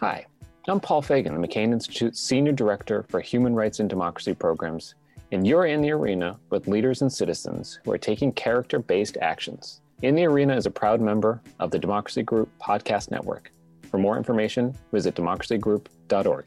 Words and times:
Hi, 0.00 0.24
I'm 0.66 0.80
Paul 0.80 1.02
Fagan, 1.02 1.38
the 1.38 1.46
McCain 1.46 1.74
Institute's 1.74 2.18
Senior 2.20 2.52
Director 2.52 3.04
for 3.10 3.20
Human 3.20 3.54
Rights 3.54 3.80
and 3.80 3.90
Democracy 3.90 4.32
Programs, 4.32 4.94
and 5.30 5.46
you're 5.46 5.66
in 5.66 5.82
the 5.82 5.90
arena 5.90 6.38
with 6.48 6.68
leaders 6.68 7.02
and 7.02 7.12
citizens 7.12 7.78
who 7.84 7.92
are 7.92 7.98
taking 7.98 8.32
character 8.32 8.78
based 8.78 9.18
actions. 9.20 9.82
In 10.00 10.14
the 10.14 10.24
Arena 10.24 10.56
is 10.56 10.64
a 10.64 10.70
proud 10.70 11.02
member 11.02 11.42
of 11.58 11.70
the 11.70 11.78
Democracy 11.78 12.22
Group 12.22 12.48
Podcast 12.58 13.10
Network. 13.10 13.52
For 13.90 13.98
more 13.98 14.16
information, 14.16 14.74
visit 14.90 15.16
democracygroup.org. 15.16 16.46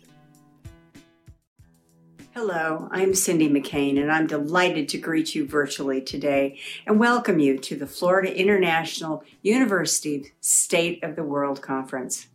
Hello, 2.33 2.89
I'm 2.89 3.13
Cindy 3.13 3.49
McCain, 3.49 4.01
and 4.01 4.11
I'm 4.11 4.25
delighted 4.25 4.89
to 4.89 4.97
greet 4.97 5.35
you 5.35 5.47
virtually 5.47 6.01
today 6.01 6.59
and 6.87 6.99
welcome 6.99 7.37
you 7.37 7.59
to 7.59 7.75
the 7.75 7.85
Florida 7.85 8.35
International 8.35 9.23
University 9.43 10.33
State 10.41 11.03
of 11.03 11.15
the 11.15 11.23
World 11.23 11.61
Conference. 11.61 12.29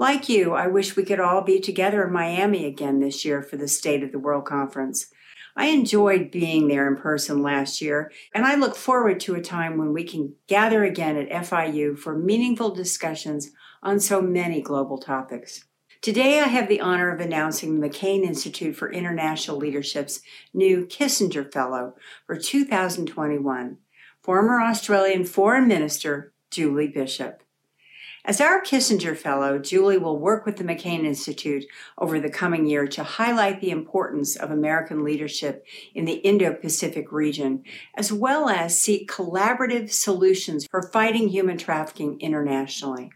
Like 0.00 0.30
you, 0.30 0.54
I 0.54 0.66
wish 0.66 0.96
we 0.96 1.02
could 1.04 1.20
all 1.20 1.42
be 1.42 1.60
together 1.60 2.06
in 2.06 2.10
Miami 2.14 2.64
again 2.64 3.00
this 3.00 3.22
year 3.22 3.42
for 3.42 3.58
the 3.58 3.68
State 3.68 4.02
of 4.02 4.12
the 4.12 4.18
World 4.18 4.46
Conference. 4.46 5.12
I 5.54 5.66
enjoyed 5.66 6.30
being 6.30 6.68
there 6.68 6.88
in 6.88 6.96
person 6.96 7.42
last 7.42 7.82
year, 7.82 8.10
and 8.34 8.46
I 8.46 8.54
look 8.54 8.76
forward 8.76 9.20
to 9.20 9.34
a 9.34 9.42
time 9.42 9.76
when 9.76 9.92
we 9.92 10.04
can 10.04 10.36
gather 10.46 10.84
again 10.84 11.18
at 11.18 11.28
FIU 11.44 11.98
for 11.98 12.16
meaningful 12.16 12.70
discussions 12.70 13.50
on 13.82 14.00
so 14.00 14.22
many 14.22 14.62
global 14.62 14.96
topics. 14.96 15.66
Today, 16.00 16.40
I 16.40 16.44
have 16.44 16.70
the 16.70 16.80
honor 16.80 17.14
of 17.14 17.20
announcing 17.20 17.78
the 17.78 17.86
McCain 17.86 18.22
Institute 18.22 18.76
for 18.76 18.90
International 18.90 19.58
Leadership's 19.58 20.22
new 20.54 20.86
Kissinger 20.86 21.52
Fellow 21.52 21.94
for 22.26 22.36
2021, 22.36 23.76
former 24.22 24.62
Australian 24.62 25.26
Foreign 25.26 25.68
Minister 25.68 26.32
Julie 26.50 26.88
Bishop. 26.88 27.42
As 28.22 28.38
our 28.38 28.60
Kissinger 28.60 29.16
Fellow, 29.16 29.58
Julie 29.58 29.96
will 29.96 30.18
work 30.18 30.44
with 30.44 30.56
the 30.56 30.64
McCain 30.64 31.04
Institute 31.04 31.64
over 31.96 32.20
the 32.20 32.28
coming 32.28 32.66
year 32.66 32.86
to 32.88 33.02
highlight 33.02 33.60
the 33.60 33.70
importance 33.70 34.36
of 34.36 34.50
American 34.50 35.02
leadership 35.02 35.64
in 35.94 36.04
the 36.04 36.16
Indo 36.16 36.52
Pacific 36.52 37.12
region, 37.12 37.62
as 37.96 38.12
well 38.12 38.50
as 38.50 38.78
seek 38.78 39.10
collaborative 39.10 39.90
solutions 39.90 40.66
for 40.70 40.82
fighting 40.82 41.28
human 41.28 41.56
trafficking 41.56 42.20
internationally. 42.20 43.10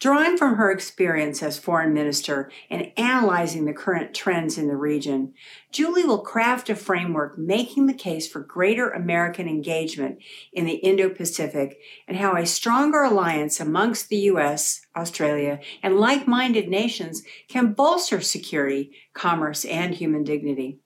Drawing 0.00 0.36
from 0.36 0.54
her 0.54 0.70
experience 0.70 1.42
as 1.42 1.58
foreign 1.58 1.92
minister 1.92 2.52
and 2.70 2.92
analyzing 2.96 3.64
the 3.64 3.72
current 3.72 4.14
trends 4.14 4.56
in 4.56 4.68
the 4.68 4.76
region, 4.76 5.34
Julie 5.72 6.04
will 6.04 6.20
craft 6.20 6.70
a 6.70 6.76
framework 6.76 7.36
making 7.36 7.86
the 7.86 7.94
case 7.94 8.28
for 8.28 8.38
greater 8.38 8.90
American 8.90 9.48
engagement 9.48 10.18
in 10.52 10.66
the 10.66 10.76
Indo 10.76 11.08
Pacific 11.08 11.78
and 12.06 12.16
how 12.16 12.36
a 12.36 12.46
stronger 12.46 13.02
alliance 13.02 13.58
amongst 13.58 14.08
the 14.08 14.18
U.S., 14.18 14.86
Australia, 14.94 15.58
and 15.82 15.98
like 15.98 16.28
minded 16.28 16.68
nations 16.68 17.22
can 17.48 17.72
bolster 17.72 18.20
security, 18.20 18.92
commerce, 19.14 19.64
and 19.64 19.94
human 19.94 20.22
dignity. 20.22 20.78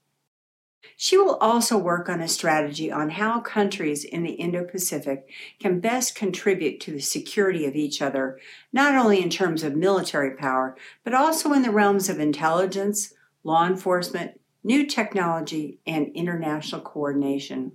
She 1.03 1.17
will 1.17 1.35
also 1.39 1.77
work 1.77 2.09
on 2.09 2.21
a 2.21 2.29
strategy 2.29 2.93
on 2.93 3.11
how 3.11 3.41
countries 3.41 4.05
in 4.05 4.23
the 4.23 4.35
Indo 4.35 4.63
Pacific 4.63 5.29
can 5.59 5.81
best 5.81 6.15
contribute 6.15 6.79
to 6.79 6.93
the 6.93 7.01
security 7.01 7.67
of 7.67 7.75
each 7.75 8.01
other, 8.01 8.39
not 8.73 8.95
only 8.95 9.21
in 9.21 9.29
terms 9.29 9.65
of 9.65 9.75
military 9.75 10.37
power, 10.37 10.77
but 11.03 11.13
also 11.13 11.53
in 11.55 11.63
the 11.63 11.73
realms 11.73 12.09
of 12.09 12.21
intelligence, 12.21 13.15
law 13.43 13.67
enforcement, 13.67 14.41
new 14.63 14.87
technology, 14.87 15.81
and 15.89 16.07
international 16.15 16.81
coordination. 16.81 17.73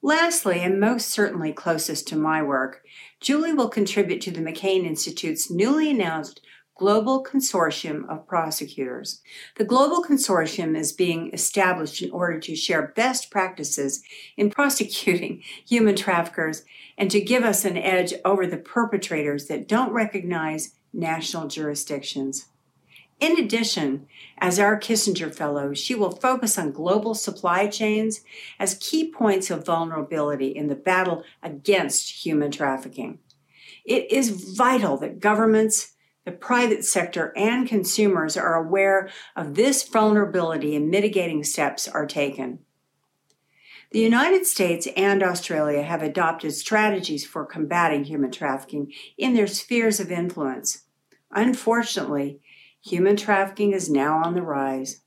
Lastly, 0.00 0.60
and 0.60 0.80
most 0.80 1.10
certainly 1.10 1.52
closest 1.52 2.08
to 2.08 2.16
my 2.16 2.42
work, 2.42 2.82
Julie 3.20 3.52
will 3.52 3.68
contribute 3.68 4.22
to 4.22 4.30
the 4.30 4.40
McCain 4.40 4.86
Institute's 4.86 5.50
newly 5.50 5.90
announced 5.90 6.40
Global 6.78 7.24
Consortium 7.24 8.06
of 8.08 8.26
Prosecutors. 8.26 9.22
The 9.56 9.64
Global 9.64 10.04
Consortium 10.04 10.76
is 10.76 10.92
being 10.92 11.30
established 11.32 12.02
in 12.02 12.10
order 12.10 12.38
to 12.40 12.54
share 12.54 12.92
best 12.94 13.30
practices 13.30 14.02
in 14.36 14.50
prosecuting 14.50 15.42
human 15.66 15.96
traffickers 15.96 16.64
and 16.98 17.10
to 17.10 17.20
give 17.20 17.44
us 17.44 17.64
an 17.64 17.78
edge 17.78 18.12
over 18.26 18.46
the 18.46 18.58
perpetrators 18.58 19.46
that 19.46 19.66
don't 19.66 19.92
recognize 19.92 20.74
national 20.92 21.48
jurisdictions. 21.48 22.46
In 23.18 23.38
addition, 23.38 24.06
as 24.36 24.58
our 24.58 24.78
Kissinger 24.78 25.34
Fellow, 25.34 25.72
she 25.72 25.94
will 25.94 26.10
focus 26.10 26.58
on 26.58 26.72
global 26.72 27.14
supply 27.14 27.66
chains 27.68 28.20
as 28.58 28.74
key 28.74 29.10
points 29.10 29.50
of 29.50 29.64
vulnerability 29.64 30.48
in 30.48 30.66
the 30.68 30.74
battle 30.74 31.24
against 31.42 32.26
human 32.26 32.50
trafficking. 32.50 33.20
It 33.86 34.12
is 34.12 34.54
vital 34.56 34.98
that 34.98 35.20
governments, 35.20 35.92
the 36.26 36.32
private 36.32 36.84
sector 36.84 37.32
and 37.36 37.68
consumers 37.68 38.36
are 38.36 38.56
aware 38.56 39.08
of 39.36 39.54
this 39.54 39.88
vulnerability 39.88 40.74
and 40.74 40.90
mitigating 40.90 41.44
steps 41.44 41.86
are 41.86 42.04
taken. 42.04 42.58
The 43.92 44.00
United 44.00 44.44
States 44.44 44.88
and 44.96 45.22
Australia 45.22 45.82
have 45.82 46.02
adopted 46.02 46.52
strategies 46.52 47.24
for 47.24 47.46
combating 47.46 48.04
human 48.04 48.32
trafficking 48.32 48.92
in 49.16 49.34
their 49.34 49.46
spheres 49.46 50.00
of 50.00 50.10
influence. 50.10 50.82
Unfortunately, 51.30 52.40
human 52.84 53.16
trafficking 53.16 53.72
is 53.72 53.88
now 53.88 54.18
on 54.18 54.34
the 54.34 54.42
rise. 54.42 55.02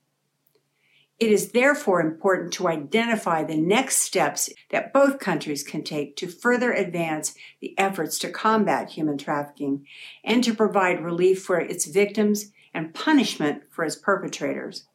It 1.20 1.32
is 1.32 1.52
therefore 1.52 2.00
important 2.00 2.54
to 2.54 2.70
identify 2.70 3.44
the 3.44 3.58
next 3.58 3.98
steps 3.98 4.50
that 4.70 4.94
both 4.94 5.20
countries 5.20 5.64
can 5.64 5.84
take 5.84 6.16
to 6.16 6.28
further 6.28 6.72
advance 6.72 7.36
the 7.60 7.78
efforts 7.78 8.18
to 8.20 8.32
combat 8.32 8.92
human 8.92 9.18
trafficking 9.18 9.86
and 10.24 10.44
to 10.46 10.54
provide 10.54 11.04
relief 11.04 11.44
for 11.44 11.60
its 11.60 11.86
victims 11.86 12.54
and 12.74 12.94
punishment 12.94 13.64
for 13.70 13.84
its 13.84 13.98
perpetrators. 13.98 14.86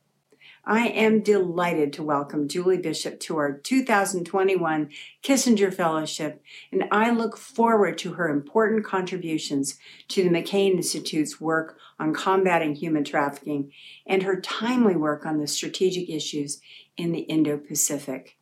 I 0.66 0.86
am 0.88 1.20
delighted 1.20 1.92
to 1.92 2.02
welcome 2.02 2.48
Julie 2.48 2.78
Bishop 2.78 3.20
to 3.20 3.36
our 3.36 3.52
2021 3.52 4.88
Kissinger 5.22 5.74
Fellowship, 5.74 6.42
and 6.72 6.84
I 6.90 7.10
look 7.10 7.36
forward 7.36 7.98
to 7.98 8.14
her 8.14 8.30
important 8.30 8.82
contributions 8.82 9.78
to 10.08 10.22
the 10.22 10.30
McCain 10.30 10.72
Institute's 10.72 11.38
work 11.38 11.76
on 11.98 12.14
combating 12.14 12.74
human 12.74 13.04
trafficking 13.04 13.72
and 14.06 14.22
her 14.22 14.40
timely 14.40 14.96
work 14.96 15.26
on 15.26 15.38
the 15.38 15.46
strategic 15.46 16.08
issues 16.08 16.62
in 16.96 17.12
the 17.12 17.20
Indo 17.20 17.58
Pacific. 17.58 18.38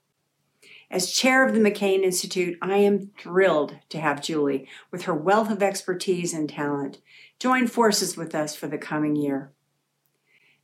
As 0.92 1.10
chair 1.10 1.44
of 1.44 1.54
the 1.54 1.60
McCain 1.60 2.04
Institute, 2.04 2.56
I 2.62 2.76
am 2.76 3.10
thrilled 3.18 3.78
to 3.88 3.98
have 3.98 4.22
Julie, 4.22 4.68
with 4.92 5.02
her 5.04 5.14
wealth 5.14 5.50
of 5.50 5.60
expertise 5.60 6.32
and 6.32 6.48
talent, 6.48 6.98
join 7.40 7.66
forces 7.66 8.16
with 8.16 8.32
us 8.32 8.54
for 8.54 8.68
the 8.68 8.78
coming 8.78 9.16
year. 9.16 9.50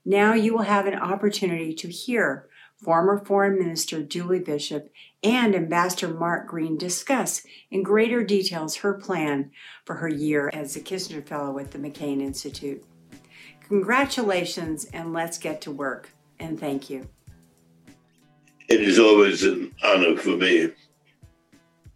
Now 0.08 0.32
you 0.32 0.54
will 0.54 0.62
have 0.62 0.86
an 0.86 0.94
opportunity 0.94 1.74
to 1.74 1.88
hear 1.88 2.48
former 2.82 3.22
Foreign 3.22 3.58
Minister 3.58 4.02
Julie 4.02 4.38
Bishop 4.38 4.90
and 5.22 5.54
Ambassador 5.54 6.08
Mark 6.14 6.48
Green 6.48 6.78
discuss 6.78 7.42
in 7.70 7.82
greater 7.82 8.24
details 8.24 8.76
her 8.76 8.94
plan 8.94 9.50
for 9.84 9.96
her 9.96 10.08
year 10.08 10.48
as 10.54 10.74
a 10.74 10.80
Kissinger 10.80 11.22
Fellow 11.22 11.58
at 11.58 11.72
the 11.72 11.78
McCain 11.78 12.22
Institute. 12.22 12.82
Congratulations, 13.68 14.86
and 14.94 15.12
let's 15.12 15.36
get 15.36 15.60
to 15.60 15.70
work. 15.70 16.08
And 16.40 16.58
thank 16.58 16.88
you. 16.88 17.06
It 18.66 18.80
is 18.80 18.98
always 18.98 19.44
an 19.44 19.74
honor 19.84 20.16
for 20.16 20.38
me 20.38 20.72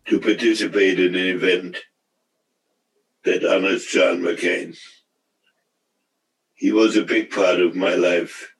to 0.09 0.21
participate 0.21 1.01
in 1.01 1.15
an 1.15 1.29
event 1.29 1.79
that 3.25 3.43
honors 3.43 3.87
John 3.87 4.21
McCain. 4.21 4.77
He 6.63 6.71
was 6.71 6.97
a 6.97 7.03
big 7.03 7.33
part 7.33 7.61
of 7.61 7.75
my 7.75 7.97
life, 7.97 8.55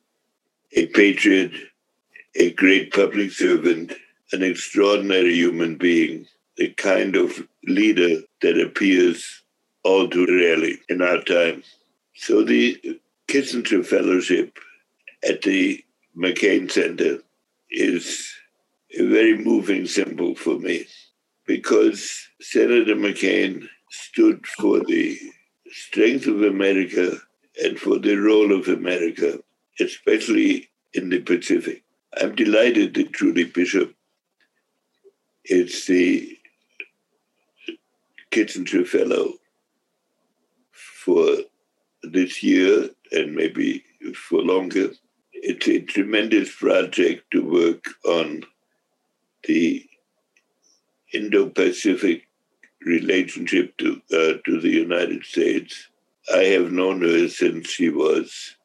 a 0.73 0.87
patriot, 0.87 1.53
a 2.35 2.51
great 2.51 2.93
public 2.93 3.31
servant, 3.31 3.93
an 4.33 4.43
extraordinary 4.43 5.33
human 5.35 5.77
being, 5.77 6.27
the 6.57 6.71
kind 6.71 7.15
of 7.15 7.47
leader 7.63 8.23
that 8.41 8.61
appears 8.61 9.45
all 9.85 10.09
too 10.09 10.27
rarely 10.27 10.81
in 10.89 11.01
our 11.01 11.23
time. 11.23 11.63
So 12.17 12.43
the 12.43 12.99
Kissinger 13.29 13.87
Fellowship 13.87 14.59
at 15.23 15.43
the 15.43 15.85
McCain 16.17 16.69
Center 16.69 17.21
is 17.71 18.35
a 18.99 19.07
very 19.07 19.39
moving 19.39 19.87
symbol 19.87 20.35
for 20.35 20.59
me 20.59 20.87
because 21.47 22.29
Senator 22.41 22.97
McCain 22.97 23.69
stood 23.91 24.45
for 24.59 24.81
the 24.81 25.17
strength 25.71 26.27
of 26.27 26.43
America 26.43 27.21
and 27.63 27.79
for 27.79 27.99
the 27.99 28.17
role 28.17 28.53
of 28.53 28.69
America, 28.69 29.39
especially 29.81 30.71
in 30.95 31.09
the 31.11 31.21
Pacific. 31.21 31.83
I'm 32.21 32.35
delighted 32.35 32.95
that 32.95 33.13
Julie 33.13 33.45
Bishop 33.45 33.95
is 35.45 35.87
the 35.87 36.39
Kissinger 38.31 38.87
Fellow 38.87 39.35
for 40.73 41.39
this 42.03 42.43
year 42.43 42.91
and 43.13 43.35
maybe 43.35 43.85
for 44.15 44.41
longer. 44.41 44.91
It's 45.33 45.69
a 45.69 45.81
tremendous 45.81 46.55
project 46.55 47.25
to 47.33 47.45
work 47.45 47.85
on 48.05 48.45
the 49.45 49.85
Indo 51.13 51.49
Pacific 51.49 52.29
relationship 52.85 53.77
to, 53.79 54.01
uh, 54.13 54.39
to 54.45 54.61
the 54.61 54.71
United 54.71 55.25
States 55.25 55.89
I 56.31 56.45
have 56.45 56.71
known 56.71 57.03
her 57.03 57.29
since 57.29 57.69
she 57.69 57.89
was 57.89 58.57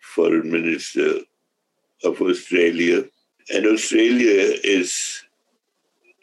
foreign 0.00 0.50
minister 0.50 1.18
of 2.04 2.20
Australia. 2.20 3.04
And 3.52 3.66
Australia 3.66 4.56
is 4.64 5.22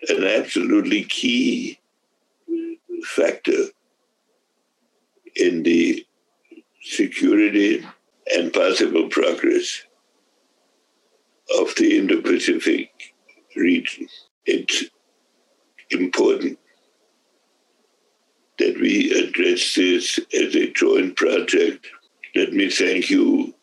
an 0.08 0.24
absolutely 0.24 1.04
key 1.04 1.80
factor 3.04 3.66
in 5.36 5.64
the 5.64 6.06
security 6.84 7.86
and 8.36 8.54
possible 8.54 9.08
progress 9.10 9.84
of 11.60 11.74
the 11.76 11.98
Indo 11.98 12.22
Pacific 12.22 13.14
region. 13.56 14.08
It's 14.46 14.86
important 15.92 16.58
that 18.62 18.80
we 18.80 19.12
address 19.12 19.74
this 19.74 20.20
as 20.36 20.56
a 20.56 20.72
joint 20.74 21.16
project. 21.16 21.88
Let 22.36 22.54
me 22.54 22.70
thank 22.70 23.10
you 23.10 23.56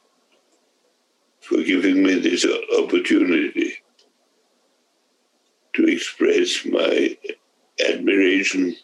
for 1.40 1.62
giving 1.62 2.02
me 2.02 2.18
this 2.18 2.44
opportunity 2.76 3.74
to 5.74 5.84
express 5.84 6.66
my 6.66 7.16
admiration 7.88 8.74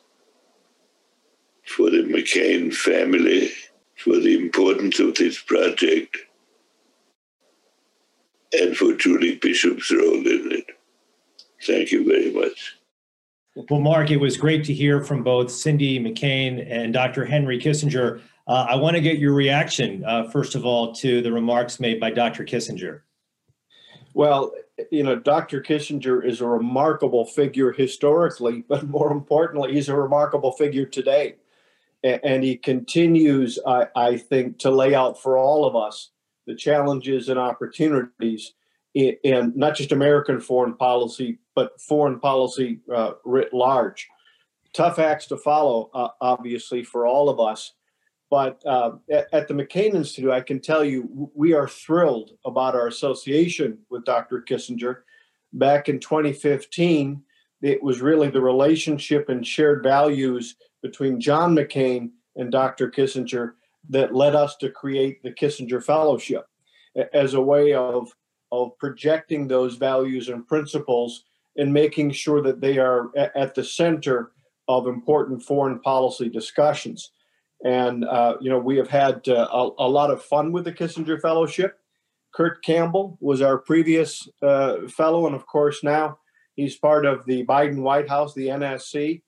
for 1.67 1.91
the 1.91 2.05
McCain 2.05 2.73
family, 2.73 3.51
for 3.97 4.17
the 4.21 4.37
importance 4.37 5.01
of 5.01 5.17
this 5.17 5.43
project, 5.43 6.17
and 8.53 8.77
for 8.77 8.93
Julie 8.93 9.35
Bishop's 9.35 9.91
role 9.91 10.25
in 10.37 10.53
it. 10.53 10.67
Thank 11.67 11.91
you 11.91 12.07
very 12.07 12.31
much. 12.31 12.77
Well, 13.57 13.81
Mark, 13.81 14.11
it 14.11 14.17
was 14.17 14.37
great 14.37 14.65
to 14.65 14.75
hear 14.75 15.01
from 15.01 15.23
both 15.23 15.49
Cindy 15.49 16.01
McCain 16.01 16.67
and 16.69 16.93
Dr. 16.93 17.25
Henry 17.25 17.57
Kissinger. 17.61 18.21
Uh, 18.49 18.67
I 18.69 18.75
want 18.75 18.97
to 18.97 19.01
get 19.01 19.19
your 19.19 19.33
reaction, 19.33 20.05
uh, 20.05 20.29
first 20.29 20.57
of 20.57 20.67
all, 20.67 20.93
to 20.97 21.23
the 21.23 21.31
remarks 21.31 21.79
made 21.79 22.01
by 22.01 22.11
Dr. 22.11 22.45
Kissinger. 22.45 23.03
Well, 24.13 24.53
you 24.91 25.05
know, 25.05 25.15
Dr. 25.15 25.63
Kissinger 25.63 26.25
is 26.25 26.41
a 26.41 26.49
remarkable 26.49 27.25
figure 27.25 27.71
historically, 27.71 28.63
but 28.69 28.89
more 28.89 29.13
importantly, 29.13 29.73
he's 29.73 29.89
a 29.89 29.97
remarkable 29.97 30.51
figure 30.53 30.87
today. 30.87 31.37
And 32.03 32.43
he 32.43 32.57
continues, 32.57 33.59
I, 33.65 33.87
I 33.95 34.17
think, 34.19 34.59
to 34.59 34.71
lay 34.71 34.95
out 34.95 35.23
for 35.23 35.39
all 35.39 35.65
of 35.65 35.77
us 35.77 36.11
the 36.47 36.57
challenges 36.57 37.29
and 37.29 37.39
opportunities 37.39 38.53
in, 38.95 39.17
in 39.23 39.53
not 39.55 39.77
just 39.77 39.93
American 39.93 40.41
foreign 40.41 40.75
policy, 40.75 41.39
but 41.55 41.81
foreign 41.81 42.19
policy 42.21 42.81
uh, 42.93 43.13
writ 43.25 43.53
large. 43.53 44.09
Tough 44.73 44.99
acts 44.99 45.27
to 45.27 45.37
follow, 45.37 45.91
uh, 45.95 46.09
obviously, 46.21 46.83
for 46.83 47.07
all 47.07 47.29
of 47.29 47.39
us. 47.39 47.73
But 48.31 48.61
uh, 48.67 48.93
at, 49.13 49.29
at, 49.33 49.49
the 49.49 49.55
McCain 49.55 49.95
Institute, 49.95 50.31
I 50.31 50.41
can 50.41 50.61
tell 50.61 50.85
you 50.85 51.31
we 51.35 51.53
are 51.53 51.69
thrilled 51.69 52.33
about 52.45 52.75
our 52.75 52.89
association 52.89 53.79
with 53.91 54.05
Dr. 54.05 54.43
Kissinger. 54.43 55.03
Back 55.53 55.89
in 55.89 56.01
2015, 56.01 57.23
it 57.63 57.83
was 57.83 58.01
really 58.01 58.31
the 58.31 58.41
relationship 58.41 59.29
and 59.29 59.47
shared 59.47 59.85
values 59.85 60.57
between 60.83 61.21
John 61.21 61.55
McCain 61.55 62.11
and 62.35 62.51
Dr. 62.51 62.91
Kissinger 62.91 63.53
that 63.91 64.15
led 64.15 64.35
us 64.35 64.57
to 64.57 64.71
create 64.71 65.23
the 65.23 65.31
Kissinger 65.31 65.83
Fellowship 65.83 66.47
as 67.13 67.35
a 67.35 67.41
way 67.41 67.73
of, 67.73 68.11
of 68.51 68.77
projecting 68.79 69.47
those 69.47 69.77
values 69.77 70.29
and 70.29 70.47
principles 70.47 71.25
and 71.57 71.73
making 71.73 72.11
sure 72.11 72.43
that 72.43 72.61
they 72.61 72.79
are 72.79 73.11
at 73.17 73.55
the 73.55 73.65
center 73.65 74.33
of 74.69 74.87
important 74.87 75.43
foreign 75.43 75.79
policy 75.81 76.29
discussions. 76.29 77.11
And, 77.65 78.05
uh, 78.05 78.37
you 78.41 78.51
know, 78.51 78.59
we 78.59 78.77
have 78.77 78.89
had 78.89 79.27
uh, 79.29 79.49
a, 79.53 79.71
a, 79.79 79.89
lot 79.89 80.11
of 80.11 80.23
fun 80.23 80.53
with 80.53 80.65
the 80.65 80.73
Kissinger 80.73 81.21
Fellowship. 81.21 81.79
Kurt 82.35 82.63
Campbell 82.65 83.17
was 83.21 83.41
our 83.41 83.59
previous 83.59 84.29
uh, 84.43 84.89
fellow, 84.89 85.27
and 85.27 85.35
of 85.35 85.47
course, 85.47 85.83
now 85.83 86.19
he's 86.57 86.77
part 86.77 87.07
of 87.07 87.25
the 87.27 87.45
Biden 87.47 87.81
White 87.81 88.09
House, 88.09 88.35
the 88.35 88.49
NSC. 88.49 89.23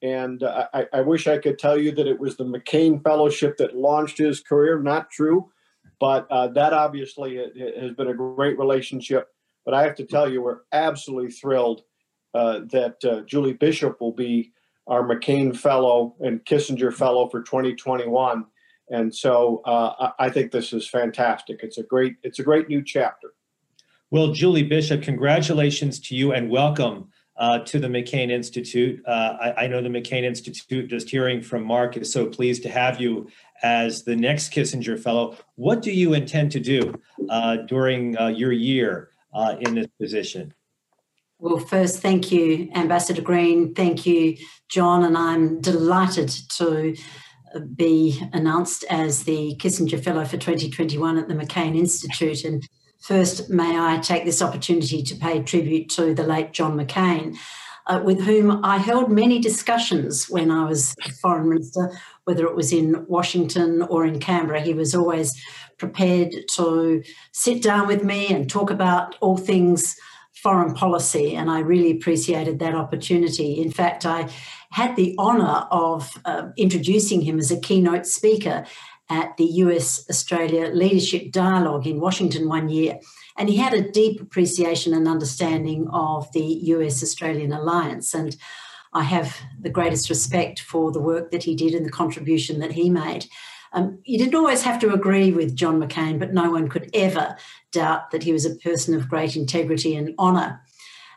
And 0.00 0.42
I, 0.42 0.86
I, 0.92 1.00
wish 1.02 1.28
I 1.28 1.38
could 1.38 1.58
tell 1.58 1.78
you 1.78 1.92
that 1.92 2.08
it 2.08 2.18
was 2.18 2.36
the 2.36 2.44
McCain 2.44 3.02
Fellowship 3.04 3.56
that 3.58 3.76
launched 3.76 4.18
his 4.18 4.40
career. 4.40 4.80
Not 4.80 5.10
true, 5.10 5.50
but 6.00 6.26
uh, 6.30 6.48
that 6.48 6.72
obviously 6.72 7.36
has 7.36 7.92
been 7.92 8.08
a 8.08 8.14
great 8.14 8.58
relationship. 8.58 9.28
But 9.64 9.74
I 9.74 9.82
have 9.82 9.94
to 9.96 10.04
tell 10.04 10.30
you, 10.30 10.42
we're 10.42 10.60
absolutely 10.72 11.30
thrilled 11.30 11.82
uh, 12.34 12.60
that 12.70 13.04
uh, 13.04 13.20
Julie 13.22 13.52
Bishop 13.52 14.00
will 14.00 14.12
be 14.12 14.52
our 14.86 15.02
McCain 15.02 15.56
Fellow 15.56 16.16
and 16.20 16.44
Kissinger 16.44 16.92
Fellow 16.92 17.28
for 17.28 17.42
2021. 17.42 18.44
And 18.90 19.14
so 19.14 19.62
uh, 19.64 20.10
I 20.18 20.28
think 20.28 20.50
this 20.50 20.72
is 20.72 20.88
fantastic. 20.88 21.60
It's 21.62 21.78
a 21.78 21.82
great, 21.82 22.16
it's 22.22 22.38
a 22.38 22.42
great 22.42 22.68
new 22.68 22.82
chapter. 22.82 23.34
Well, 24.10 24.32
Julie 24.32 24.64
Bishop, 24.64 25.02
congratulations 25.02 25.98
to 26.00 26.16
you 26.16 26.32
and 26.32 26.50
welcome 26.50 27.08
uh, 27.36 27.60
to 27.60 27.78
the 27.78 27.88
McCain 27.88 28.30
Institute. 28.30 29.02
Uh, 29.06 29.36
I, 29.40 29.64
I, 29.64 29.66
know 29.66 29.80
the 29.80 29.88
McCain 29.88 30.22
Institute, 30.22 30.90
just 30.90 31.08
hearing 31.08 31.40
from 31.40 31.64
Mark, 31.64 31.96
is 31.96 32.12
so 32.12 32.26
pleased 32.26 32.62
to 32.64 32.68
have 32.68 33.00
you 33.00 33.28
as 33.62 34.02
the 34.02 34.14
next 34.14 34.52
Kissinger 34.52 35.00
Fellow. 35.00 35.36
What 35.54 35.80
do 35.80 35.90
you 35.90 36.12
intend 36.12 36.52
to 36.52 36.60
do 36.60 36.94
uh, 37.30 37.56
during 37.56 38.18
uh, 38.18 38.28
your 38.28 38.52
year 38.52 39.11
uh, 39.32 39.56
in 39.60 39.74
this 39.74 39.86
position? 40.00 40.54
Well, 41.38 41.58
first, 41.58 42.00
thank 42.00 42.30
you, 42.30 42.70
Ambassador 42.74 43.22
Green. 43.22 43.74
Thank 43.74 44.06
you, 44.06 44.36
John. 44.68 45.04
And 45.04 45.18
I'm 45.18 45.60
delighted 45.60 46.32
to 46.56 46.94
be 47.74 48.22
announced 48.32 48.84
as 48.88 49.24
the 49.24 49.56
Kissinger 49.58 50.02
Fellow 50.02 50.24
for 50.24 50.36
2021 50.36 51.18
at 51.18 51.28
the 51.28 51.34
McCain 51.34 51.76
Institute. 51.76 52.44
And 52.44 52.62
First, 53.02 53.50
may 53.50 53.76
I 53.76 53.98
take 53.98 54.24
this 54.24 54.40
opportunity 54.40 55.02
to 55.02 55.16
pay 55.16 55.42
tribute 55.42 55.88
to 55.90 56.14
the 56.14 56.22
late 56.22 56.52
John 56.52 56.78
McCain, 56.78 57.36
uh, 57.88 58.00
with 58.04 58.20
whom 58.20 58.64
I 58.64 58.78
held 58.78 59.10
many 59.10 59.40
discussions 59.40 60.30
when 60.30 60.52
I 60.52 60.66
was 60.66 60.94
foreign 61.20 61.48
minister, 61.48 61.98
whether 62.26 62.46
it 62.46 62.54
was 62.54 62.72
in 62.72 63.04
Washington 63.08 63.82
or 63.82 64.06
in 64.06 64.20
Canberra. 64.20 64.60
He 64.60 64.72
was 64.72 64.94
always 64.94 65.34
prepared 65.78 66.34
to 66.52 67.02
sit 67.32 67.62
down 67.62 67.86
with 67.86 68.02
me 68.02 68.28
and 68.28 68.48
talk 68.48 68.70
about 68.70 69.16
all 69.20 69.36
things 69.36 69.96
foreign 70.34 70.74
policy, 70.74 71.36
and 71.36 71.50
I 71.50 71.60
really 71.60 71.92
appreciated 71.92 72.58
that 72.58 72.74
opportunity. 72.74 73.60
In 73.60 73.70
fact, 73.70 74.04
I 74.04 74.28
had 74.70 74.96
the 74.96 75.14
honour 75.18 75.66
of 75.70 76.10
uh, 76.24 76.48
introducing 76.56 77.20
him 77.20 77.38
as 77.38 77.50
a 77.50 77.60
keynote 77.60 78.06
speaker 78.06 78.64
at 79.10 79.36
the 79.36 79.44
US 79.44 80.08
Australia 80.08 80.68
Leadership 80.72 81.32
Dialogue 81.32 81.86
in 81.86 82.00
Washington 82.00 82.48
one 82.48 82.68
year. 82.68 82.98
And 83.36 83.48
he 83.48 83.56
had 83.56 83.74
a 83.74 83.90
deep 83.90 84.20
appreciation 84.20 84.94
and 84.94 85.06
understanding 85.06 85.88
of 85.92 86.30
the 86.32 86.44
US 86.74 87.02
Australian 87.02 87.52
alliance. 87.52 88.14
And 88.14 88.36
I 88.94 89.02
have 89.02 89.36
the 89.60 89.70
greatest 89.70 90.08
respect 90.10 90.60
for 90.60 90.92
the 90.92 91.00
work 91.00 91.30
that 91.30 91.44
he 91.44 91.54
did 91.54 91.74
and 91.74 91.84
the 91.84 91.90
contribution 91.90 92.58
that 92.60 92.72
he 92.72 92.90
made. 92.90 93.26
Um, 93.74 93.98
you 94.04 94.18
didn't 94.18 94.34
always 94.34 94.62
have 94.62 94.78
to 94.80 94.92
agree 94.92 95.32
with 95.32 95.56
John 95.56 95.80
McCain, 95.80 96.18
but 96.18 96.34
no 96.34 96.50
one 96.50 96.68
could 96.68 96.90
ever 96.94 97.36
doubt 97.70 98.10
that 98.10 98.22
he 98.22 98.32
was 98.32 98.44
a 98.44 98.56
person 98.56 98.94
of 98.94 99.08
great 99.08 99.36
integrity 99.36 99.96
and 99.96 100.14
honour. 100.18 100.60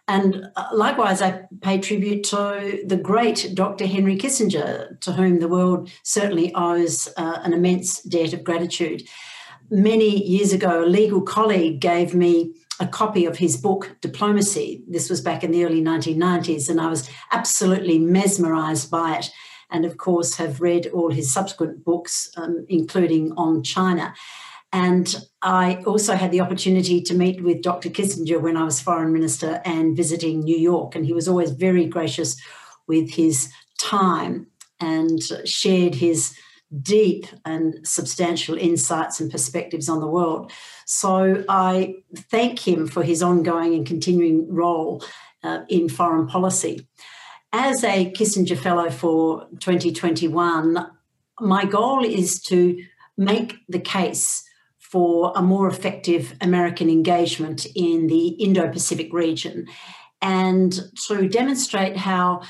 And 0.07 0.45
uh, 0.55 0.67
likewise, 0.71 1.21
I 1.21 1.43
pay 1.61 1.79
tribute 1.79 2.23
to 2.25 2.83
the 2.85 2.97
great 2.97 3.51
Dr. 3.53 3.87
Henry 3.87 4.17
Kissinger, 4.17 4.99
to 5.01 5.11
whom 5.11 5.39
the 5.39 5.47
world 5.47 5.89
certainly 6.03 6.53
owes 6.53 7.09
uh, 7.17 7.39
an 7.43 7.53
immense 7.53 8.01
debt 8.03 8.33
of 8.33 8.43
gratitude. 8.43 9.03
Many 9.71 10.23
years 10.23 10.53
ago, 10.53 10.83
a 10.83 10.85
legal 10.85 11.21
colleague 11.21 11.79
gave 11.79 12.13
me 12.13 12.53
a 12.79 12.87
copy 12.87 13.25
of 13.25 13.37
his 13.37 13.57
book, 13.57 13.95
Diplomacy. 14.01 14.83
This 14.87 15.09
was 15.09 15.21
back 15.21 15.43
in 15.43 15.51
the 15.51 15.65
early 15.65 15.81
1990s, 15.81 16.69
and 16.69 16.79
I 16.79 16.87
was 16.87 17.09
absolutely 17.31 17.97
mesmerized 17.97 18.91
by 18.91 19.17
it. 19.17 19.31
And 19.71 19.85
of 19.85 19.97
course, 19.97 20.35
have 20.35 20.61
read 20.61 20.87
all 20.87 21.11
his 21.11 21.33
subsequent 21.33 21.83
books, 21.83 22.29
um, 22.37 22.65
including 22.69 23.33
on 23.33 23.63
China. 23.63 24.13
And 24.71 25.15
I 25.41 25.83
also 25.85 26.15
had 26.15 26.31
the 26.31 26.41
opportunity 26.41 27.01
to 27.01 27.13
meet 27.13 27.41
with 27.41 27.61
Dr. 27.61 27.89
Kissinger 27.89 28.41
when 28.41 28.57
I 28.57 28.63
was 28.63 28.81
foreign 28.81 29.13
minister 29.13 29.61
and 29.63 29.95
visiting 29.95 30.41
New 30.41 30.57
York. 30.57 30.95
And 30.95 31.05
he 31.05 31.13
was 31.13 31.27
always 31.27 31.51
very 31.51 31.85
gracious 31.85 32.35
with 32.87 33.11
his 33.11 33.51
time 33.79 34.47
and 34.79 35.21
shared 35.45 35.95
his 35.95 36.37
deep 36.81 37.25
and 37.45 37.75
substantial 37.87 38.57
insights 38.57 39.19
and 39.19 39.31
perspectives 39.31 39.87
on 39.87 40.01
the 40.01 40.07
world. 40.07 40.51
So 40.85 41.43
I 41.47 41.95
thank 42.29 42.67
him 42.67 42.87
for 42.87 43.03
his 43.03 43.23
ongoing 43.23 43.73
and 43.75 43.85
continuing 43.85 44.47
role 44.53 45.03
uh, 45.43 45.61
in 45.69 45.89
foreign 45.89 46.27
policy. 46.27 46.87
As 47.57 47.85
a 47.85 48.11
Kissinger 48.11 48.57
Fellow 48.57 48.89
for 48.89 49.47
2021, 49.59 50.91
my 51.39 51.63
goal 51.63 52.03
is 52.03 52.41
to 52.47 52.77
make 53.15 53.55
the 53.69 53.79
case 53.79 54.43
for 54.77 55.31
a 55.37 55.41
more 55.41 55.69
effective 55.69 56.35
American 56.41 56.89
engagement 56.89 57.65
in 57.73 58.07
the 58.07 58.27
Indo 58.27 58.69
Pacific 58.69 59.13
region 59.13 59.67
and 60.21 60.77
to 61.07 61.29
demonstrate 61.29 61.95
how 61.95 62.41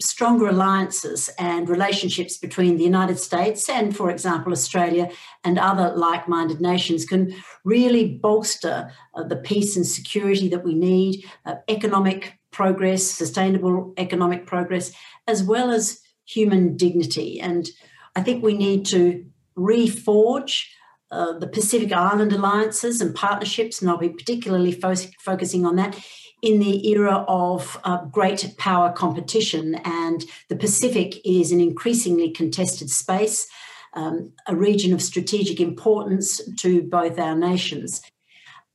stronger 0.00 0.48
alliances 0.48 1.28
and 1.38 1.68
relationships 1.68 2.36
between 2.36 2.76
the 2.76 2.84
United 2.84 3.18
States 3.18 3.68
and, 3.68 3.96
for 3.96 4.10
example, 4.10 4.52
Australia 4.52 5.10
and 5.44 5.58
other 5.58 5.92
like 5.96 6.28
minded 6.28 6.60
nations 6.60 7.04
can 7.04 7.34
really 7.64 8.18
bolster 8.22 8.90
uh, 9.14 9.24
the 9.24 9.36
peace 9.36 9.76
and 9.76 9.86
security 9.86 10.48
that 10.48 10.64
we 10.64 10.74
need, 10.74 11.24
uh, 11.46 11.56
economic 11.68 12.38
progress, 12.50 13.02
sustainable 13.02 13.92
economic 13.96 14.46
progress, 14.46 14.92
as 15.26 15.42
well 15.42 15.70
as 15.70 16.00
human 16.24 16.76
dignity. 16.76 17.40
And 17.40 17.68
I 18.14 18.22
think 18.22 18.42
we 18.42 18.54
need 18.54 18.86
to 18.86 19.24
reforge. 19.56 20.64
Uh, 21.10 21.38
the 21.38 21.46
Pacific 21.46 21.92
Island 21.92 22.32
alliances 22.32 23.02
and 23.02 23.14
partnerships, 23.14 23.82
and 23.82 23.90
I'll 23.90 23.98
be 23.98 24.08
particularly 24.08 24.72
fo- 24.72 24.94
focusing 25.20 25.66
on 25.66 25.76
that 25.76 25.94
in 26.42 26.58
the 26.58 26.88
era 26.90 27.24
of 27.28 27.80
uh, 27.84 28.04
great 28.06 28.54
power 28.58 28.92
competition, 28.92 29.76
and 29.84 30.24
the 30.48 30.56
Pacific 30.56 31.20
is 31.24 31.52
an 31.52 31.60
increasingly 31.60 32.30
contested 32.30 32.90
space, 32.90 33.46
um, 33.94 34.32
a 34.48 34.56
region 34.56 34.92
of 34.92 35.00
strategic 35.00 35.60
importance 35.60 36.40
to 36.56 36.82
both 36.82 37.18
our 37.18 37.36
nations. 37.36 38.02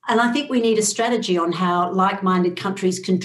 And 0.08 0.22
I 0.22 0.32
think 0.32 0.50
we 0.50 0.62
need 0.62 0.80
a 0.80 0.84
strategy 0.84 1.38
on 1.38 1.52
how 1.52 1.92
like 1.92 2.24
minded 2.24 2.56
countries 2.56 3.00
can, 3.00 3.20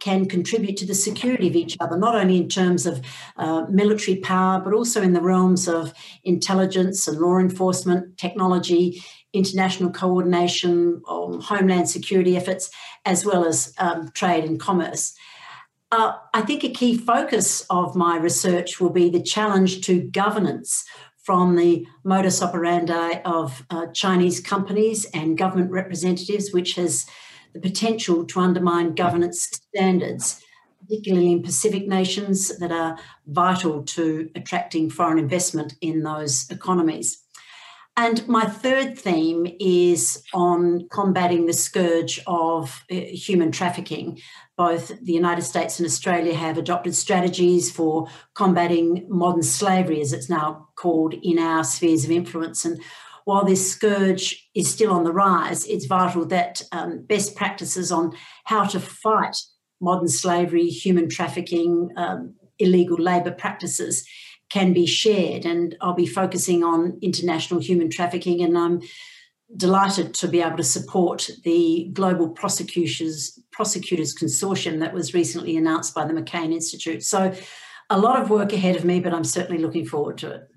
can 0.00 0.26
contribute 0.26 0.76
to 0.76 0.86
the 0.86 0.94
security 0.94 1.48
of 1.48 1.56
each 1.56 1.76
other, 1.80 1.96
not 1.96 2.14
only 2.14 2.36
in 2.36 2.50
terms 2.50 2.84
of 2.84 3.00
uh, 3.38 3.64
military 3.70 4.18
power, 4.18 4.60
but 4.60 4.74
also 4.74 5.00
in 5.00 5.14
the 5.14 5.22
realms 5.22 5.66
of 5.66 5.94
intelligence 6.24 7.08
and 7.08 7.18
law 7.18 7.38
enforcement, 7.38 8.18
technology, 8.18 9.02
international 9.36 9.90
coordination, 9.90 11.02
um, 11.08 11.40
homeland 11.40 11.88
security 11.88 12.36
efforts, 12.36 12.70
as 13.04 13.24
well 13.24 13.44
as 13.44 13.72
um, 13.78 14.10
trade 14.14 14.44
and 14.44 14.58
commerce. 14.58 15.14
Uh, 15.92 16.14
I 16.34 16.42
think 16.42 16.64
a 16.64 16.70
key 16.70 16.98
focus 16.98 17.64
of 17.70 17.94
my 17.94 18.16
research 18.16 18.80
will 18.80 18.90
be 18.90 19.08
the 19.08 19.22
challenge 19.22 19.82
to 19.82 20.02
governance 20.02 20.84
from 21.22 21.56
the 21.56 21.86
modus 22.04 22.42
operandi 22.42 23.20
of 23.24 23.64
uh, 23.70 23.86
Chinese 23.92 24.40
companies 24.40 25.04
and 25.14 25.38
government 25.38 25.70
representatives, 25.70 26.52
which 26.52 26.74
has 26.74 27.06
the 27.52 27.60
potential 27.60 28.24
to 28.26 28.40
undermine 28.40 28.94
governance 28.94 29.48
standards, 29.74 30.40
particularly 30.80 31.32
in 31.32 31.42
Pacific 31.42 31.88
nations 31.88 32.56
that 32.58 32.70
are 32.70 32.98
vital 33.26 33.82
to 33.82 34.30
attracting 34.34 34.90
foreign 34.90 35.18
investment 35.18 35.74
in 35.80 36.02
those 36.02 36.48
economies. 36.50 37.25
And 37.98 38.28
my 38.28 38.44
third 38.44 38.98
theme 38.98 39.46
is 39.58 40.22
on 40.34 40.86
combating 40.90 41.46
the 41.46 41.54
scourge 41.54 42.20
of 42.26 42.84
uh, 42.90 42.94
human 42.94 43.50
trafficking. 43.50 44.20
Both 44.58 44.88
the 45.02 45.12
United 45.14 45.42
States 45.42 45.78
and 45.78 45.86
Australia 45.86 46.34
have 46.34 46.58
adopted 46.58 46.94
strategies 46.94 47.70
for 47.70 48.06
combating 48.34 49.06
modern 49.08 49.42
slavery, 49.42 50.02
as 50.02 50.12
it's 50.12 50.28
now 50.28 50.68
called, 50.76 51.14
in 51.22 51.38
our 51.38 51.64
spheres 51.64 52.04
of 52.04 52.10
influence. 52.10 52.66
And 52.66 52.82
while 53.24 53.46
this 53.46 53.72
scourge 53.72 54.46
is 54.54 54.70
still 54.70 54.92
on 54.92 55.04
the 55.04 55.12
rise, 55.12 55.66
it's 55.66 55.86
vital 55.86 56.26
that 56.26 56.62
um, 56.72 57.02
best 57.06 57.34
practices 57.34 57.90
on 57.90 58.12
how 58.44 58.64
to 58.64 58.78
fight 58.78 59.36
modern 59.80 60.08
slavery, 60.08 60.68
human 60.68 61.08
trafficking, 61.08 61.90
um, 61.96 62.34
illegal 62.58 62.98
labour 62.98 63.32
practices 63.32 64.06
can 64.50 64.72
be 64.72 64.86
shared. 64.86 65.44
And 65.44 65.76
I'll 65.80 65.94
be 65.94 66.06
focusing 66.06 66.62
on 66.62 66.98
international 67.02 67.60
human 67.60 67.90
trafficking, 67.90 68.42
and 68.42 68.56
I'm 68.56 68.80
delighted 69.56 70.12
to 70.14 70.28
be 70.28 70.40
able 70.40 70.56
to 70.56 70.64
support 70.64 71.30
the 71.44 71.88
Global 71.92 72.30
Prosecutors 72.30 73.38
Prosecutors 73.52 74.14
Consortium 74.14 74.80
that 74.80 74.92
was 74.92 75.14
recently 75.14 75.56
announced 75.56 75.94
by 75.94 76.04
the 76.04 76.12
McCain 76.12 76.52
Institute. 76.52 77.02
So, 77.02 77.32
a 77.88 77.98
lot 77.98 78.20
of 78.20 78.30
work 78.30 78.52
ahead 78.52 78.76
of 78.76 78.84
me, 78.84 78.98
but 79.00 79.14
I'm 79.14 79.24
certainly 79.24 79.62
looking 79.62 79.86
forward 79.86 80.18
to 80.18 80.30
it. 80.32 80.48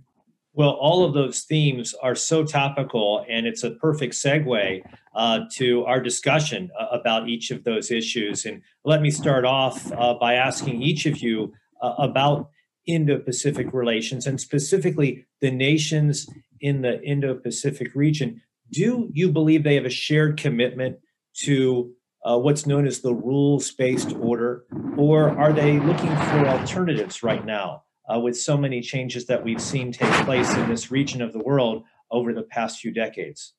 Well, 0.54 0.72
all 0.72 1.06
of 1.06 1.14
those 1.14 1.44
themes 1.44 1.94
are 2.02 2.16
so 2.16 2.44
topical, 2.44 3.24
and 3.30 3.46
it's 3.46 3.64
a 3.64 3.72
perfect 3.72 4.16
segue 4.16 4.82
uh, 5.16 5.40
to 5.54 5.86
our 5.86 6.02
discussion 6.02 6.70
uh, 6.78 6.88
about 6.92 7.30
each 7.30 7.52
of 7.52 7.64
those 7.64 7.92
issues. 7.92 8.46
And 8.46 8.62
let 8.84 9.02
me 9.02 9.12
start 9.12 9.46
off 9.46 9.92
uh, 9.94 10.16
by 10.16 10.34
asking 10.34 10.82
each 10.82 11.06
of 11.06 11.20
you 11.20 11.54
uh, 11.82 11.94
about 12.00 12.50
Indo 12.86 13.20
Pacific 13.20 13.74
relations 13.74 14.26
and 14.26 14.40
specifically 14.40 15.26
the 15.42 15.52
nations 15.52 16.28
in 16.62 16.82
the 16.82 17.02
Indo 17.04 17.36
Pacific 17.36 17.94
region. 17.96 18.42
Do 18.72 19.10
you 19.14 19.32
believe 19.32 19.64
they 19.64 19.76
have 19.76 19.86
a 19.86 19.90
shared 19.90 20.38
commitment 20.38 20.98
to 21.44 21.92
uh, 22.24 22.38
what's 22.38 22.66
known 22.66 22.86
as 22.86 23.00
the 23.00 23.14
rules 23.14 23.72
based 23.72 24.14
order, 24.14 24.66
or 24.98 25.30
are 25.38 25.54
they 25.54 25.80
looking 25.80 26.10
for 26.10 26.48
alternatives 26.48 27.24
right 27.24 27.46
now 27.46 27.84
uh, 28.14 28.20
with 28.20 28.38
so 28.38 28.58
many 28.58 28.82
changes 28.82 29.26
that 29.28 29.44
we've 29.44 29.62
seen 29.62 29.92
take 29.92 30.12
place 30.26 30.54
in 30.56 30.68
this 30.70 30.92
region 30.92 31.22
of 31.22 31.32
the 31.32 31.40
world 31.40 31.84
over 32.12 32.34
the 32.34 32.44
past 32.44 32.80
few 32.80 32.92
decades? 32.92 33.54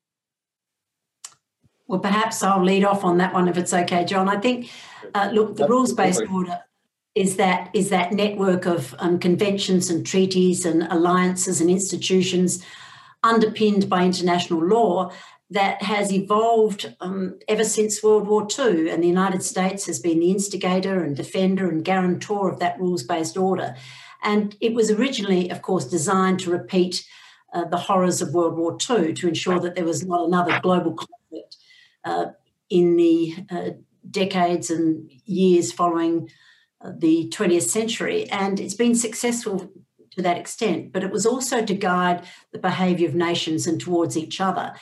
Well, 1.87 2.01
perhaps 2.01 2.43
I'll 2.43 2.63
lead 2.63 2.85
off 2.85 3.03
on 3.03 3.19
that 3.19 3.33
one 3.33 3.49
if 3.49 3.57
it's 3.57 3.73
okay, 3.73 4.05
John. 4.05 4.29
I 4.29 4.37
think, 4.37 4.71
uh, 5.15 5.31
look, 5.33 5.57
the 5.57 5.67
rules 5.67 5.93
based 5.93 6.23
order 6.33 6.61
is 7.21 7.37
that 7.37 7.69
is 7.75 7.91
that 7.91 8.13
network 8.13 8.65
of 8.65 8.95
um, 8.99 9.19
conventions 9.19 9.91
and 9.91 10.07
treaties 10.07 10.65
and 10.65 10.85
alliances 10.85 11.61
and 11.61 11.69
institutions 11.69 12.65
underpinned 13.23 13.91
by 13.91 14.05
international 14.05 14.65
law 14.65 15.13
that 15.51 15.83
has 15.83 16.11
evolved 16.13 16.95
um, 17.01 17.39
ever 17.47 17.65
since 17.65 18.03
World 18.03 18.27
War 18.27 18.47
II. 18.59 18.89
And 18.89 19.03
the 19.03 19.09
United 19.09 19.43
States 19.43 19.85
has 19.87 19.99
been 19.99 20.21
the 20.21 20.31
instigator 20.31 21.03
and 21.05 21.15
defender 21.15 21.69
and 21.69 21.85
guarantor 21.85 22.51
of 22.51 22.59
that 22.61 22.81
rules 22.81 23.03
based 23.03 23.37
order. 23.37 23.75
And 24.23 24.57
it 24.61 24.73
was 24.73 24.91
originally, 24.91 25.51
of 25.51 25.61
course, 25.61 25.85
designed 25.85 26.41
to 26.41 26.51
repeat 26.51 27.07
uh, 27.53 27.65
the 27.65 27.77
horrors 27.77 28.23
of 28.23 28.33
World 28.33 28.57
War 28.57 28.79
II 28.89 29.13
to 29.15 29.29
ensure 29.29 29.61
that 29.61 29.75
there 29.75 29.85
was 29.85 30.07
not 30.07 30.27
another 30.27 30.59
global 30.63 30.95
conflict 30.95 31.57
uh, 32.05 32.27
in 32.71 32.97
the 32.97 33.35
uh, 33.51 33.71
decades 34.11 34.71
and 34.71 35.11
years 35.27 35.73
following 35.73 36.31
the 36.85 37.31
20th 37.35 37.69
century, 37.69 38.29
and 38.31 38.59
it's 38.59 38.75
been 38.75 38.95
successful 38.95 39.71
to 40.13 40.23
that 40.23 40.39
extent. 40.39 40.93
But 40.93 41.05
it 41.05 41.11
was 41.11 41.27
also 41.27 41.65
to 41.65 41.75
guide 41.75 42.25
the 42.53 42.59
behaviour 42.59 43.09
of 43.09 43.15
nations 43.15 43.67
and 43.67 43.81
towards 43.81 44.17
each 44.17 44.41
other. 44.41 44.75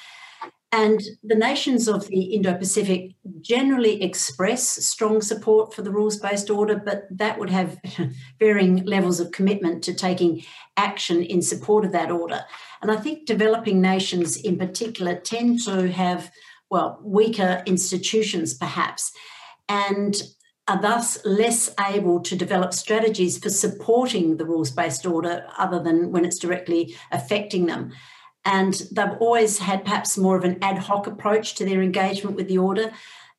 And 0.71 1.01
the 1.25 1.35
nations 1.35 1.89
of 1.89 2.09
the 2.09 2.25
Indo 2.35 2.55
Pacific 2.55 3.15
generally 3.41 4.03
express 4.03 4.69
strong 4.69 5.23
support 5.23 5.73
for 5.73 5.81
the 5.81 5.91
rules 5.91 6.19
based 6.19 6.51
order, 6.51 6.77
but 6.77 7.07
that 7.11 7.39
would 7.39 7.49
have 7.49 7.79
varying 8.39 8.85
levels 8.85 9.19
of 9.19 9.33
commitment 9.33 9.83
to 9.85 9.95
taking 9.95 10.45
action 10.77 11.23
in 11.23 11.41
support 11.41 11.87
of 11.87 11.93
that 11.93 12.11
order. 12.11 12.45
And 12.83 12.91
I 12.91 12.97
think 12.97 13.27
developing 13.27 13.81
nations 13.81 14.37
in 14.37 14.59
particular 14.59 15.17
tend 15.17 15.65
to 15.65 15.91
have, 15.91 16.31
well, 16.71 17.01
weaker 17.03 17.63
institutions 17.65 18.53
perhaps. 18.53 19.11
And 19.71 20.15
are 20.69 20.81
thus 20.81 21.19
less 21.25 21.75
able 21.81 22.21
to 22.21 22.37
develop 22.37 22.75
strategies 22.75 23.39
for 23.39 23.49
supporting 23.49 24.37
the 24.37 24.45
rules 24.45 24.71
based 24.71 25.07
order 25.07 25.47
other 25.57 25.83
than 25.83 26.13
when 26.13 26.27
it's 26.27 26.39
directly 26.39 26.95
affecting 27.11 27.67
them. 27.67 27.91
And 28.45 28.75
they've 28.93 29.17
always 29.19 29.59
had 29.59 29.85
perhaps 29.85 30.19
more 30.19 30.37
of 30.37 30.45
an 30.45 30.59
ad 30.63 30.79
hoc 30.79 31.07
approach 31.07 31.55
to 31.57 31.65
their 31.65 31.83
engagement 31.83 32.37
with 32.37 32.49
the 32.49 32.59
order. 32.59 32.93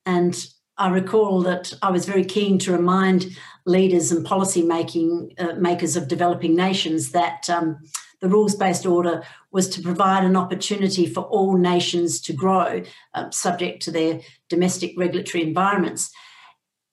And 0.05 0.43
I 0.77 0.89
recall 0.89 1.41
that 1.41 1.74
I 1.81 1.91
was 1.91 2.05
very 2.05 2.25
keen 2.25 2.57
to 2.59 2.71
remind 2.71 3.38
leaders 3.65 4.12
and 4.12 4.25
policy 4.25 4.63
making 4.63 5.33
uh, 5.38 5.53
makers 5.53 5.95
of 5.95 6.07
developing 6.07 6.55
nations 6.55 7.12
that 7.12 7.50
um, 7.50 7.77
the 8.21 8.29
rules 8.29 8.55
based 8.55 8.86
order 8.86 9.24
was 9.51 9.69
to 9.69 9.81
provide 9.81 10.24
an 10.24 10.36
opportunity 10.36 11.05
for 11.05 11.21
all 11.21 11.57
nations 11.57 12.19
to 12.21 12.33
grow, 12.33 12.83
uh, 13.13 13.29
subject 13.29 13.83
to 13.83 13.91
their 13.91 14.21
domestic 14.48 14.93
regulatory 14.98 15.43
environments 15.43 16.12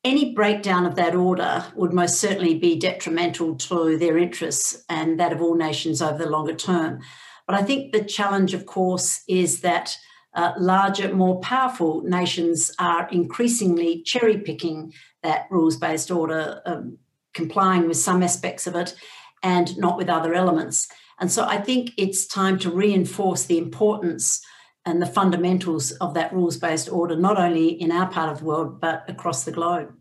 any 0.06 0.32
breakdown 0.32 0.86
of 0.86 0.94
that 0.94 1.16
order 1.16 1.64
would 1.74 1.92
most 1.92 2.20
certainly 2.20 2.56
be 2.56 2.76
detrimental 2.76 3.56
to 3.56 3.98
their 3.98 4.16
interests 4.16 4.84
and 4.88 5.18
that 5.18 5.32
of 5.32 5.42
all 5.42 5.56
nations 5.56 6.00
over 6.00 6.16
the 6.16 6.30
longer 6.30 6.54
term. 6.54 7.00
But 7.44 7.56
I 7.56 7.62
think 7.64 7.92
the 7.92 8.04
challenge, 8.04 8.54
of 8.54 8.66
course, 8.66 9.22
is 9.28 9.62
that 9.62 9.98
uh, 10.32 10.52
larger, 10.58 11.12
more 11.12 11.40
powerful 11.40 12.02
nations 12.02 12.70
are 12.78 13.08
increasingly 13.10 14.02
cherry 14.02 14.38
picking 14.38 14.92
that 15.24 15.48
rules 15.50 15.76
based 15.76 16.12
order, 16.12 16.62
um, 16.66 16.98
complying 17.34 17.88
with 17.88 17.96
some 17.96 18.22
aspects 18.22 18.68
of 18.68 18.76
it 18.76 18.94
and 19.42 19.76
not 19.76 19.96
with 19.96 20.08
other 20.08 20.34
elements. 20.34 20.88
And 21.18 21.32
so 21.32 21.44
I 21.44 21.58
think 21.58 21.90
it's 21.96 22.26
time 22.26 22.60
to 22.60 22.70
reinforce 22.70 23.46
the 23.46 23.58
importance 23.58 24.40
and 24.86 25.02
the 25.02 25.06
fundamentals 25.06 25.90
of 25.92 26.14
that 26.14 26.32
rules 26.32 26.56
based 26.56 26.90
order, 26.90 27.16
not 27.16 27.38
only 27.38 27.68
in 27.68 27.90
our 27.90 28.06
part 28.06 28.30
of 28.30 28.38
the 28.38 28.44
world, 28.44 28.80
but 28.80 29.04
across 29.08 29.44
the 29.44 29.50
globe. 29.50 29.92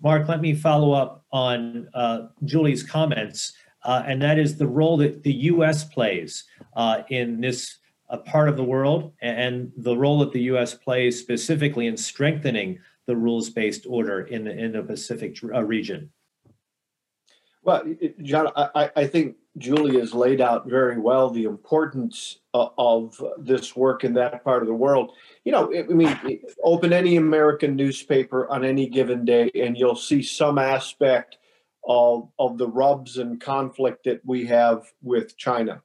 Mark, 0.00 0.28
let 0.28 0.40
me 0.40 0.54
follow 0.54 0.92
up 0.92 1.24
on 1.32 1.88
uh, 1.92 2.28
Julie's 2.44 2.82
comments, 2.82 3.52
uh, 3.84 4.04
and 4.06 4.22
that 4.22 4.38
is 4.38 4.56
the 4.56 4.66
role 4.66 4.96
that 4.98 5.22
the 5.22 5.32
U.S. 5.32 5.84
plays 5.84 6.44
uh, 6.76 7.02
in 7.10 7.40
this 7.40 7.78
uh, 8.08 8.18
part 8.18 8.48
of 8.48 8.56
the 8.56 8.64
world 8.64 9.12
and 9.20 9.72
the 9.76 9.96
role 9.96 10.20
that 10.20 10.32
the 10.32 10.42
U.S. 10.42 10.74
plays 10.74 11.18
specifically 11.18 11.88
in 11.88 11.96
strengthening 11.96 12.78
the 13.06 13.16
rules 13.16 13.50
based 13.50 13.84
order 13.88 14.22
in 14.22 14.44
the 14.44 14.56
Indo 14.56 14.82
Pacific 14.82 15.36
uh, 15.42 15.62
region. 15.62 16.10
Well, 17.64 17.84
John, 18.22 18.48
I, 18.56 18.90
I 18.96 19.06
think 19.06 19.36
Julie 19.58 19.98
has 20.00 20.14
laid 20.14 20.40
out 20.40 20.68
very 20.68 20.98
well 20.98 21.30
the 21.30 21.44
importance 21.44 22.38
of 22.54 23.22
this 23.38 23.74
work 23.74 24.04
in 24.04 24.14
that 24.14 24.44
part 24.44 24.62
of 24.62 24.68
the 24.68 24.74
world. 24.74 25.12
You 25.44 25.52
know, 25.52 25.72
I 25.74 25.82
mean, 25.84 26.42
open 26.62 26.92
any 26.92 27.16
American 27.16 27.76
newspaper 27.76 28.48
on 28.48 28.64
any 28.64 28.88
given 28.88 29.24
day, 29.24 29.50
and 29.54 29.76
you'll 29.76 29.96
see 29.96 30.22
some 30.22 30.58
aspect 30.58 31.38
of, 31.88 32.28
of 32.38 32.58
the 32.58 32.68
rubs 32.68 33.18
and 33.18 33.40
conflict 33.40 34.04
that 34.04 34.20
we 34.24 34.46
have 34.46 34.84
with 35.02 35.36
China. 35.36 35.82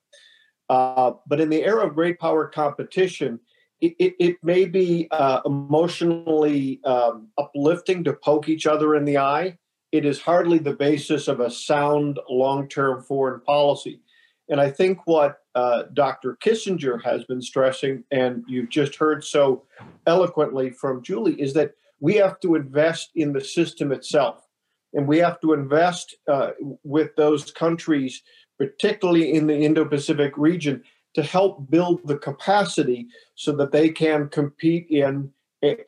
Uh, 0.70 1.14
but 1.26 1.40
in 1.40 1.50
the 1.50 1.64
era 1.64 1.88
of 1.88 1.96
great 1.96 2.20
power 2.20 2.48
competition, 2.48 3.40
it, 3.80 3.96
it, 4.00 4.16
it 4.20 4.38
may 4.44 4.66
be 4.66 5.08
uh, 5.12 5.42
emotionally 5.46 6.82
um, 6.84 7.30
uplifting 7.38 8.04
to 8.04 8.14
poke 8.14 8.50
each 8.50 8.68
other 8.68 8.96
in 8.96 9.06
the 9.06 9.18
eye. 9.18 9.58
It 9.92 10.06
is 10.06 10.20
hardly 10.20 10.58
the 10.58 10.74
basis 10.74 11.28
of 11.30 11.40
a 11.40 11.50
sound 11.50 12.20
long 12.30 12.68
term 12.68 13.04
foreign 13.04 13.40
policy. 13.42 14.02
And 14.50 14.62
I 14.62 14.72
think 14.72 15.00
what 15.06 15.40
uh, 15.56 15.84
Dr. 15.94 16.38
Kissinger 16.44 17.04
has 17.04 17.26
been 17.26 17.42
stressing, 17.42 18.04
and 18.12 18.44
you've 18.48 18.70
just 18.70 18.96
heard 18.96 19.24
so 19.24 19.64
eloquently 20.06 20.70
from 20.70 21.04
Julie, 21.04 21.40
is 21.40 21.54
that 21.54 21.74
we 22.00 22.16
have 22.16 22.40
to 22.42 22.56
invest 22.56 23.12
in 23.16 23.34
the 23.34 23.42
system 23.42 23.92
itself. 23.92 24.48
And 24.94 25.08
we 25.08 25.18
have 25.18 25.40
to 25.42 25.54
invest 25.54 26.16
uh, 26.28 26.52
with 26.84 27.16
those 27.18 27.52
countries, 27.52 28.24
particularly 28.58 29.34
in 29.34 29.48
the 29.48 29.58
Indo 29.58 29.84
Pacific 29.84 30.34
region, 30.38 30.84
to 31.16 31.24
help 31.24 31.70
build 31.70 32.00
the 32.06 32.18
capacity 32.18 33.08
so 33.36 33.52
that 33.54 33.72
they 33.72 33.90
can 33.90 34.30
compete 34.30 34.88
in 34.90 35.32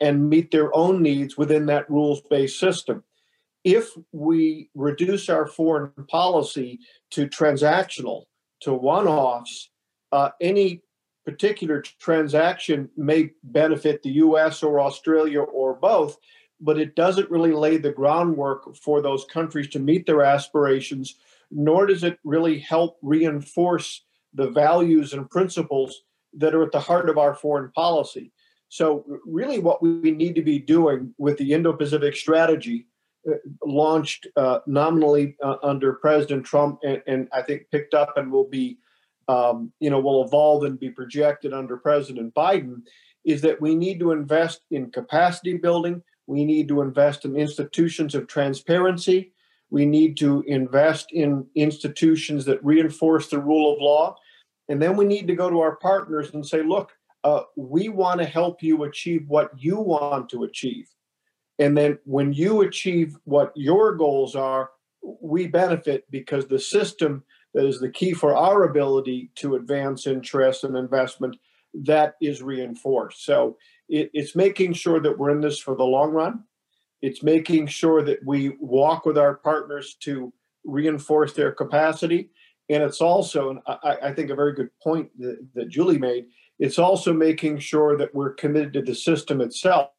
and 0.00 0.28
meet 0.28 0.50
their 0.50 0.74
own 0.76 1.00
needs 1.00 1.38
within 1.38 1.66
that 1.66 1.88
rules 1.88 2.20
based 2.28 2.58
system. 2.58 3.04
If 3.62 3.90
we 4.12 4.70
reduce 4.74 5.28
our 5.28 5.46
foreign 5.46 5.92
policy 6.08 6.80
to 7.10 7.28
transactional, 7.28 8.24
to 8.60 8.72
one 8.72 9.06
offs, 9.06 9.70
uh, 10.12 10.30
any 10.40 10.82
particular 11.24 11.82
transaction 12.00 12.88
may 12.96 13.30
benefit 13.42 14.02
the 14.02 14.10
US 14.10 14.62
or 14.62 14.80
Australia 14.80 15.40
or 15.40 15.74
both, 15.74 16.16
but 16.60 16.78
it 16.78 16.94
doesn't 16.94 17.30
really 17.30 17.52
lay 17.52 17.76
the 17.76 17.92
groundwork 17.92 18.74
for 18.76 19.00
those 19.00 19.24
countries 19.32 19.68
to 19.68 19.78
meet 19.78 20.06
their 20.06 20.22
aspirations, 20.22 21.16
nor 21.50 21.86
does 21.86 22.04
it 22.04 22.18
really 22.24 22.58
help 22.58 22.98
reinforce 23.02 24.04
the 24.34 24.50
values 24.50 25.12
and 25.12 25.30
principles 25.30 26.02
that 26.34 26.54
are 26.54 26.62
at 26.62 26.72
the 26.72 26.80
heart 26.80 27.08
of 27.10 27.18
our 27.18 27.34
foreign 27.34 27.70
policy. 27.72 28.32
So, 28.68 29.04
really, 29.26 29.58
what 29.58 29.82
we 29.82 30.12
need 30.12 30.36
to 30.36 30.42
be 30.42 30.60
doing 30.60 31.12
with 31.18 31.38
the 31.38 31.52
Indo 31.52 31.72
Pacific 31.72 32.14
strategy, 32.14 32.86
launched 33.64 34.26
uh, 34.36 34.60
nominally 34.66 35.36
uh, 35.42 35.56
under 35.62 35.94
President 35.94 36.44
Trump 36.44 36.80
and, 36.84 37.02
and, 37.06 37.28
I 37.32 37.42
think 37.42 37.70
picked 37.70 37.94
up 37.94 38.16
and 38.16 38.30
will 38.30 38.48
be, 38.48 38.78
um, 39.28 39.72
you 39.80 39.90
know, 39.90 40.00
will 40.00 40.24
evolve 40.24 40.64
and 40.64 40.78
be 40.78 40.90
projected 40.90 41.52
under 41.52 41.76
President 41.76 42.34
Biden, 42.34 42.82
is 43.24 43.42
that 43.42 43.60
we 43.60 43.74
need 43.74 43.98
to 44.00 44.12
invest 44.12 44.62
in 44.70 44.90
capacity 44.90 45.56
building. 45.56 46.02
We 46.26 46.44
need 46.44 46.68
to 46.68 46.80
invest 46.80 47.24
in 47.24 47.36
institutions 47.36 48.14
of 48.14 48.26
transparency. 48.26 49.32
We 49.70 49.86
need 49.86 50.16
to 50.18 50.42
invest 50.46 51.12
in 51.12 51.46
institutions 51.54 52.44
that 52.46 52.64
reinforce 52.64 53.28
the 53.28 53.38
rule 53.38 53.72
of 53.72 53.80
law. 53.80 54.16
And 54.68 54.80
then 54.80 54.96
we 54.96 55.04
need 55.04 55.26
to 55.28 55.34
go 55.34 55.50
to 55.50 55.60
our 55.60 55.76
partners 55.76 56.32
and 56.32 56.46
say, 56.46 56.62
look, 56.62 56.92
uh, 57.24 57.42
we 57.56 57.88
want 57.88 58.20
to 58.20 58.26
help 58.26 58.62
you 58.62 58.84
achieve 58.84 59.24
what 59.28 59.50
you 59.56 59.78
want 59.78 60.28
to 60.30 60.44
achieve. 60.44 60.88
And 61.60 61.76
then 61.76 61.98
when 62.04 62.32
you 62.32 62.62
achieve 62.62 63.16
what 63.24 63.52
your 63.54 63.94
goals 63.94 64.34
are, 64.34 64.70
we 65.20 65.46
benefit 65.46 66.04
because 66.10 66.46
the 66.46 66.58
system 66.58 67.22
that 67.54 67.66
is 67.66 67.80
the 67.80 67.90
key 67.90 68.12
for 68.12 68.34
our 68.34 68.64
ability 68.64 69.30
to 69.36 69.56
advance 69.56 70.06
interest 70.06 70.64
and 70.64 70.76
investment 70.76 71.36
that 71.74 72.14
is 72.20 72.42
reinforced. 72.42 73.24
So 73.24 73.56
it, 73.88 74.10
it's 74.14 74.34
making 74.34 74.72
sure 74.72 75.00
that 75.00 75.16
we're 75.16 75.30
in 75.30 75.40
this 75.40 75.58
for 75.58 75.76
the 75.76 75.84
long 75.84 76.10
run. 76.10 76.44
It's 77.02 77.22
making 77.22 77.66
sure 77.66 78.02
that 78.02 78.18
we 78.24 78.56
walk 78.60 79.04
with 79.04 79.18
our 79.18 79.36
partners 79.36 79.96
to 80.00 80.32
reinforce 80.64 81.32
their 81.32 81.52
capacity. 81.52 82.30
And 82.68 82.82
it's 82.82 83.00
also, 83.00 83.50
and 83.50 83.60
I, 83.66 83.96
I 84.04 84.12
think 84.12 84.30
a 84.30 84.34
very 84.34 84.54
good 84.54 84.70
point 84.82 85.10
that, 85.18 85.38
that 85.54 85.68
Julie 85.68 85.98
made, 85.98 86.26
it's 86.58 86.78
also 86.78 87.12
making 87.12 87.58
sure 87.58 87.96
that 87.96 88.14
we're 88.14 88.34
committed 88.34 88.72
to 88.74 88.82
the 88.82 88.94
system 88.94 89.40
itself, 89.40 89.90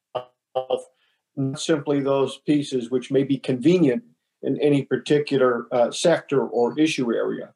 not 1.36 1.60
simply 1.60 2.00
those 2.00 2.38
pieces 2.38 2.90
which 2.90 3.10
may 3.10 3.24
be 3.24 3.38
convenient 3.38 4.02
in 4.42 4.60
any 4.60 4.82
particular 4.82 5.66
uh, 5.72 5.90
sector 5.90 6.46
or 6.46 6.78
issue 6.78 7.14
area. 7.14 7.52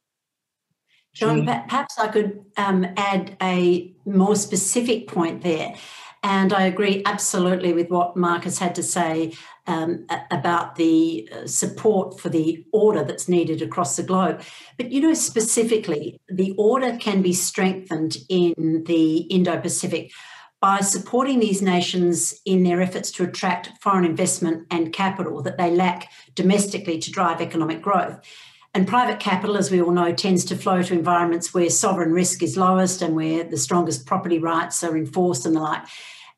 John, 1.14 1.46
perhaps 1.46 1.98
I 1.98 2.08
could 2.08 2.44
um, 2.58 2.86
add 2.96 3.36
a 3.40 3.94
more 4.04 4.36
specific 4.36 5.08
point 5.08 5.42
there. 5.42 5.74
And 6.22 6.52
I 6.52 6.64
agree 6.64 7.02
absolutely 7.06 7.72
with 7.72 7.88
what 7.88 8.16
Marcus 8.16 8.58
had 8.58 8.74
to 8.74 8.82
say 8.82 9.32
um, 9.66 10.06
about 10.30 10.74
the 10.74 11.28
uh, 11.32 11.46
support 11.46 12.20
for 12.20 12.28
the 12.28 12.66
order 12.72 13.04
that's 13.04 13.28
needed 13.28 13.62
across 13.62 13.96
the 13.96 14.02
globe. 14.02 14.42
But, 14.76 14.90
you 14.90 15.00
know, 15.00 15.14
specifically, 15.14 16.18
the 16.28 16.54
order 16.58 16.96
can 16.96 17.22
be 17.22 17.32
strengthened 17.32 18.18
in 18.28 18.84
the 18.86 19.18
Indo 19.18 19.58
Pacific 19.60 20.10
by 20.60 20.80
supporting 20.80 21.38
these 21.38 21.60
nations 21.60 22.40
in 22.44 22.62
their 22.62 22.80
efforts 22.80 23.10
to 23.12 23.24
attract 23.24 23.70
foreign 23.80 24.04
investment 24.04 24.66
and 24.70 24.92
capital 24.92 25.42
that 25.42 25.58
they 25.58 25.70
lack 25.70 26.10
domestically 26.34 26.98
to 26.98 27.10
drive 27.10 27.40
economic 27.40 27.82
growth. 27.82 28.18
And 28.74 28.86
private 28.86 29.20
capital, 29.20 29.56
as 29.56 29.70
we 29.70 29.80
all 29.80 29.90
know, 29.90 30.12
tends 30.12 30.44
to 30.46 30.56
flow 30.56 30.82
to 30.82 30.92
environments 30.92 31.54
where 31.54 31.70
sovereign 31.70 32.12
risk 32.12 32.42
is 32.42 32.56
lowest 32.58 33.00
and 33.00 33.16
where 33.16 33.42
the 33.44 33.56
strongest 33.56 34.06
property 34.06 34.38
rights 34.38 34.84
are 34.84 34.96
enforced 34.96 35.46
and 35.46 35.56
the 35.56 35.60
like. 35.60 35.82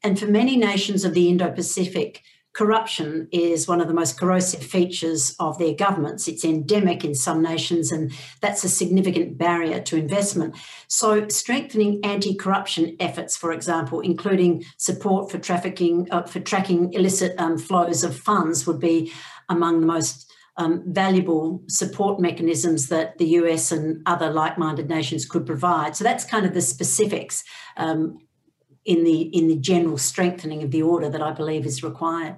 And 0.04 0.18
for 0.18 0.26
many 0.26 0.56
nations 0.56 1.04
of 1.04 1.14
the 1.14 1.28
Indo 1.28 1.50
Pacific, 1.50 2.22
corruption 2.58 3.28
is 3.30 3.68
one 3.68 3.80
of 3.80 3.86
the 3.86 3.94
most 3.94 4.18
corrosive 4.18 4.64
features 4.64 5.36
of 5.38 5.56
their 5.58 5.74
governments. 5.74 6.26
It's 6.26 6.44
endemic 6.44 7.04
in 7.04 7.14
some 7.14 7.40
nations, 7.40 7.92
and 7.92 8.12
that's 8.40 8.64
a 8.64 8.68
significant 8.68 9.38
barrier 9.38 9.80
to 9.82 9.96
investment. 9.96 10.56
So, 10.88 11.28
strengthening 11.28 12.00
anti-corruption 12.04 12.96
efforts, 12.98 13.36
for 13.36 13.52
example, 13.52 14.00
including 14.00 14.64
support 14.76 15.30
for 15.30 15.38
trafficking 15.38 16.08
uh, 16.10 16.24
for 16.24 16.40
tracking 16.40 16.92
illicit 16.94 17.38
um, 17.38 17.58
flows 17.58 18.02
of 18.02 18.18
funds, 18.18 18.66
would 18.66 18.80
be 18.80 19.12
among 19.48 19.80
the 19.80 19.86
most 19.86 20.28
um, 20.56 20.82
valuable 20.84 21.62
support 21.68 22.18
mechanisms 22.18 22.88
that 22.88 23.18
the 23.18 23.28
US 23.40 23.70
and 23.70 24.02
other 24.04 24.30
like-minded 24.32 24.88
nations 24.88 25.24
could 25.26 25.46
provide. 25.46 25.94
So 25.94 26.02
that's 26.02 26.24
kind 26.24 26.44
of 26.44 26.54
the 26.54 26.60
specifics. 26.60 27.44
Um, 27.76 28.18
in 28.84 29.04
the 29.04 29.20
in 29.20 29.48
the 29.48 29.56
general 29.56 29.98
strengthening 29.98 30.62
of 30.62 30.70
the 30.70 30.82
order 30.82 31.10
that 31.10 31.20
I 31.20 31.32
believe 31.32 31.66
is 31.66 31.82
required. 31.82 32.36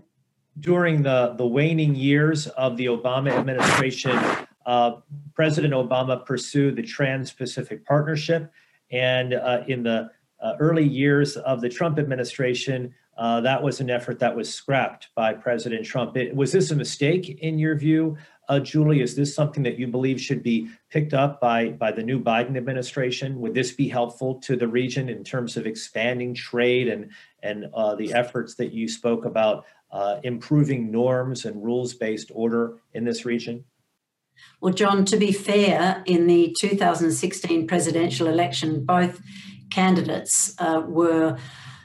During 0.59 1.03
the 1.03 1.35
the 1.39 1.47
waning 1.47 1.95
years 1.95 2.47
of 2.49 2.77
the 2.77 2.87
Obama 2.87 3.31
administration, 3.31 4.19
uh, 4.67 4.97
President 5.35 5.73
Obama 5.73 6.25
pursued 6.27 6.77
the 6.77 6.83
Trans-Pacific 6.83 7.87
Partnership, 7.87 8.53
and 8.91 9.35
uh, 9.35 9.63
in 9.69 9.83
the 9.85 10.11
uh, 10.43 10.55
early 10.59 10.87
years 10.87 11.37
of 11.37 11.61
the 11.61 11.69
Trump 11.69 11.99
administration, 11.99 12.95
uh, 13.17 13.41
that 13.43 13.63
was 13.63 13.81
an 13.81 13.91
effort 13.91 14.19
that 14.19 14.35
was 14.35 14.53
scrapped 14.53 15.09
by 15.15 15.33
President 15.35 15.85
Trump. 15.85 16.17
It, 16.17 16.35
was 16.35 16.53
this 16.53 16.71
a 16.71 16.77
mistake 16.77 17.29
in 17.29 17.59
your 17.59 17.77
view? 17.77 18.17
Uh, 18.49 18.59
Julie, 18.59 19.03
is 19.03 19.15
this 19.15 19.35
something 19.35 19.63
that 19.63 19.79
you 19.79 19.87
believe 19.87 20.21
should 20.21 20.43
be 20.43 20.71
picked 20.91 21.15
up 21.15 21.41
by, 21.41 21.69
by 21.69 21.93
the 21.93 22.03
new 22.03 22.19
Biden 22.19 22.57
administration? 22.57 23.39
Would 23.41 23.55
this 23.55 23.73
be 23.73 23.89
helpful 23.89 24.37
to 24.41 24.57
the 24.57 24.67
region 24.67 25.09
in 25.09 25.23
terms 25.23 25.57
of 25.57 25.67
expanding 25.67 26.35
trade 26.35 26.89
and, 26.89 27.11
and 27.43 27.67
uh, 27.75 27.95
the 27.95 28.13
efforts 28.15 28.55
that 28.55 28.73
you 28.73 28.89
spoke 28.89 29.25
about 29.25 29.67
uh, 29.93 30.21
improving 30.23 30.91
norms 30.91 31.45
and 31.45 31.63
rules 31.63 31.95
based 31.95 32.31
order 32.35 32.79
in 32.93 33.05
this 33.05 33.25
region? 33.25 33.65
Well, 34.61 34.73
John, 34.73 35.05
to 35.07 35.17
be 35.17 35.33
fair, 35.33 36.03
in 36.07 36.27
the 36.27 36.55
2016 36.59 37.67
presidential 37.67 38.27
election, 38.27 38.85
both 38.85 39.21
candidates 39.71 40.55
uh, 40.59 40.83
were 40.87 41.39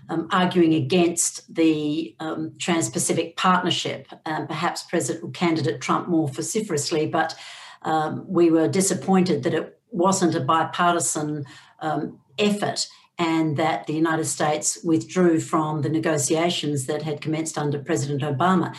um, 0.10 0.28
arguing 0.32 0.74
against 0.74 1.54
the 1.54 2.16
um, 2.20 2.54
Trans 2.60 2.90
Pacific 2.90 3.36
Partnership, 3.38 4.08
um, 4.26 4.48
perhaps 4.48 4.84
President 4.84 5.34
candidate 5.34 5.82
Trump 5.82 6.08
more 6.08 6.28
vociferously, 6.28 7.08
but 7.08 7.36
um, 7.82 8.26
we 8.28 8.52
were 8.52 8.68
disappointed 8.68 9.44
that 9.44 9.54
it 9.54 9.80
wasn't 9.92 10.36
a 10.36 10.42
bipartisan 10.42 11.46
um, 11.80 12.20
effort 12.38 12.88
and 13.18 13.58
that 13.58 13.88
the 13.88 13.94
United 13.94 14.26
States 14.26 14.80
withdrew 14.84 15.40
from 15.40 15.82
the 15.82 15.90
negotiations 15.90 16.86
that 16.86 17.02
had 17.02 17.22
commenced 17.22 17.58
under 17.58 17.80
President 17.80 18.22
Obama. 18.22 18.76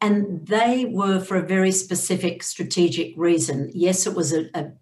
And 0.00 0.46
they 0.46 0.84
were 0.84 1.20
for 1.20 1.36
a 1.36 1.46
very 1.46 1.72
specific 1.72 2.42
strategic 2.42 3.14
reason. 3.16 3.70
Yes, 3.74 4.06
it 4.06 4.14
was 4.14 4.32
a, 4.32 4.48
a 4.54 4.72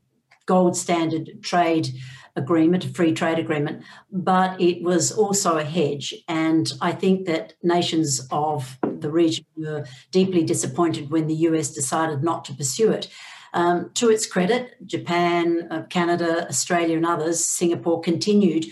gold 0.44 0.76
standard 0.76 1.42
trade 1.42 1.88
agreement, 2.36 2.84
a 2.84 2.88
free 2.88 3.12
trade 3.12 3.38
agreement, 3.38 3.82
but 4.12 4.60
it 4.60 4.82
was 4.82 5.10
also 5.10 5.56
a 5.56 5.64
hedge. 5.64 6.14
And 6.28 6.70
I 6.80 6.92
think 6.92 7.26
that 7.26 7.54
nations 7.62 8.26
of 8.30 8.78
the 8.82 9.10
region 9.10 9.46
were 9.56 9.86
deeply 10.10 10.44
disappointed 10.44 11.10
when 11.10 11.26
the 11.26 11.34
US 11.34 11.72
decided 11.72 12.22
not 12.22 12.44
to 12.46 12.54
pursue 12.54 12.92
it. 12.92 13.08
Um, 13.54 13.90
to 13.94 14.10
its 14.10 14.26
credit, 14.26 14.86
Japan, 14.86 15.68
uh, 15.70 15.82
Canada, 15.84 16.46
Australia, 16.46 16.96
and 16.96 17.06
others, 17.06 17.42
Singapore 17.42 18.02
continued 18.02 18.66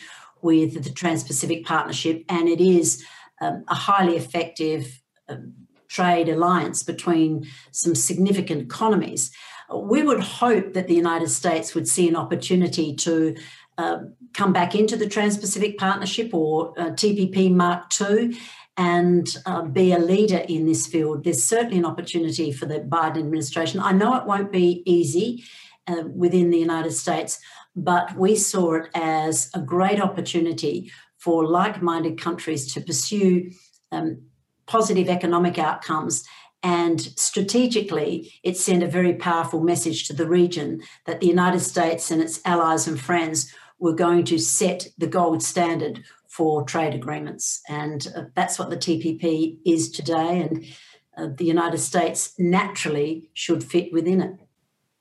with 0.45 0.85
the 0.85 0.91
Trans 0.91 1.25
Pacific 1.25 1.65
Partnership, 1.65 2.23
and 2.29 2.49
it 2.49 2.61
is 2.61 3.03
um, 3.41 3.65
a 3.67 3.75
highly 3.75 4.17
effective 4.17 5.01
um, 5.29 5.55
trade 5.89 6.29
alliance 6.29 6.83
between 6.83 7.47
some 7.73 7.95
significant 7.95 8.61
economies. 8.61 9.31
We 9.75 10.03
would 10.03 10.21
hope 10.21 10.75
that 10.75 10.87
the 10.87 10.95
United 10.95 11.31
States 11.31 11.75
would 11.75 11.89
see 11.89 12.07
an 12.09 12.15
opportunity 12.15 12.95
to 12.95 13.35
uh, 13.79 13.99
come 14.35 14.53
back 14.53 14.75
into 14.75 14.97
the 14.97 15.09
Trans 15.09 15.39
Pacific 15.39 15.79
Partnership 15.79 16.35
or 16.35 16.79
uh, 16.79 16.91
TPP 16.91 17.51
Mark 17.51 17.91
II 17.99 18.37
and 18.77 19.37
uh, 19.47 19.63
be 19.63 19.93
a 19.93 19.99
leader 19.99 20.45
in 20.49 20.67
this 20.67 20.87
field. 20.87 21.25
There's 21.25 21.43
certainly 21.43 21.79
an 21.79 21.87
opportunity 21.87 22.53
for 22.53 22.67
the 22.67 22.81
Biden 22.81 23.19
administration. 23.19 23.81
I 23.81 23.93
know 23.93 24.15
it 24.17 24.27
won't 24.27 24.53
be 24.53 24.83
easy 24.85 25.45
uh, 25.87 26.05
within 26.15 26.51
the 26.51 26.59
United 26.59 26.93
States, 26.93 27.39
but 27.77 28.17
we 28.17 28.37
saw 28.37 28.75
it 28.75 28.89
as 28.95 29.51
a 29.55 29.61
great 29.61 30.01
opportunity 30.01 30.91
for 31.19 31.47
like 31.47 31.83
minded 31.83 32.21
countries 32.21 32.73
to 32.73 32.81
pursue 32.81 33.51
um, 33.93 34.23
positive 34.67 35.09
economic 35.09 35.59
outcomes. 35.59 36.25
And 36.63 37.01
strategically, 37.01 38.33
it 38.43 38.57
sent 38.57 38.83
a 38.83 38.89
very 38.89 39.15
powerful 39.15 39.61
message 39.61 40.07
to 40.09 40.15
the 40.15 40.27
region 40.27 40.83
that 41.07 41.21
the 41.21 41.27
United 41.27 41.61
States 41.61 42.11
and 42.11 42.23
its 42.23 42.41
allies 42.45 42.87
and 42.87 42.99
friends 42.99 43.53
were 43.79 43.95
going 43.95 44.25
to 44.25 44.39
set 44.39 44.89
the 44.97 45.07
gold 45.07 45.43
standard 45.43 46.03
for 46.29 46.65
trade 46.65 46.95
agreements. 46.95 47.61
And 47.69 48.07
uh, 48.17 48.23
that's 48.35 48.59
what 48.59 48.71
the 48.71 48.77
TPP 48.77 49.59
is 49.65 49.91
today. 49.91 50.41
And 50.41 50.65
uh, 51.17 51.35
the 51.37 51.45
United 51.45 51.79
States 51.79 52.33
naturally 52.39 53.31
should 53.35 53.63
fit 53.63 53.93
within 53.93 54.21
it. 54.21 54.44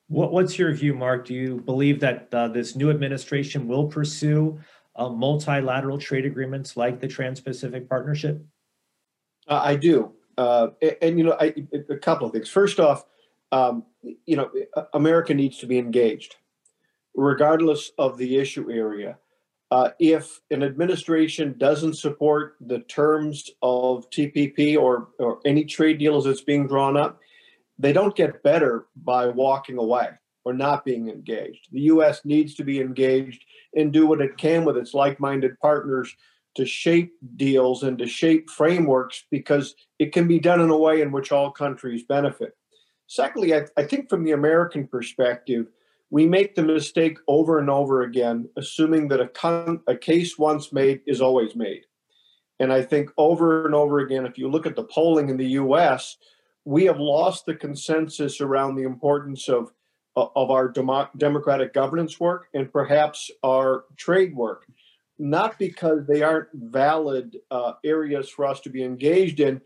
What, 0.08 0.32
what's 0.32 0.60
your 0.60 0.74
view, 0.74 0.94
Mark? 0.94 1.26
Do 1.26 1.34
you 1.34 1.62
believe 1.62 2.00
that 2.02 2.28
uh, 2.34 2.50
this 2.50 2.76
new 2.76 2.90
administration 2.90 3.68
will 3.68 3.88
pursue 3.88 4.60
uh, 4.96 5.10
multilateral 5.10 5.98
trade 5.98 6.26
agreements 6.26 6.78
like 6.78 7.00
the 7.00 7.08
Trans 7.08 7.40
Pacific 7.40 7.90
Partnership? 7.90 8.44
Uh, 9.48 9.62
I 9.64 9.76
do. 9.76 10.12
Uh, 10.38 10.68
and, 10.82 10.96
and, 11.02 11.18
you 11.18 11.26
know, 11.26 11.38
I, 11.40 11.54
a 11.90 11.98
couple 11.98 12.28
of 12.28 12.34
things. 12.34 12.50
First 12.50 12.80
off, 12.80 13.06
um, 13.52 13.84
you 14.26 14.36
know, 14.36 14.50
America 14.94 15.34
needs 15.34 15.60
to 15.60 15.68
be 15.68 15.78
engaged, 15.78 16.36
regardless 17.16 17.92
of 17.98 18.18
the 18.18 18.38
issue 18.38 18.72
area. 18.72 19.18
Uh, 19.70 19.90
if 20.00 20.42
an 20.52 20.64
administration 20.64 21.56
doesn't 21.58 21.96
support 21.96 22.56
the 22.62 22.80
terms 22.82 23.50
of 23.62 24.10
TPP 24.12 24.78
or, 24.78 25.10
or 25.18 25.40
any 25.46 25.66
trade 25.66 25.98
deals 25.98 26.26
that's 26.26 26.42
being 26.42 26.68
drawn 26.68 26.98
up, 26.98 27.20
they 27.80 27.94
don't 27.94 28.16
get 28.16 28.44
better 28.44 28.86
by 28.96 29.28
walking 29.28 29.78
away 29.78 30.10
or 30.46 30.54
not 30.54 30.86
being 30.86 31.10
engaged. 31.10 31.68
The 31.72 31.82
U.S. 31.82 32.22
needs 32.26 32.56
to 32.56 32.64
be 32.64 32.80
engaged 32.80 33.44
and 33.76 33.92
do 33.92 34.06
what 34.06 34.22
it 34.22 34.38
can 34.38 34.66
with 34.66 34.78
its 34.78 34.94
like 34.94 35.20
minded 35.20 35.60
partners 35.60 36.16
to 36.56 36.66
shape 36.66 37.14
deals 37.36 37.84
and 37.84 37.98
to 37.98 38.06
shape 38.06 38.50
frameworks 38.50 39.26
because 39.32 39.76
it 40.00 40.14
can 40.14 40.28
be 40.28 40.40
done 40.40 40.62
in 40.62 40.70
a 40.70 40.78
way 40.78 41.02
in 41.02 41.12
which 41.12 41.32
all 41.32 41.50
countries 41.50 42.04
benefit. 42.04 42.56
Secondly, 43.08 43.56
I, 43.56 43.66
I 43.78 43.84
think 43.84 44.10
from 44.10 44.24
the 44.24 44.32
American 44.32 44.88
perspective, 44.88 45.68
we 46.10 46.28
make 46.28 46.54
the 46.54 46.62
mistake 46.62 47.18
over 47.28 47.58
and 47.58 47.70
over 47.70 48.04
again, 48.04 48.48
assuming 48.56 49.08
that 49.08 49.20
a, 49.20 49.28
con- 49.30 49.82
a 49.88 49.96
case 49.96 50.38
once 50.38 50.72
made 50.72 51.02
is 51.08 51.22
always 51.22 51.56
made. 51.56 51.86
And 52.60 52.72
I 52.72 52.84
think 52.84 53.10
over 53.18 53.66
and 53.66 53.74
over 53.74 54.00
again, 54.00 54.26
if 54.26 54.38
you 54.38 54.48
look 54.48 54.68
at 54.68 54.76
the 54.76 54.84
polling 54.84 55.30
in 55.30 55.38
the 55.38 55.50
US, 55.62 56.18
we 56.66 56.86
have 56.86 57.00
lost 57.00 57.46
the 57.46 57.56
consensus 57.56 58.42
around 58.42 58.76
the 58.76 58.84
importance 58.84 59.50
of, 59.50 59.72
of 60.16 60.52
our 60.52 60.70
demo- 60.70 61.10
democratic 61.18 61.74
governance 61.74 62.20
work 62.20 62.48
and 62.54 62.72
perhaps 62.72 63.30
our 63.44 63.86
trade 63.98 64.36
work. 64.36 64.66
Not 65.20 65.60
because 65.60 66.08
they 66.08 66.24
aren't 66.24 66.50
valid 66.54 67.38
uh, 67.52 67.74
areas 67.84 68.30
for 68.30 68.46
us 68.46 68.60
to 68.62 68.70
be 68.70 68.84
engaged 68.84 69.40
in, 69.40 69.62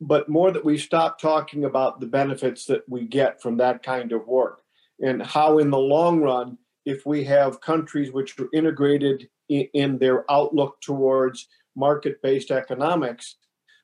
but 0.00 0.28
more 0.28 0.50
that 0.50 0.64
we 0.64 0.78
stop 0.78 1.20
talking 1.20 1.64
about 1.64 2.00
the 2.00 2.06
benefits 2.06 2.66
that 2.66 2.88
we 2.88 3.06
get 3.06 3.40
from 3.40 3.56
that 3.58 3.82
kind 3.82 4.12
of 4.12 4.26
work 4.26 4.62
and 5.02 5.22
how, 5.22 5.58
in 5.58 5.70
the 5.70 5.78
long 5.78 6.20
run, 6.20 6.56
if 6.84 7.04
we 7.04 7.24
have 7.24 7.60
countries 7.60 8.12
which 8.12 8.38
are 8.38 8.48
integrated 8.54 9.28
in, 9.48 9.68
in 9.74 9.98
their 9.98 10.30
outlook 10.30 10.80
towards 10.80 11.48
market 11.76 12.22
based 12.22 12.50
economics, 12.50 13.36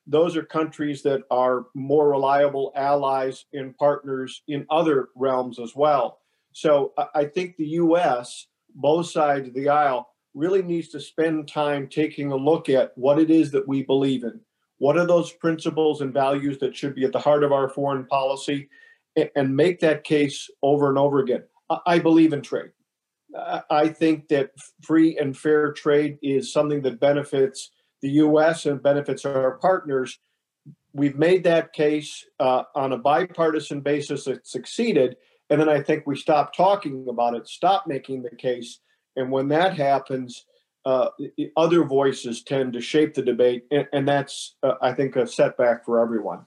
those 0.09 0.37
are 0.37 0.43
countries 0.43 1.03
that 1.03 1.23
are 1.31 1.67
more 1.75 2.11
reliable 2.11 2.73
allies 2.75 3.45
and 3.53 3.77
partners 3.77 4.43
in 4.49 4.67
other 4.71 5.11
realms 5.15 5.59
as 5.59 5.77
well. 5.77 6.19
So 6.53 6.93
I 7.15 7.27
think 7.27 7.57
the 7.57 7.67
US, 7.67 8.47
both 8.75 9.11
sides 9.11 9.49
of 9.49 9.55
the 9.55 9.69
aisle, 9.69 10.09
really 10.35 10.63
needs 10.63 10.89
to 10.89 11.01
spend 11.01 11.47
time 11.47 11.89
taking 11.89 12.33
a 12.33 12.37
look 12.37 12.69
at 12.69 12.93
what 12.97 13.19
it 13.19 13.31
is 13.31 13.51
that 13.53 13.69
we 13.69 13.83
believe 13.83 14.25
in. 14.25 14.41
What 14.79 14.97
are 14.97 15.07
those 15.07 15.33
principles 15.33 16.01
and 16.01 16.13
values 16.13 16.59
that 16.59 16.75
should 16.75 16.95
be 16.95 17.05
at 17.05 17.13
the 17.13 17.19
heart 17.19 17.45
of 17.45 17.53
our 17.53 17.69
foreign 17.69 18.07
policy? 18.07 18.69
and 19.35 19.57
make 19.57 19.81
that 19.81 20.05
case 20.05 20.51
over 20.63 20.89
and 20.89 20.99
over 20.99 21.21
again. 21.21 21.43
I 21.87 21.99
believe 21.99 22.33
in 22.33 22.43
trade. 22.43 22.71
I 23.71 23.89
think 23.89 24.29
that 24.29 24.53
free 24.83 25.19
and 25.19 25.37
fair 25.37 25.73
trade 25.73 26.19
is 26.23 26.53
something 26.53 26.83
that 26.83 27.01
benefits 27.01 27.71
the 28.03 28.11
U.S. 28.11 28.67
and 28.67 28.83
benefits 28.83 29.25
our 29.25 29.59
partners. 29.59 30.19
We've 30.93 31.17
made 31.17 31.45
that 31.45 31.73
case 31.73 32.25
uh, 32.41 32.65
on 32.75 32.93
a 32.93 32.99
bipartisan 32.99 33.81
basis. 33.81 34.27
It 34.27 34.47
succeeded. 34.47 35.17
And 35.51 35.61
then 35.61 35.69
I 35.69 35.83
think 35.83 36.07
we 36.07 36.17
stop 36.17 36.55
talking 36.55 37.07
about 37.09 37.35
it, 37.35 37.49
stop 37.49 37.87
making 37.87 38.23
the 38.23 38.35
case. 38.37 38.81
And 39.17 39.31
when 39.31 39.49
that 39.49 39.77
happens, 39.77 40.45
uh, 40.85 41.09
other 41.57 41.85
voices 41.85 42.43
tend 42.43 42.73
to 42.75 42.81
shape 42.81 43.15
the 43.15 43.23
debate. 43.23 43.65
And, 43.71 43.87
and 43.93 44.09
that's, 44.09 44.57
uh, 44.63 44.75
I 44.81 44.93
think, 44.93 45.17
a 45.17 45.27
setback 45.27 45.85
for 45.85 46.01
everyone. 46.01 46.47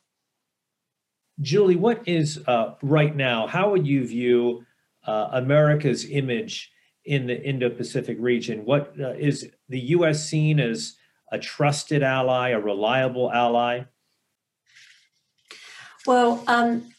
Julie, 1.39 1.75
what 1.75 2.07
is 2.07 2.41
uh, 2.47 2.75
right 2.81 3.15
now? 3.15 3.47
How 3.47 3.71
would 3.71 3.87
you 3.87 4.05
view 4.05 4.63
uh, 5.05 5.29
America's 5.33 6.09
image 6.09 6.71
in 7.05 7.25
the 7.25 7.41
Indo-Pacific 7.41 8.17
region? 8.19 8.63
What 8.65 8.93
uh, 8.99 9.13
is 9.13 9.49
the 9.69 9.79
U.S. 9.79 10.23
seen 10.23 10.59
as 10.59 10.95
a 11.31 11.39
trusted 11.39 12.03
ally, 12.03 12.49
a 12.49 12.59
reliable 12.59 13.31
ally? 13.31 13.83
Well, 16.05 16.43
um, 16.47 16.91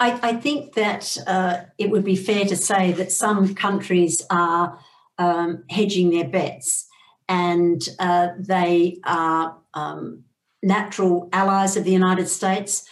I, 0.00 0.18
I, 0.22 0.32
think 0.34 0.74
that 0.74 1.16
uh, 1.26 1.60
it 1.78 1.90
would 1.90 2.04
be 2.04 2.16
fair 2.16 2.44
to 2.44 2.56
say 2.56 2.92
that 2.92 3.12
some 3.12 3.54
countries 3.54 4.22
are 4.30 4.78
um, 5.16 5.64
hedging 5.70 6.10
their 6.10 6.28
bets, 6.28 6.86
and 7.28 7.80
uh, 7.98 8.28
they 8.38 8.98
are 9.04 9.58
um, 9.74 10.24
natural 10.62 11.28
allies 11.32 11.76
of 11.76 11.84
the 11.84 11.92
United 11.92 12.28
States 12.28 12.88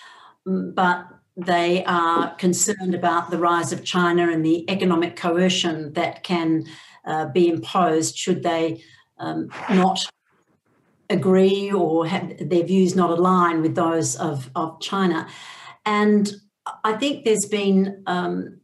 but 0.46 1.09
they 1.37 1.85
are 1.85 2.35
concerned 2.37 2.94
about 2.94 3.30
the 3.30 3.38
rise 3.38 3.72
of 3.72 3.85
China 3.85 4.30
and 4.30 4.44
the 4.44 4.68
economic 4.70 5.16
coercion 5.16 5.92
that 5.92 6.22
can 6.22 6.64
uh, 7.04 7.26
be 7.26 7.48
imposed 7.48 8.16
should 8.16 8.42
they 8.42 8.82
um, 9.18 9.48
not 9.70 10.09
agree 11.11 11.71
or 11.73 12.07
have 12.07 12.49
their 12.49 12.64
views 12.64 12.97
not 12.97 13.11
align 13.11 13.62
with 13.62 13.75
those 13.75 14.16
of, 14.16 14.51
of 14.55 14.81
China. 14.81 15.29
And 15.85 16.33
I 16.85 16.95
think 16.95 17.25
there's 17.25 17.47
been 17.47 18.03
um, 18.07 18.61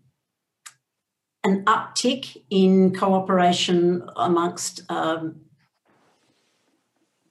an 1.45 1.65
uptick 1.65 2.37
in 2.51 2.95
cooperation 2.95 4.03
amongst 4.17 4.83
um, 4.91 5.43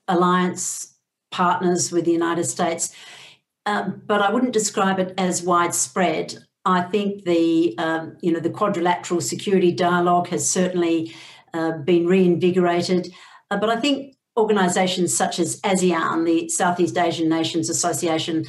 alliance 0.08 0.96
partners 1.32 1.92
with 1.92 2.06
the 2.06 2.12
United 2.12 2.46
States 2.46 2.94
um, 3.66 4.02
but 4.06 4.22
I 4.22 4.32
wouldn't 4.32 4.54
describe 4.54 5.00
it 5.00 5.14
as 5.18 5.44
widespread. 5.44 6.36
I 6.66 6.82
think 6.82 7.26
the 7.26 7.76
um, 7.78 8.18
you 8.22 8.32
know 8.32 8.40
the 8.40 8.50
quadrilateral 8.50 9.22
security 9.22 9.72
dialogue 9.72 10.28
has 10.30 10.50
certainly 10.50 11.14
uh, 11.54 11.78
been 11.80 12.08
reinvigorated, 12.08 13.14
uh, 13.50 13.58
but 13.58 13.70
I 13.70 13.80
think 13.80 14.16
organisations 14.38 15.16
such 15.16 15.40
as 15.40 15.60
ASEAN, 15.62 16.26
the 16.26 16.50
Southeast 16.50 16.98
Asian 16.98 17.30
Nations 17.30 17.70
Association, 17.70 18.46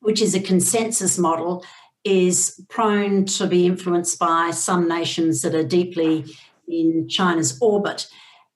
which 0.00 0.20
is 0.20 0.34
a 0.34 0.40
consensus 0.40 1.18
model, 1.18 1.64
is 2.04 2.64
prone 2.68 3.24
to 3.26 3.46
be 3.46 3.66
influenced 3.66 4.18
by 4.18 4.50
some 4.50 4.88
nations 4.88 5.42
that 5.42 5.54
are 5.54 5.64
deeply 5.64 6.24
in 6.66 7.08
China's 7.08 7.58
orbit. 7.60 8.06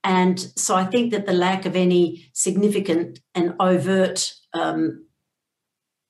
And 0.02 0.38
so 0.56 0.74
I 0.74 0.84
think 0.84 1.12
that 1.12 1.26
the 1.26 1.32
lack 1.32 1.66
of 1.66 1.76
any 1.76 2.28
significant 2.32 3.20
and 3.34 3.54
overt 3.60 4.32
um, 4.52 5.06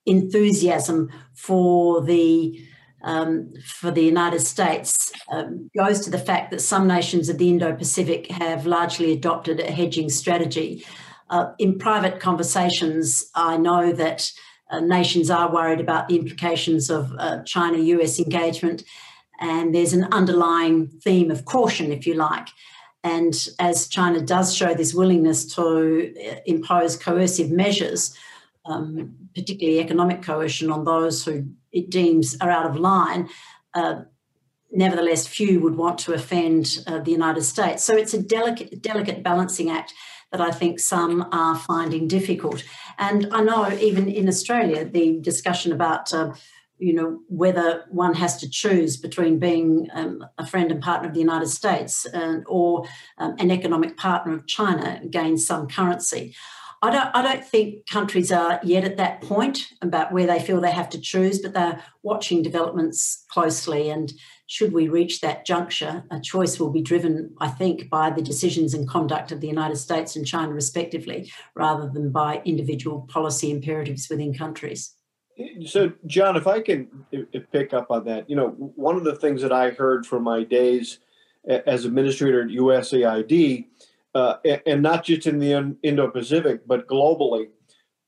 enthusiasm 0.06 1.10
for 1.34 2.02
the 2.02 2.60
um, 3.04 3.52
for 3.64 3.90
the 3.90 4.02
United 4.02 4.40
States 4.40 5.12
um, 5.30 5.70
goes 5.76 6.00
to 6.00 6.10
the 6.10 6.18
fact 6.18 6.50
that 6.50 6.60
some 6.60 6.86
nations 6.86 7.28
of 7.28 7.38
the 7.38 7.50
Indo-Pacific 7.50 8.30
have 8.30 8.66
largely 8.66 9.12
adopted 9.12 9.60
a 9.60 9.70
hedging 9.70 10.08
strategy. 10.08 10.84
Uh, 11.30 11.52
in 11.58 11.78
private 11.78 12.18
conversations, 12.18 13.30
I 13.34 13.56
know 13.58 13.92
that 13.92 14.30
uh, 14.70 14.80
nations 14.80 15.30
are 15.30 15.52
worried 15.52 15.80
about 15.80 16.08
the 16.08 16.16
implications 16.16 16.90
of 16.90 17.12
uh, 17.18 17.42
China 17.44 17.78
US 17.78 18.18
engagement. 18.18 18.82
And 19.38 19.74
there's 19.74 19.92
an 19.92 20.04
underlying 20.10 20.88
theme 20.88 21.30
of 21.30 21.44
caution, 21.44 21.92
if 21.92 22.06
you 22.06 22.14
like. 22.14 22.48
And 23.02 23.34
as 23.58 23.88
China 23.88 24.20
does 24.22 24.56
show 24.56 24.72
this 24.72 24.94
willingness 24.94 25.44
to 25.56 26.14
uh, 26.16 26.36
impose 26.46 26.96
coercive 26.96 27.50
measures, 27.50 28.16
um, 28.64 29.14
particularly 29.34 29.80
economic 29.80 30.22
coercion 30.22 30.70
on 30.70 30.84
those 30.84 31.22
who 31.22 31.46
it 31.74 31.90
deems 31.90 32.36
are 32.40 32.50
out 32.50 32.66
of 32.66 32.76
line, 32.76 33.28
uh, 33.74 34.02
nevertheless, 34.70 35.26
few 35.26 35.60
would 35.60 35.76
want 35.76 35.98
to 35.98 36.14
offend 36.14 36.78
uh, 36.86 36.98
the 37.00 37.10
United 37.10 37.42
States. 37.42 37.84
So 37.84 37.96
it's 37.96 38.14
a 38.14 38.22
delicate, 38.22 38.82
delicate 38.82 39.22
balancing 39.22 39.70
act 39.70 39.92
that 40.32 40.40
I 40.40 40.50
think 40.50 40.80
some 40.80 41.28
are 41.30 41.56
finding 41.56 42.08
difficult. 42.08 42.64
And 42.98 43.28
I 43.32 43.42
know 43.42 43.70
even 43.72 44.08
in 44.08 44.28
Australia, 44.28 44.84
the 44.84 45.20
discussion 45.20 45.72
about 45.72 46.12
uh, 46.12 46.32
you 46.78 46.92
know 46.92 47.20
whether 47.28 47.84
one 47.90 48.14
has 48.14 48.36
to 48.38 48.50
choose 48.50 48.96
between 48.96 49.38
being 49.38 49.88
um, 49.94 50.24
a 50.38 50.46
friend 50.46 50.72
and 50.72 50.82
partner 50.82 51.08
of 51.08 51.14
the 51.14 51.20
United 51.20 51.48
States 51.48 52.04
uh, 52.12 52.38
or 52.46 52.84
um, 53.18 53.36
an 53.38 53.50
economic 53.50 53.96
partner 53.96 54.34
of 54.34 54.46
China 54.46 55.00
gains 55.08 55.46
some 55.46 55.68
currency. 55.68 56.34
I 56.84 56.90
don't, 56.90 57.10
I 57.14 57.22
don't 57.22 57.42
think 57.42 57.86
countries 57.86 58.30
are 58.30 58.60
yet 58.62 58.84
at 58.84 58.98
that 58.98 59.22
point 59.22 59.72
about 59.80 60.12
where 60.12 60.26
they 60.26 60.38
feel 60.38 60.60
they 60.60 60.70
have 60.70 60.90
to 60.90 61.00
choose, 61.00 61.38
but 61.38 61.54
they're 61.54 61.82
watching 62.02 62.42
developments 62.42 63.24
closely. 63.30 63.88
And 63.88 64.12
should 64.48 64.74
we 64.74 64.88
reach 64.88 65.22
that 65.22 65.46
juncture, 65.46 66.04
a 66.10 66.20
choice 66.20 66.60
will 66.60 66.68
be 66.68 66.82
driven, 66.82 67.34
I 67.40 67.48
think, 67.48 67.88
by 67.88 68.10
the 68.10 68.20
decisions 68.20 68.74
and 68.74 68.86
conduct 68.86 69.32
of 69.32 69.40
the 69.40 69.46
United 69.46 69.76
States 69.76 70.14
and 70.14 70.26
China, 70.26 70.52
respectively, 70.52 71.32
rather 71.54 71.88
than 71.88 72.12
by 72.12 72.42
individual 72.44 73.08
policy 73.08 73.50
imperatives 73.50 74.10
within 74.10 74.34
countries. 74.34 74.94
So, 75.64 75.90
John, 76.06 76.36
if 76.36 76.46
I 76.46 76.60
can 76.60 76.88
pick 77.50 77.72
up 77.72 77.86
on 77.90 78.04
that, 78.04 78.28
you 78.28 78.36
know, 78.36 78.48
one 78.50 78.96
of 78.96 79.04
the 79.04 79.16
things 79.16 79.40
that 79.40 79.52
I 79.52 79.70
heard 79.70 80.04
from 80.04 80.22
my 80.22 80.44
days 80.44 80.98
as 81.48 81.86
administrator 81.86 82.42
at 82.42 82.48
USAID 82.48 83.68
uh, 84.14 84.36
and 84.66 84.82
not 84.82 85.04
just 85.04 85.26
in 85.26 85.38
the 85.38 85.76
Indo 85.82 86.08
Pacific, 86.08 86.66
but 86.66 86.86
globally, 86.86 87.48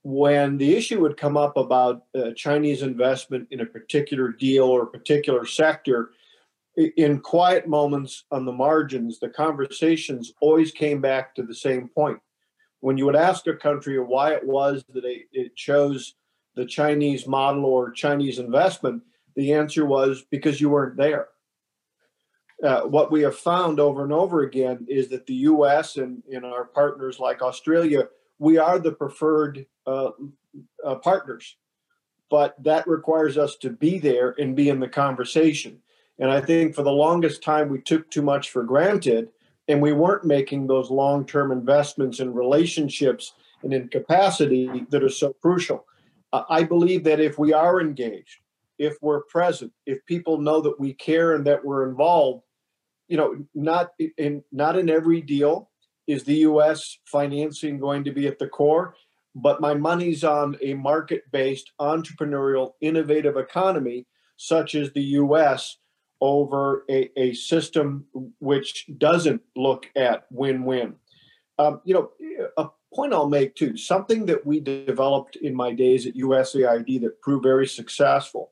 when 0.03 0.57
the 0.57 0.75
issue 0.75 1.01
would 1.01 1.17
come 1.17 1.37
up 1.37 1.57
about 1.57 2.05
uh, 2.15 2.31
Chinese 2.37 2.83
investment 2.83 3.49
in 3.51 3.61
a 3.61 3.67
particular 3.67 4.31
deal 4.31 4.65
or 4.65 4.87
particular 4.87 5.45
sector, 5.45 6.11
in 6.77 7.21
quiet 7.21 7.67
moments 7.67 8.25
on 8.31 8.45
the 8.45 8.53
margins, 8.53 9.19
the 9.19 9.31
conversations 9.31 10.33
always 10.41 10.71
came 10.71 11.01
back 11.01 11.35
to 11.35 11.43
the 11.43 11.55
same 11.55 11.89
point. 11.89 12.19
When 12.81 12.97
you 12.97 13.07
would 13.07 13.17
ask 13.17 13.47
a 13.47 13.57
country 13.57 13.99
why 13.99 14.35
it 14.35 14.47
was 14.47 14.85
that 14.93 15.05
it 15.05 15.57
chose 15.57 16.15
the 16.55 16.67
Chinese 16.67 17.27
model 17.27 17.65
or 17.65 17.91
Chinese 17.91 18.39
investment, 18.39 19.03
the 19.35 19.55
answer 19.55 19.87
was 19.87 20.25
because 20.31 20.61
you 20.61 20.71
weren't 20.71 20.97
there 20.97 21.29
uh, 22.63 22.83
what 22.83 23.13
we 23.13 23.21
have 23.23 23.37
found 23.37 23.79
over 23.79 24.03
and 24.03 24.13
over 24.13 24.43
again 24.43 24.87
is 24.89 25.09
that 25.09 25.27
the 25.27 25.35
U.S. 25.35 25.97
and, 25.97 26.23
and 26.33 26.45
our 26.45 26.65
partners 26.65 27.21
like 27.21 27.43
Australia, 27.43 28.09
we 28.39 28.57
are 28.59 28.79
the 28.79 28.93
preferred 28.93 29.67
uh, 29.87 30.11
uh, 30.85 30.95
partners, 30.97 31.57
but 32.31 32.55
that 32.63 32.87
requires 32.89 33.37
us 33.37 33.57
to 33.57 33.71
be 33.71 33.99
there 33.99 34.35
and 34.39 34.57
be 34.57 34.69
in 34.69 34.81
the 34.81 34.89
conversation. 34.89 35.79
And 36.19 36.31
I 36.31 36.41
think 36.41 36.75
for 36.75 36.83
the 36.83 36.91
longest 36.91 37.43
time, 37.43 37.69
we 37.69 37.81
took 37.81 38.11
too 38.11 38.23
much 38.23 38.51
for 38.51 38.63
granted 38.63 39.29
and 39.69 39.83
we 39.83 39.93
weren't 39.93 40.25
making 40.25 40.67
those 40.67 40.91
long 40.91 41.27
term 41.27 41.53
investments 41.53 42.21
in 42.21 42.33
relationships 42.33 43.35
and 43.63 43.75
in 43.75 43.89
capacity 43.89 44.87
that 44.91 45.03
are 45.03 45.11
so 45.11 45.33
crucial. 45.35 45.85
I 46.33 46.65
believe 46.65 47.05
that 47.05 47.21
if 47.21 47.39
we 47.39 47.53
are 47.53 47.81
engaged, 47.81 48.41
if 48.79 48.97
we're 49.01 49.23
present, 49.25 49.73
if 49.87 50.05
people 50.07 50.39
know 50.39 50.61
that 50.61 50.79
we 50.79 50.93
care 50.95 51.35
and 51.35 51.47
that 51.47 51.65
we're 51.65 51.89
involved, 51.89 52.43
you 53.09 53.17
know, 53.17 53.45
not 53.55 53.91
in 54.19 54.43
not 54.53 54.79
in 54.79 54.91
every 54.91 55.21
deal 55.21 55.71
is 56.07 56.25
the 56.25 56.37
U.S. 56.37 56.99
financing 57.05 57.79
going 57.79 58.05
to 58.05 58.13
be 58.13 58.27
at 58.27 58.39
the 58.39 58.49
core, 58.49 58.95
but 59.35 59.61
my 59.61 59.75
money's 59.75 60.25
on 60.25 60.57
a 60.63 60.75
market-based, 60.75 61.73
entrepreneurial, 61.81 62.73
innovative 62.81 63.37
economy 63.37 64.07
such 64.37 64.75
as 64.75 64.93
the 64.93 65.03
U.S. 65.03 65.79
over 66.21 66.85
a, 66.91 67.11
a 67.19 67.35
system 67.35 68.05
which 68.39 68.87
doesn't 68.99 69.43
look 69.57 69.87
at 69.97 70.27
win-win. 70.31 70.95
Um, 71.59 71.81
you 71.85 71.95
know, 71.95 72.11
a 72.57 72.69
point 72.95 73.13
I'll 73.13 73.29
make 73.29 73.55
too, 73.55 73.77
something 73.77 74.27
that 74.27 74.47
we 74.47 74.61
developed 74.61 75.37
in 75.37 75.55
my 75.55 75.73
days 75.73 76.07
at 76.07 76.17
USAID 76.17 77.01
that 77.03 77.21
proved 77.21 77.43
very 77.43 77.67
successful, 77.67 78.46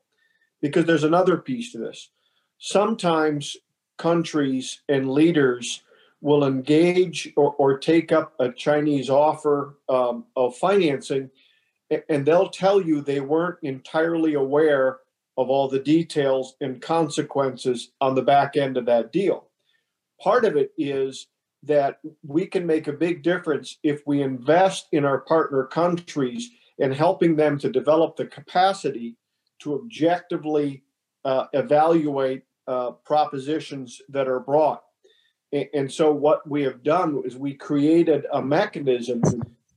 because 0.61 0.85
there's 0.85 1.03
another 1.03 1.37
piece 1.37 1.71
to 1.71 1.77
this. 1.77 2.09
Sometimes 2.57 3.57
countries 3.97 4.81
and 4.89 5.11
leaders 5.11 5.83
will 6.21 6.45
engage 6.45 7.31
or, 7.35 7.53
or 7.55 7.77
take 7.77 8.11
up 8.11 8.33
a 8.39 8.51
Chinese 8.51 9.09
offer 9.09 9.77
um, 9.89 10.25
of 10.35 10.55
financing, 10.55 11.29
and 12.09 12.25
they'll 12.25 12.49
tell 12.49 12.81
you 12.81 13.01
they 13.01 13.19
weren't 13.19 13.59
entirely 13.61 14.33
aware 14.33 14.99
of 15.37 15.49
all 15.49 15.67
the 15.67 15.79
details 15.79 16.55
and 16.61 16.81
consequences 16.81 17.91
on 18.01 18.15
the 18.15 18.21
back 18.21 18.55
end 18.55 18.77
of 18.77 18.85
that 18.85 19.11
deal. 19.11 19.49
Part 20.21 20.45
of 20.45 20.55
it 20.55 20.71
is 20.77 21.27
that 21.63 21.99
we 22.25 22.45
can 22.45 22.65
make 22.65 22.87
a 22.87 22.93
big 22.93 23.21
difference 23.21 23.77
if 23.83 24.01
we 24.05 24.21
invest 24.21 24.87
in 24.91 25.03
our 25.03 25.19
partner 25.19 25.65
countries 25.65 26.49
and 26.79 26.93
helping 26.93 27.35
them 27.35 27.57
to 27.59 27.71
develop 27.71 28.15
the 28.15 28.25
capacity 28.25 29.15
to 29.59 29.75
objectively 29.75 30.83
uh, 31.23 31.45
evaluate 31.53 32.43
uh, 32.67 32.91
propositions 32.91 34.01
that 34.09 34.27
are 34.27 34.39
brought. 34.39 34.83
And, 35.73 35.89
so, 35.89 36.11
what 36.11 36.47
we 36.49 36.63
have 36.63 36.83
done 36.83 37.21
is 37.23 37.37
we 37.37 37.53
created 37.53 38.25
a 38.33 38.41
mechanism 38.41 39.21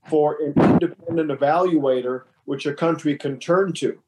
for 0.08 0.38
an 0.40 0.54
independent 0.72 1.30
evaluator, 1.30 2.22
which 2.46 2.66
a 2.66 2.74
country 2.74 3.16
can 3.16 3.38
turn 3.38 3.72
to, 3.74 4.02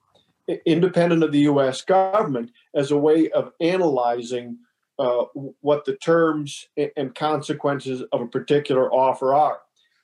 independent 0.66 1.22
of 1.22 1.30
the 1.30 1.40
US 1.40 1.82
government, 1.82 2.50
as 2.74 2.90
a 2.90 2.96
way 2.96 3.30
of 3.30 3.52
analyzing 3.60 4.58
uh, 4.98 5.26
what 5.60 5.84
the 5.84 5.96
terms 5.96 6.68
and 6.96 7.14
consequences 7.14 8.02
of 8.10 8.20
a 8.20 8.26
particular 8.26 8.92
offer 8.92 9.32
are. 9.32 9.60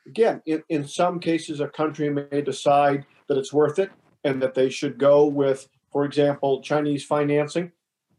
Again, 0.06 0.42
in, 0.46 0.62
in 0.68 0.86
some 0.86 1.18
cases, 1.18 1.58
a 1.58 1.66
country 1.66 2.10
may 2.10 2.42
decide 2.42 3.04
that 3.26 3.38
it's 3.38 3.52
worth 3.52 3.80
it 3.80 3.90
and 4.24 4.42
that 4.42 4.54
they 4.54 4.68
should 4.68 4.98
go 4.98 5.26
with, 5.26 5.68
for 5.90 6.04
example, 6.04 6.62
Chinese 6.62 7.04
financing 7.04 7.72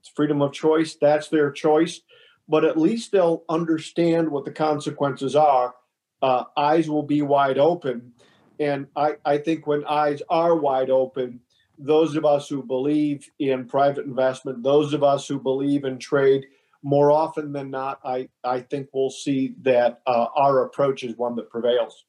it's 0.07 0.15
freedom 0.15 0.41
of 0.41 0.53
choice. 0.53 0.95
That's 0.99 1.27
their 1.27 1.51
choice. 1.51 2.01
But 2.47 2.63
at 2.63 2.77
least 2.77 3.11
they'll 3.11 3.43
understand 3.49 4.29
what 4.29 4.45
the 4.45 4.51
consequences 4.51 5.35
are. 5.35 5.75
Uh, 6.21 6.45
eyes 6.55 6.89
will 6.89 7.03
be 7.03 7.21
wide 7.21 7.57
open. 7.57 8.13
And 8.59 8.87
I, 8.95 9.15
I 9.25 9.37
think 9.37 9.67
when 9.67 9.85
eyes 9.85 10.21
are 10.29 10.55
wide 10.55 10.89
open, 10.89 11.41
those 11.77 12.15
of 12.15 12.25
us 12.25 12.47
who 12.47 12.63
believe 12.63 13.29
in 13.37 13.67
private 13.67 14.05
investment, 14.05 14.63
those 14.63 14.93
of 14.93 15.03
us 15.03 15.27
who 15.27 15.39
believe 15.39 15.83
in 15.83 15.99
trade, 15.99 16.45
more 16.81 17.11
often 17.11 17.51
than 17.51 17.69
not, 17.69 17.99
I, 18.03 18.29
I 18.43 18.61
think 18.61 18.89
we'll 18.93 19.09
see 19.09 19.55
that 19.61 20.01
uh, 20.07 20.27
our 20.35 20.63
approach 20.63 21.03
is 21.03 21.17
one 21.17 21.35
that 21.35 21.49
prevails. 21.49 22.05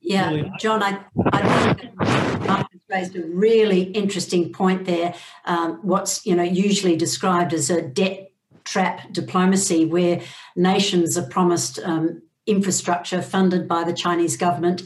Yeah, 0.00 0.44
John, 0.58 0.82
I, 0.82 1.04
I 1.32 1.74
think 1.74 1.94
Mark 2.46 2.66
has 2.72 2.80
raised 2.88 3.16
a 3.16 3.24
really 3.26 3.82
interesting 3.82 4.52
point 4.52 4.86
there. 4.86 5.14
Um, 5.44 5.78
what's 5.82 6.24
you 6.24 6.34
know 6.34 6.42
usually 6.42 6.96
described 6.96 7.52
as 7.52 7.70
a 7.70 7.82
debt 7.82 8.30
trap 8.64 9.12
diplomacy, 9.12 9.84
where 9.84 10.20
nations 10.56 11.18
are 11.18 11.28
promised 11.28 11.78
um, 11.84 12.22
infrastructure 12.46 13.20
funded 13.20 13.68
by 13.68 13.84
the 13.84 13.92
Chinese 13.92 14.36
government. 14.36 14.82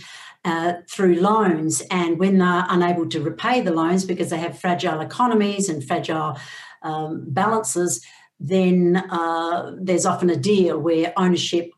Uh, 0.47 0.75
through 0.91 1.15
loans, 1.15 1.83
and 1.91 2.19
when 2.19 2.37
they're 2.37 2.67
unable 2.69 3.09
to 3.09 3.19
repay 3.19 3.63
the 3.63 3.73
loans 3.73 4.05
because 4.05 4.29
they 4.29 4.37
have 4.37 4.59
fragile 4.59 5.01
economies 5.01 5.71
and 5.71 5.83
fragile 5.83 6.39
um, 6.83 7.25
balances, 7.29 8.05
then 8.39 8.97
uh, 9.11 9.75
there's 9.81 10.05
often 10.05 10.29
a 10.29 10.37
deal 10.37 10.79
where 10.79 11.15
ownership 11.17 11.71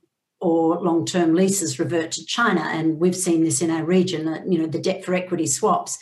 or 0.47 0.81
long-term 0.81 1.35
leases 1.35 1.81
revert 1.81 2.13
to 2.13 2.25
China, 2.25 2.61
and 2.77 3.01
we've 3.01 3.21
seen 3.27 3.43
this 3.43 3.61
in 3.61 3.71
our 3.77 3.85
region. 3.85 4.23
You 4.53 4.59
know, 4.59 4.69
the 4.69 4.85
debt 4.89 5.05
for 5.05 5.13
equity 5.15 5.47
swaps, 5.47 5.99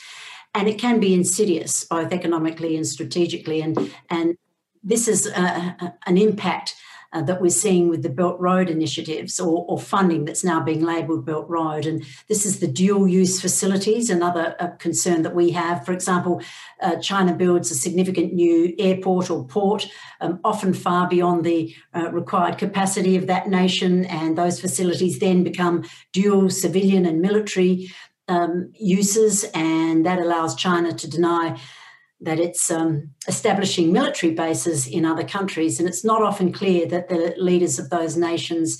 and 0.55 0.69
it 0.69 0.79
can 0.79 1.01
be 1.01 1.15
insidious, 1.15 1.85
both 1.85 2.13
economically 2.13 2.77
and 2.77 2.87
strategically. 2.87 3.63
And 3.63 3.73
and 4.11 4.37
this 4.83 5.09
is 5.09 5.27
a, 5.27 5.95
an 6.11 6.19
impact 6.19 6.77
uh, 7.15 7.23
that 7.23 7.41
we're 7.41 7.49
seeing 7.49 7.89
with 7.89 8.03
the 8.03 8.09
Belt 8.09 8.39
Road 8.41 8.69
initiatives 8.69 9.39
or, 9.39 9.65
or, 9.69 9.79
funding 9.79 10.25
that's 10.25 10.43
now 10.43 10.61
being 10.61 10.83
labelled 10.83 11.25
Belt 11.25 11.49
Road. 11.49 11.87
And 11.87 12.05
this 12.29 12.45
is 12.45 12.59
the 12.59 12.67
dual 12.67 13.07
use 13.07 13.41
facilities, 13.41 14.11
another 14.11 14.57
uh, 14.59 14.69
concern 14.79 15.23
that 15.23 15.35
we 15.35 15.51
have. 15.51 15.87
For 15.87 15.93
example, 15.93 16.43
uh, 16.83 16.97
China 16.97 17.33
builds 17.33 17.71
a 17.71 17.75
significant 17.77 18.35
new 18.35 18.75
airport 18.79 19.31
or 19.31 19.47
port, 19.47 19.89
um, 20.21 20.41
often 20.43 20.75
far 20.75 21.09
beyond 21.09 21.45
the 21.45 21.75
uh, 21.95 22.11
required 22.11 22.59
capacity 22.59 23.17
of 23.17 23.29
that 23.29 23.49
nation, 23.49 24.05
and 24.07 24.37
those 24.37 24.61
facilities 24.61 25.21
then 25.21 25.45
become 25.45 25.85
dual 26.13 26.51
civilian 26.51 27.07
and 27.07 27.21
military 27.21 27.91
um, 28.27 28.73
uses, 28.75 29.45
and 29.55 30.05
that 30.05 30.19
allows 30.19 30.57
China 30.57 30.93
to 30.93 31.09
deny 31.09 31.61
that 32.21 32.39
it's 32.39 32.71
um, 32.71 33.11
establishing 33.29 33.93
military 33.93 34.33
bases 34.33 34.87
in 34.87 35.05
other 35.05 35.25
countries. 35.25 35.79
And 35.79 35.89
it's 35.89 36.05
not 36.05 36.23
often 36.23 36.53
clear 36.53 36.87
that 36.87 37.09
the 37.09 37.35
leaders 37.37 37.79
of 37.79 37.91
those 37.91 38.17
nations 38.17 38.79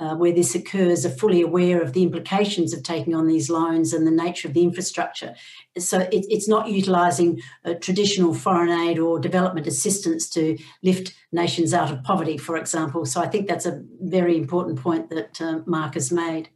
uh, 0.00 0.14
where 0.14 0.32
this 0.32 0.54
occurs 0.54 1.04
are 1.04 1.10
fully 1.10 1.42
aware 1.42 1.82
of 1.82 1.92
the 1.92 2.02
implications 2.02 2.72
of 2.72 2.82
taking 2.82 3.14
on 3.14 3.26
these 3.26 3.50
loans 3.50 3.92
and 3.92 4.06
the 4.06 4.12
nature 4.12 4.46
of 4.46 4.54
the 4.54 4.62
infrastructure. 4.62 5.34
So 5.76 5.98
it, 5.98 6.24
it's 6.28 6.48
not 6.48 6.68
utilising 6.68 7.40
uh, 7.64 7.74
traditional 7.74 8.32
foreign 8.32 8.70
aid 8.70 8.98
or 8.98 9.18
development 9.18 9.66
assistance 9.66 10.28
to 10.30 10.56
lift 10.82 11.14
nations 11.32 11.74
out 11.74 11.90
of 11.90 12.04
poverty, 12.04 12.38
for 12.38 12.56
example. 12.56 13.04
So 13.06 13.20
I 13.20 13.26
think 13.26 13.48
that's 13.48 13.66
a 13.66 13.82
very 14.00 14.36
important 14.36 14.80
point 14.80 15.10
that 15.10 15.40
uh, 15.40 15.60
Mark 15.66 15.94
has 15.94 16.12
made. 16.12 16.50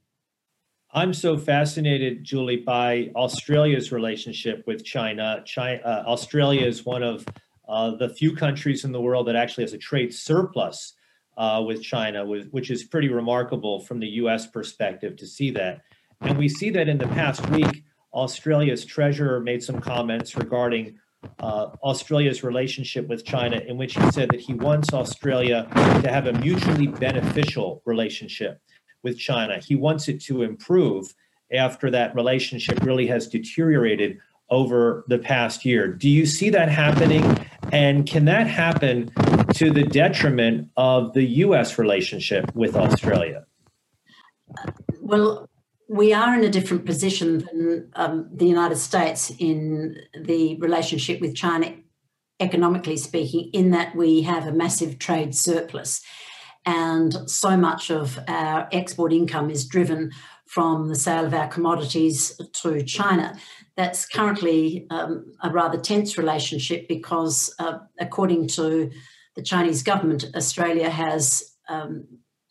I'm 0.94 1.14
so 1.14 1.38
fascinated, 1.38 2.22
Julie, 2.22 2.58
by 2.58 3.10
Australia's 3.16 3.92
relationship 3.92 4.62
with 4.66 4.84
China. 4.84 5.42
China 5.46 5.80
uh, 5.82 6.04
Australia 6.06 6.66
is 6.66 6.84
one 6.84 7.02
of 7.02 7.24
uh, 7.66 7.92
the 7.96 8.10
few 8.10 8.36
countries 8.36 8.84
in 8.84 8.92
the 8.92 9.00
world 9.00 9.26
that 9.28 9.36
actually 9.36 9.64
has 9.64 9.72
a 9.72 9.78
trade 9.78 10.12
surplus 10.12 10.92
uh, 11.38 11.64
with 11.66 11.82
China, 11.82 12.26
which 12.26 12.70
is 12.70 12.84
pretty 12.84 13.08
remarkable 13.08 13.80
from 13.80 14.00
the 14.00 14.06
US 14.06 14.46
perspective 14.46 15.16
to 15.16 15.26
see 15.26 15.50
that. 15.52 15.80
And 16.20 16.36
we 16.36 16.46
see 16.46 16.68
that 16.68 16.90
in 16.90 16.98
the 16.98 17.08
past 17.08 17.48
week, 17.48 17.84
Australia's 18.12 18.84
treasurer 18.84 19.40
made 19.40 19.62
some 19.62 19.80
comments 19.80 20.36
regarding 20.36 20.98
uh, 21.40 21.70
Australia's 21.82 22.44
relationship 22.44 23.08
with 23.08 23.24
China, 23.24 23.62
in 23.66 23.78
which 23.78 23.94
he 23.94 24.10
said 24.10 24.28
that 24.30 24.40
he 24.40 24.52
wants 24.52 24.92
Australia 24.92 25.66
to 26.02 26.10
have 26.10 26.26
a 26.26 26.34
mutually 26.34 26.86
beneficial 26.86 27.80
relationship 27.86 28.60
with 29.02 29.18
China. 29.18 29.58
He 29.58 29.74
wants 29.74 30.08
it 30.08 30.20
to 30.22 30.42
improve 30.42 31.14
after 31.52 31.90
that 31.90 32.14
relationship 32.14 32.82
really 32.82 33.06
has 33.06 33.28
deteriorated 33.28 34.18
over 34.50 35.04
the 35.08 35.18
past 35.18 35.64
year. 35.64 35.88
Do 35.88 36.08
you 36.08 36.26
see 36.26 36.50
that 36.50 36.68
happening? 36.68 37.46
And 37.72 38.06
can 38.06 38.26
that 38.26 38.46
happen 38.46 39.10
to 39.54 39.70
the 39.70 39.82
detriment 39.82 40.68
of 40.76 41.14
the 41.14 41.24
US 41.24 41.78
relationship 41.78 42.54
with 42.54 42.76
Australia? 42.76 43.46
Well, 45.00 45.48
we 45.88 46.12
are 46.12 46.34
in 46.34 46.44
a 46.44 46.50
different 46.50 46.84
position 46.86 47.38
than 47.38 47.90
um, 47.96 48.28
the 48.32 48.46
United 48.46 48.76
States 48.76 49.30
in 49.38 49.96
the 50.18 50.56
relationship 50.56 51.20
with 51.20 51.34
China, 51.34 51.74
economically 52.40 52.96
speaking, 52.96 53.50
in 53.52 53.70
that 53.70 53.94
we 53.94 54.22
have 54.22 54.46
a 54.46 54.52
massive 54.52 54.98
trade 54.98 55.34
surplus. 55.34 56.02
And 56.64 57.28
so 57.28 57.56
much 57.56 57.90
of 57.90 58.18
our 58.28 58.68
export 58.72 59.12
income 59.12 59.50
is 59.50 59.66
driven 59.66 60.12
from 60.46 60.88
the 60.88 60.94
sale 60.94 61.24
of 61.24 61.34
our 61.34 61.48
commodities 61.48 62.40
to 62.52 62.82
China. 62.82 63.36
That's 63.76 64.06
currently 64.06 64.86
um, 64.90 65.32
a 65.42 65.50
rather 65.50 65.78
tense 65.78 66.18
relationship 66.18 66.88
because, 66.88 67.54
uh, 67.58 67.78
according 67.98 68.48
to 68.48 68.90
the 69.34 69.42
Chinese 69.42 69.82
government, 69.82 70.26
Australia 70.36 70.90
has 70.90 71.52
um, 71.68 72.06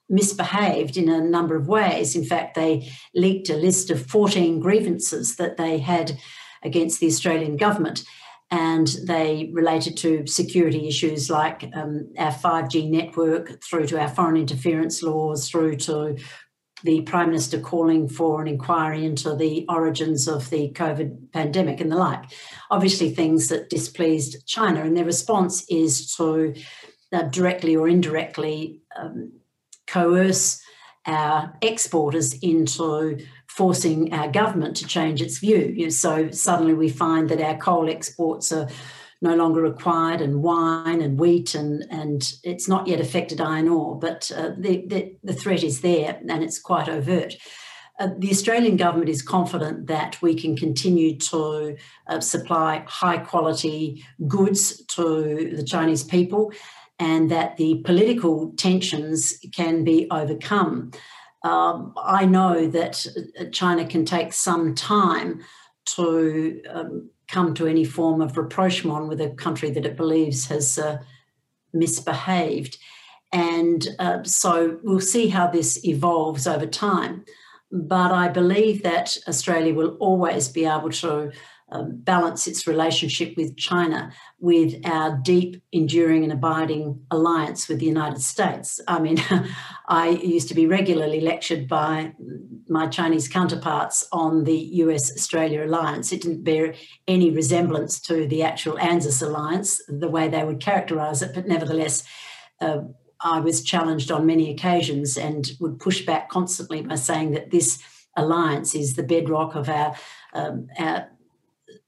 misbehaved 0.10 0.97
in 0.97 1.10
a 1.10 1.21
number 1.21 1.56
of 1.56 1.67
ways. 1.67 2.15
In 2.15 2.26
fact, 2.26 2.56
they 2.56 2.91
leaked 3.13 3.50
a 3.50 3.56
list 3.56 3.89
of 3.89 4.06
14 4.06 4.60
grievances 4.60 5.38
that 5.38 5.58
they 5.58 5.78
had 5.78 6.17
against 6.63 7.00
the 7.00 7.08
Australian 7.08 7.56
government 7.56 8.04
and 8.52 8.88
they 9.08 9.50
related 9.54 9.96
to 9.98 10.28
security 10.28 10.88
issues 10.88 11.30
like 11.30 11.70
um, 11.74 12.12
our 12.18 12.32
5G 12.32 12.90
network, 12.90 13.64
through 13.64 13.88
to 13.88 14.00
our 14.00 14.10
foreign 14.10 14.36
interference 14.36 15.02
laws, 15.02 15.50
through 15.50 15.78
to 15.78 16.18
the 16.84 17.02
Prime 17.02 17.28
Minister 17.28 17.60
calling 17.60 18.10
for 18.10 18.42
an 18.42 18.48
inquiry 18.48 19.06
into 19.06 19.36
the 19.36 19.66
origins 19.70 20.28
of 20.28 20.50
the 20.50 20.72
COVID 20.72 21.32
pandemic 21.32 21.80
and 21.80 21.92
the 21.92 21.96
like. 21.96 22.24
Obviously, 22.70 23.12
things 23.12 23.48
that 23.48 23.70
displeased 23.70 24.46
China, 24.48 24.84
and 24.84 24.98
their 24.98 25.06
response 25.06 25.64
is 25.70 26.14
to 26.16 26.54
uh, 27.14 27.24
directly 27.24 27.76
or 27.76 27.88
indirectly 27.88 28.82
um, 28.98 29.32
coerce 29.88 30.62
our 31.06 31.54
exporters 31.62 32.34
into 32.42 33.18
forcing 33.56 34.14
our 34.14 34.30
government 34.32 34.78
to 34.78 34.88
change 34.88 35.22
its 35.22 35.40
view. 35.40 35.74
You 35.76 35.86
know, 35.86 35.90
so 35.90 36.32
suddenly 36.32 36.74
we 36.74 36.90
find 36.90 37.30
that 37.30 37.42
our 37.42 37.58
coal 37.58 37.90
exports 37.90 38.52
are 38.52 38.70
no 39.22 39.36
longer 39.36 39.62
required, 39.62 40.22
and 40.22 40.42
wine 40.42 41.02
and 41.02 41.20
wheat, 41.20 41.54
and 41.54 41.86
and 41.92 42.34
it's 42.44 42.68
not 42.68 42.88
yet 42.88 43.00
affected 43.00 43.40
iron 43.40 43.68
ore, 43.68 44.00
but 44.00 44.32
uh, 44.36 44.52
the, 44.58 44.84
the, 44.88 45.16
the 45.24 45.34
threat 45.34 45.64
is 45.64 45.82
there, 45.82 46.20
and 46.28 46.44
it's 46.44 46.60
quite 46.60 46.90
overt. 46.90 47.36
Uh, 48.00 48.10
the 48.18 48.32
Australian 48.32 48.78
government 48.78 49.10
is 49.10 49.22
confident 49.22 49.86
that 49.88 50.20
we 50.22 50.34
can 50.34 50.56
continue 50.56 51.16
to 51.18 51.76
uh, 52.08 52.20
supply 52.20 52.84
high 52.88 53.18
quality 53.18 54.04
goods 54.28 54.84
to 54.86 55.52
the 55.56 55.64
Chinese 55.64 56.04
people 56.04 56.52
and 56.98 57.30
that 57.30 57.58
the 57.58 57.82
political 57.84 58.54
tensions 58.58 59.38
can 59.56 59.84
be 59.84 60.08
overcome. 60.10 60.92
Um, 61.43 61.93
I 61.97 62.25
know 62.25 62.67
that 62.67 63.06
uh, 63.39 63.45
China 63.51 63.88
can 63.88 64.06
take 64.06 64.34
some 64.34 64.75
time 64.75 65.41
to 65.86 66.62
um, 66.69 67.10
come 67.27 67.54
to 67.56 67.67
any 67.67 67.86
form 67.86 68.21
of 68.21 68.38
rapprochement 68.38 69.08
with 69.08 69.21
a 69.21 69.30
country 69.32 69.71
that 69.71 69.86
it 69.86 69.97
believes 69.97 70.47
has 70.47 70.77
uh, 70.77 70.97
misbehaved. 71.73 72.77
And 73.32 73.88
uh, 73.97 74.23
so 74.23 74.80
we'll 74.84 74.99
see 74.99 75.30
how 75.30 75.47
this 75.47 75.84
evolves 75.86 76.45
over 76.45 76.65
time. 76.65 77.25
But 77.71 78.12
I 78.12 78.27
believe 78.27 78.84
that 78.84 79.17
Australia 79.27 79.73
will 79.73 79.95
always 79.99 80.49
be 80.49 80.65
able 80.65 80.89
to 80.89 81.32
um, 81.72 81.98
balance 81.98 82.48
its 82.48 82.68
relationship 82.68 83.36
with 83.38 83.56
China 83.56 84.12
with 84.40 84.86
our 84.86 85.18
deep, 85.24 85.62
enduring, 85.72 86.24
and 86.24 86.34
abiding 86.34 87.06
alliance 87.12 87.68
with 87.68 87.80
the 87.80 87.86
United 87.86 88.22
States. 88.22 88.80
I 88.88 89.00
mean, 89.00 89.24
I 89.88 90.10
used 90.10 90.50
to 90.50 90.54
be 90.54 90.66
regularly 90.66 91.22
lectured 91.22 91.68
by 91.68 92.14
my 92.68 92.88
Chinese 92.88 93.28
counterparts 93.28 94.06
on 94.12 94.44
the 94.44 94.58
US 94.58 95.12
Australia 95.14 95.66
alliance. 95.66 96.12
It 96.12 96.22
didn't 96.22 96.44
bear 96.44 96.74
any 97.08 97.32
resemblance 97.32 98.00
to 98.02 98.28
the 98.28 98.44
actual 98.44 98.78
ANZUS 98.78 99.22
alliance, 99.22 99.82
the 99.88 100.10
way 100.10 100.28
they 100.28 100.44
would 100.44 100.60
characterize 100.60 101.22
it, 101.22 101.34
but 101.34 101.48
nevertheless, 101.48 102.04
uh, 102.60 102.82
I 103.24 103.40
was 103.40 103.64
challenged 103.64 104.12
on 104.12 104.26
many 104.26 104.50
occasions 104.52 105.16
and 105.16 105.50
would 105.60 105.80
push 105.80 106.06
back 106.06 106.30
constantly 106.30 106.82
by 106.82 106.96
saying 106.96 107.32
that 107.32 107.52
this 107.52 107.80
alliance 108.18 108.76
is 108.76 108.96
the 108.96 109.04
bedrock 109.04 109.56
of 109.56 109.70
our, 109.70 109.96
um, 110.34 110.68
our 110.78 111.08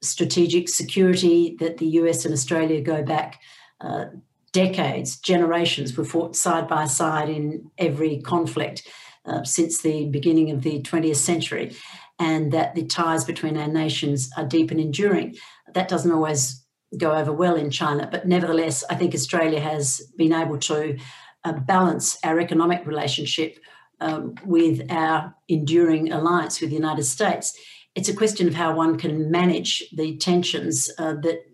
strategic 0.04 0.68
security 0.68 1.56
that 1.60 1.78
the 1.78 1.86
US 2.00 2.24
and 2.24 2.32
Australia 2.32 2.80
go 2.80 3.02
back 3.02 3.40
uh, 3.80 4.06
decades, 4.52 5.16
generations. 5.18 5.96
We've 5.96 6.06
fought 6.06 6.36
side 6.36 6.68
by 6.68 6.86
side 6.86 7.28
in 7.28 7.70
every 7.76 8.20
conflict 8.20 8.86
uh, 9.26 9.42
since 9.42 9.82
the 9.82 10.06
beginning 10.10 10.50
of 10.50 10.62
the 10.62 10.80
20th 10.82 11.16
century, 11.16 11.74
and 12.18 12.52
that 12.52 12.74
the 12.74 12.84
ties 12.84 13.24
between 13.24 13.56
our 13.56 13.68
nations 13.68 14.30
are 14.36 14.44
deep 14.44 14.70
and 14.70 14.80
enduring. 14.80 15.36
That 15.74 15.88
doesn't 15.88 16.12
always 16.12 16.64
go 16.96 17.12
over 17.12 17.32
well 17.32 17.56
in 17.56 17.70
China, 17.70 18.08
but 18.10 18.26
nevertheless, 18.26 18.84
I 18.88 18.94
think 18.94 19.14
Australia 19.14 19.60
has 19.60 20.00
been 20.16 20.32
able 20.32 20.58
to 20.58 20.96
uh, 21.42 21.52
balance 21.52 22.16
our 22.22 22.38
economic 22.38 22.86
relationship 22.86 23.58
um, 24.00 24.34
with 24.44 24.90
our 24.90 25.34
enduring 25.48 26.12
alliance 26.12 26.60
with 26.60 26.70
the 26.70 26.76
United 26.76 27.04
States 27.04 27.58
it's 27.94 28.08
a 28.08 28.16
question 28.16 28.48
of 28.48 28.54
how 28.54 28.74
one 28.74 28.98
can 28.98 29.30
manage 29.30 29.84
the 29.92 30.16
tensions 30.16 30.90
uh, 30.98 31.14
that 31.22 31.44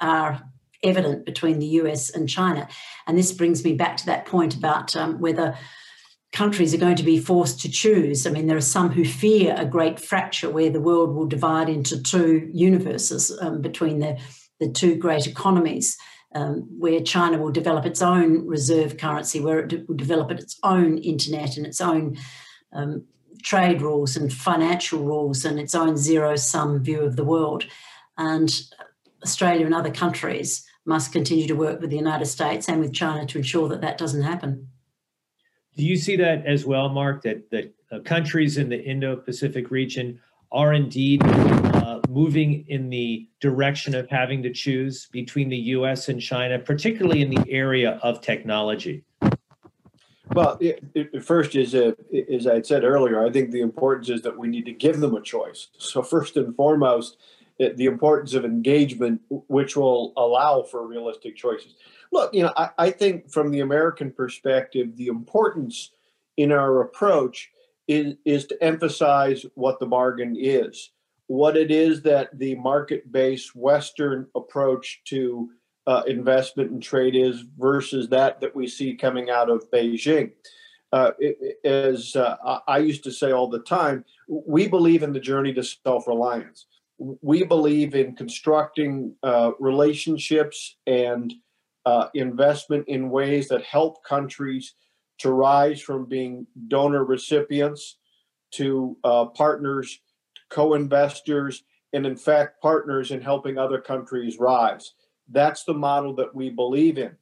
are 0.00 0.42
evident 0.82 1.24
between 1.24 1.58
the 1.58 1.66
US 1.66 2.10
and 2.10 2.28
China. 2.28 2.68
And 3.06 3.16
this 3.16 3.32
brings 3.32 3.64
me 3.64 3.74
back 3.74 3.96
to 3.98 4.06
that 4.06 4.26
point 4.26 4.54
about 4.54 4.94
um, 4.94 5.18
whether 5.20 5.56
countries 6.32 6.74
are 6.74 6.78
going 6.78 6.96
to 6.96 7.02
be 7.02 7.18
forced 7.18 7.60
to 7.60 7.70
choose. 7.70 8.26
I 8.26 8.30
mean, 8.30 8.46
there 8.46 8.56
are 8.56 8.60
some 8.60 8.90
who 8.90 9.04
fear 9.04 9.54
a 9.56 9.64
great 9.64 9.98
fracture 9.98 10.50
where 10.50 10.70
the 10.70 10.80
world 10.80 11.14
will 11.14 11.26
divide 11.26 11.68
into 11.68 12.02
two 12.02 12.50
universes 12.52 13.36
um, 13.40 13.62
between 13.62 14.00
the, 14.00 14.18
the 14.60 14.70
two 14.70 14.96
great 14.96 15.26
economies. 15.26 15.96
Um, 16.34 16.68
where 16.78 17.00
China 17.00 17.38
will 17.38 17.52
develop 17.52 17.86
its 17.86 18.02
own 18.02 18.46
reserve 18.46 18.98
currency, 18.98 19.40
where 19.40 19.60
it 19.60 19.88
will 19.88 19.96
develop 19.96 20.30
its 20.30 20.58
own 20.62 20.98
internet 20.98 21.56
and 21.56 21.64
its 21.64 21.80
own 21.80 22.18
um, 22.74 23.06
trade 23.46 23.80
rules 23.80 24.16
and 24.16 24.32
financial 24.32 24.98
rules 25.04 25.44
and 25.44 25.60
its 25.60 25.72
own 25.72 25.96
zero 25.96 26.34
sum 26.34 26.82
view 26.82 27.00
of 27.00 27.14
the 27.14 27.24
world. 27.24 27.64
And 28.18 28.52
Australia 29.22 29.64
and 29.64 29.74
other 29.74 29.92
countries 29.92 30.66
must 30.84 31.12
continue 31.12 31.46
to 31.46 31.54
work 31.54 31.80
with 31.80 31.90
the 31.90 31.96
United 31.96 32.26
States 32.26 32.68
and 32.68 32.80
with 32.80 32.92
China 32.92 33.24
to 33.24 33.38
ensure 33.38 33.68
that 33.68 33.80
that 33.82 33.98
doesn't 33.98 34.22
happen. 34.22 34.68
Do 35.76 35.84
you 35.84 35.96
see 35.96 36.16
that 36.16 36.44
as 36.44 36.66
well, 36.66 36.88
Mark, 36.88 37.22
that, 37.22 37.48
that 37.52 37.72
uh, 37.92 38.00
countries 38.00 38.58
in 38.58 38.68
the 38.68 38.82
Indo 38.82 39.14
Pacific 39.14 39.70
region 39.70 40.20
are 40.50 40.72
indeed 40.72 41.22
uh, 41.24 42.00
moving 42.08 42.64
in 42.66 42.90
the 42.90 43.28
direction 43.40 43.94
of 43.94 44.08
having 44.08 44.42
to 44.42 44.52
choose 44.52 45.06
between 45.12 45.50
the 45.50 45.56
US 45.76 46.08
and 46.08 46.20
China, 46.20 46.58
particularly 46.58 47.22
in 47.22 47.30
the 47.30 47.44
area 47.48 48.00
of 48.02 48.20
technology? 48.20 49.04
Well, 50.32 50.58
it, 50.60 50.82
it, 50.94 51.24
first 51.24 51.54
is 51.54 51.74
uh, 51.74 51.92
as 52.32 52.46
I 52.46 52.60
said 52.62 52.84
earlier, 52.84 53.24
I 53.24 53.30
think 53.30 53.50
the 53.50 53.60
importance 53.60 54.08
is 54.08 54.22
that 54.22 54.36
we 54.36 54.48
need 54.48 54.66
to 54.66 54.72
give 54.72 55.00
them 55.00 55.14
a 55.14 55.22
choice. 55.22 55.68
So 55.78 56.02
first 56.02 56.36
and 56.36 56.54
foremost, 56.54 57.16
it, 57.58 57.76
the 57.76 57.86
importance 57.86 58.34
of 58.34 58.44
engagement, 58.44 59.20
which 59.28 59.76
will 59.76 60.12
allow 60.16 60.62
for 60.62 60.86
realistic 60.86 61.36
choices. 61.36 61.74
Look, 62.12 62.34
you 62.34 62.42
know, 62.42 62.52
I, 62.56 62.70
I 62.78 62.90
think 62.90 63.30
from 63.30 63.50
the 63.50 63.60
American 63.60 64.10
perspective, 64.10 64.96
the 64.96 65.06
importance 65.06 65.92
in 66.36 66.52
our 66.52 66.82
approach 66.82 67.50
is, 67.88 68.14
is 68.24 68.46
to 68.46 68.62
emphasize 68.62 69.46
what 69.54 69.78
the 69.78 69.86
bargain 69.86 70.36
is, 70.38 70.90
what 71.28 71.56
it 71.56 71.70
is 71.70 72.02
that 72.02 72.36
the 72.38 72.56
market-based 72.56 73.54
Western 73.54 74.26
approach 74.34 75.02
to 75.06 75.50
uh, 75.86 76.02
investment 76.06 76.70
and 76.70 76.82
trade 76.82 77.14
is 77.14 77.44
versus 77.58 78.08
that 78.08 78.40
that 78.40 78.54
we 78.54 78.66
see 78.66 78.94
coming 78.94 79.30
out 79.30 79.50
of 79.50 79.70
Beijing. 79.70 80.32
Uh, 80.92 81.10
it, 81.18 81.58
as 81.64 82.16
uh, 82.16 82.36
I 82.66 82.78
used 82.78 83.04
to 83.04 83.10
say 83.10 83.32
all 83.32 83.48
the 83.48 83.60
time, 83.60 84.04
we 84.28 84.68
believe 84.68 85.02
in 85.02 85.12
the 85.12 85.20
journey 85.20 85.52
to 85.54 85.62
self-reliance. 85.62 86.66
We 86.98 87.44
believe 87.44 87.94
in 87.94 88.16
constructing 88.16 89.14
uh, 89.22 89.52
relationships 89.58 90.76
and 90.86 91.34
uh, 91.84 92.08
investment 92.14 92.88
in 92.88 93.10
ways 93.10 93.48
that 93.48 93.62
help 93.64 94.04
countries 94.04 94.74
to 95.18 95.30
rise 95.30 95.80
from 95.80 96.06
being 96.06 96.46
donor 96.68 97.04
recipients 97.04 97.98
to 98.52 98.96
uh, 99.04 99.26
partners, 99.26 100.00
co-investors, 100.50 101.64
and 101.92 102.06
in 102.06 102.16
fact 102.16 102.60
partners 102.60 103.10
in 103.10 103.20
helping 103.20 103.58
other 103.58 103.80
countries 103.80 104.38
rise. 104.38 104.94
That's 105.30 105.64
the 105.64 105.74
model 105.74 106.14
that 106.16 106.34
we 106.34 106.50
believe 106.50 106.98
in. 106.98 107.16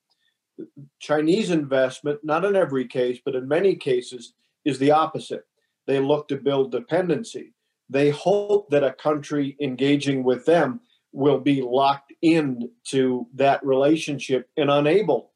Chinese 1.01 1.51
investment, 1.51 2.21
not 2.23 2.45
in 2.45 2.55
every 2.55 2.87
case, 2.87 3.19
but 3.25 3.35
in 3.35 3.49
many 3.49 3.75
cases, 3.75 4.35
is 4.65 4.79
the 4.79 4.91
opposite. 4.91 5.45
They 5.87 5.99
look 5.99 6.29
to 6.29 6.37
build 6.37 6.73
dependency. 6.73 7.53
They 7.91 8.11
hope 8.11 8.71
that 8.71 8.85
a 8.85 8.93
country 8.93 9.57
engaging 9.61 10.23
with 10.23 10.47
them 10.47 10.81
will 11.13 11.39
be 11.39 11.61
locked 11.63 12.13
into 12.23 13.27
that 13.35 13.65
relationship 13.65 14.49
and 14.57 14.71
unable, 14.71 15.33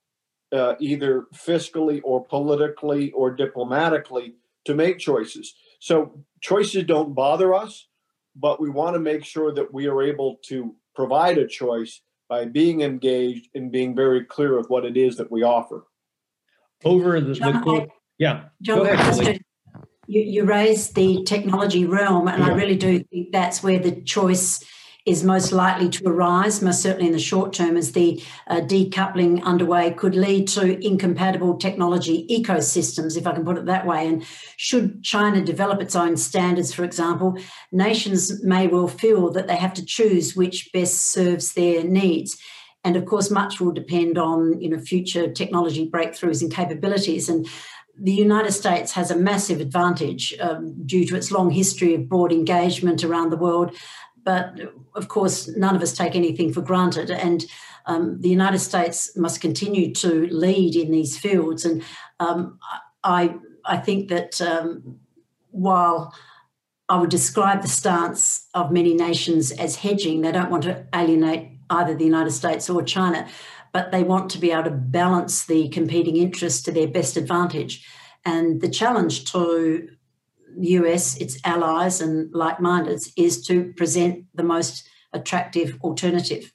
uh, 0.52 0.74
either 0.80 1.26
fiscally 1.34 2.00
or 2.04 2.24
politically 2.24 3.10
or 3.12 3.30
diplomatically, 3.30 4.34
to 4.64 4.74
make 4.74 4.98
choices. 4.98 5.54
So 5.80 6.24
choices 6.40 6.84
don't 6.84 7.14
bother 7.14 7.54
us, 7.54 7.86
but 8.34 8.60
we 8.60 8.70
want 8.70 8.94
to 8.94 9.00
make 9.00 9.24
sure 9.24 9.52
that 9.52 9.72
we 9.72 9.86
are 9.86 10.02
able 10.02 10.38
to 10.46 10.74
provide 10.94 11.38
a 11.38 11.46
choice 11.46 12.00
by 12.28 12.44
being 12.44 12.82
engaged 12.82 13.48
and 13.54 13.72
being 13.72 13.94
very 13.94 14.24
clear 14.24 14.58
of 14.58 14.66
what 14.68 14.84
it 14.84 14.96
is 14.96 15.16
that 15.16 15.30
we 15.30 15.42
offer. 15.42 15.86
Over 16.84 17.20
the, 17.20 17.34
John, 17.34 17.64
the 17.64 17.70
I, 17.70 17.88
yeah, 18.18 18.44
John, 18.62 18.86
ahead, 18.86 19.40
you, 20.06 20.22
you 20.22 20.44
raised 20.44 20.94
the 20.94 21.24
technology 21.24 21.84
realm, 21.84 22.28
and 22.28 22.42
yeah. 22.42 22.50
I 22.50 22.54
really 22.54 22.76
do 22.76 23.02
think 23.04 23.32
that's 23.32 23.62
where 23.62 23.78
the 23.78 24.00
choice 24.02 24.64
is 25.08 25.24
most 25.24 25.52
likely 25.52 25.88
to 25.88 26.06
arise, 26.06 26.60
most 26.60 26.82
certainly 26.82 27.06
in 27.06 27.12
the 27.12 27.18
short 27.18 27.52
term, 27.52 27.76
as 27.76 27.92
the 27.92 28.22
uh, 28.46 28.60
decoupling 28.60 29.42
underway 29.42 29.90
could 29.92 30.14
lead 30.14 30.46
to 30.48 30.84
incompatible 30.86 31.56
technology 31.56 32.26
ecosystems, 32.30 33.16
if 33.16 33.26
I 33.26 33.32
can 33.32 33.44
put 33.44 33.56
it 33.56 33.66
that 33.66 33.86
way. 33.86 34.06
And 34.06 34.24
should 34.56 35.02
China 35.02 35.42
develop 35.42 35.80
its 35.80 35.96
own 35.96 36.16
standards, 36.16 36.74
for 36.74 36.84
example, 36.84 37.38
nations 37.72 38.44
may 38.44 38.66
well 38.66 38.88
feel 38.88 39.32
that 39.32 39.46
they 39.46 39.56
have 39.56 39.74
to 39.74 39.84
choose 39.84 40.36
which 40.36 40.70
best 40.72 41.10
serves 41.10 41.54
their 41.54 41.82
needs. 41.82 42.38
And 42.84 42.96
of 42.96 43.06
course, 43.06 43.30
much 43.30 43.60
will 43.60 43.72
depend 43.72 44.18
on 44.18 44.60
you 44.60 44.68
know 44.68 44.78
future 44.78 45.32
technology 45.32 45.88
breakthroughs 45.90 46.42
and 46.42 46.52
capabilities. 46.52 47.28
And 47.28 47.48
the 48.00 48.12
United 48.12 48.52
States 48.52 48.92
has 48.92 49.10
a 49.10 49.16
massive 49.16 49.60
advantage 49.60 50.34
um, 50.40 50.74
due 50.86 51.04
to 51.06 51.16
its 51.16 51.32
long 51.32 51.50
history 51.50 51.94
of 51.94 52.08
broad 52.08 52.32
engagement 52.32 53.02
around 53.02 53.30
the 53.30 53.36
world, 53.36 53.74
but 54.28 54.60
of 54.94 55.08
course, 55.08 55.48
none 55.56 55.74
of 55.74 55.80
us 55.80 55.94
take 55.94 56.14
anything 56.14 56.52
for 56.52 56.60
granted. 56.60 57.10
And 57.10 57.46
um, 57.86 58.20
the 58.20 58.28
United 58.28 58.58
States 58.58 59.16
must 59.16 59.40
continue 59.40 59.94
to 59.94 60.26
lead 60.26 60.76
in 60.76 60.90
these 60.90 61.16
fields. 61.16 61.64
And 61.64 61.82
um, 62.20 62.58
I, 63.02 63.36
I 63.64 63.78
think 63.78 64.10
that 64.10 64.38
um, 64.42 64.98
while 65.50 66.12
I 66.90 66.98
would 66.98 67.08
describe 67.08 67.62
the 67.62 67.68
stance 67.68 68.48
of 68.52 68.70
many 68.70 68.92
nations 68.92 69.50
as 69.50 69.76
hedging, 69.76 70.20
they 70.20 70.32
don't 70.32 70.50
want 70.50 70.64
to 70.64 70.84
alienate 70.94 71.48
either 71.70 71.94
the 71.94 72.04
United 72.04 72.32
States 72.32 72.68
or 72.68 72.82
China, 72.82 73.26
but 73.72 73.92
they 73.92 74.02
want 74.02 74.28
to 74.32 74.38
be 74.38 74.52
able 74.52 74.64
to 74.64 74.70
balance 74.70 75.46
the 75.46 75.70
competing 75.70 76.18
interests 76.18 76.60
to 76.64 76.70
their 76.70 76.88
best 76.88 77.16
advantage. 77.16 77.82
And 78.26 78.60
the 78.60 78.68
challenge 78.68 79.32
to 79.32 79.88
US, 80.56 81.16
its 81.18 81.38
allies 81.44 82.00
and 82.00 82.32
like 82.34 82.60
minded, 82.60 83.00
is 83.16 83.46
to 83.46 83.72
present 83.76 84.24
the 84.34 84.42
most 84.42 84.88
attractive 85.12 85.78
alternative. 85.82 86.52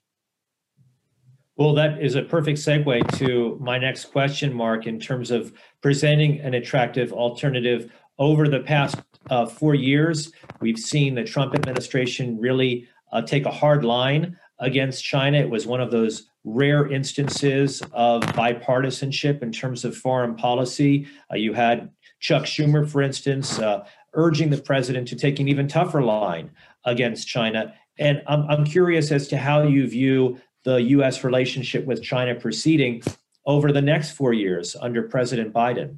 Well, 1.56 1.76
that 1.76 2.02
is 2.02 2.16
a 2.16 2.24
perfect 2.24 2.58
segue 2.58 3.18
to 3.20 3.58
my 3.62 3.78
next 3.78 4.06
question, 4.06 4.52
Mark, 4.52 4.88
in 4.88 5.00
terms 5.00 5.30
of 5.30 5.54
presenting 5.82 6.40
an 6.40 6.56
attractive 6.56 7.14
alternative. 7.14 7.92
Over 8.18 8.48
the 8.48 8.62
past 8.62 8.96
uh, 9.30 9.46
four 9.46 9.76
years, 9.76 10.32
we've 10.62 10.80
seen 10.80 11.14
the 11.14 11.24
Trump 11.24 11.54
administration 11.54 12.40
really 12.40 12.88
uh, 13.12 13.22
take 13.22 13.46
a 13.46 13.52
hard 13.52 13.86
line 13.86 14.38
against 14.60 15.04
China. 15.04 15.38
It 15.38 15.50
was 15.50 15.68
one 15.68 15.82
of 15.82 15.92
those 15.92 16.28
rare 16.44 16.92
instances 16.92 17.82
of 17.92 18.22
bipartisanship 18.24 19.42
in 19.42 19.52
terms 19.52 19.86
of 19.86 19.96
foreign 19.96 20.36
policy. 20.36 21.08
Uh, 21.32 21.36
you 21.36 21.54
had 21.54 21.90
Chuck 22.24 22.44
Schumer, 22.44 22.90
for 22.90 23.02
instance, 23.02 23.60
uh, 23.60 23.86
urging 24.14 24.50
the 24.50 24.58
president 24.58 25.10
to 25.10 25.16
take 25.16 25.42
an 25.42 25.50
even 25.50 25.68
tougher 25.68 26.02
line 26.02 26.50
against 26.86 27.28
China. 27.28 27.74
And 28.00 28.24
I'm, 28.28 28.50
I'm 28.50 28.66
curious 28.66 29.12
as 29.12 29.28
to 29.28 29.38
how 29.38 29.64
you 29.64 29.86
view 29.88 30.40
the 30.64 30.82
U.S. 30.82 31.26
relationship 31.26 31.86
with 31.86 32.02
China 32.02 32.34
proceeding 32.34 33.04
over 33.46 33.74
the 33.74 33.82
next 33.82 34.12
four 34.12 34.32
years 34.32 34.74
under 34.80 35.04
President 35.04 35.54
Biden. 35.54 35.98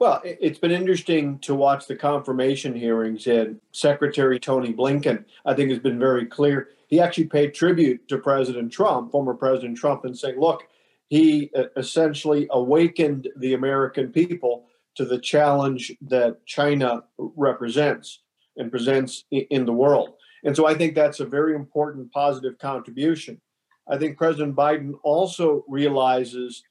Well, 0.00 0.20
it's 0.24 0.58
been 0.58 0.72
interesting 0.72 1.38
to 1.40 1.54
watch 1.54 1.86
the 1.86 1.94
confirmation 1.94 2.74
hearings, 2.74 3.28
and 3.28 3.60
Secretary 3.70 4.40
Tony 4.40 4.72
Blinken, 4.72 5.24
I 5.46 5.54
think, 5.54 5.70
has 5.70 5.78
been 5.78 6.00
very 6.00 6.26
clear. 6.26 6.70
He 6.88 6.98
actually 6.98 7.26
paid 7.26 7.54
tribute 7.54 8.08
to 8.08 8.18
President 8.18 8.72
Trump, 8.72 9.12
former 9.12 9.34
President 9.34 9.78
Trump, 9.78 10.04
and 10.04 10.18
saying, 10.18 10.40
look, 10.40 10.64
he 11.06 11.52
uh, 11.56 11.66
essentially 11.76 12.48
awakened 12.50 13.28
the 13.36 13.54
American 13.54 14.10
people 14.10 14.66
to 14.96 15.04
the 15.04 15.18
challenge 15.18 15.92
that 16.02 16.44
China 16.46 17.04
represents 17.18 18.22
and 18.56 18.70
presents 18.70 19.24
in 19.30 19.66
the 19.66 19.72
world. 19.72 20.14
And 20.44 20.54
so 20.54 20.66
I 20.66 20.74
think 20.74 20.94
that's 20.94 21.20
a 21.20 21.24
very 21.24 21.54
important 21.54 22.12
positive 22.12 22.58
contribution. 22.58 23.40
I 23.88 23.98
think 23.98 24.16
President 24.16 24.54
Biden 24.54 24.92
also 25.02 25.64
realizes 25.68 26.62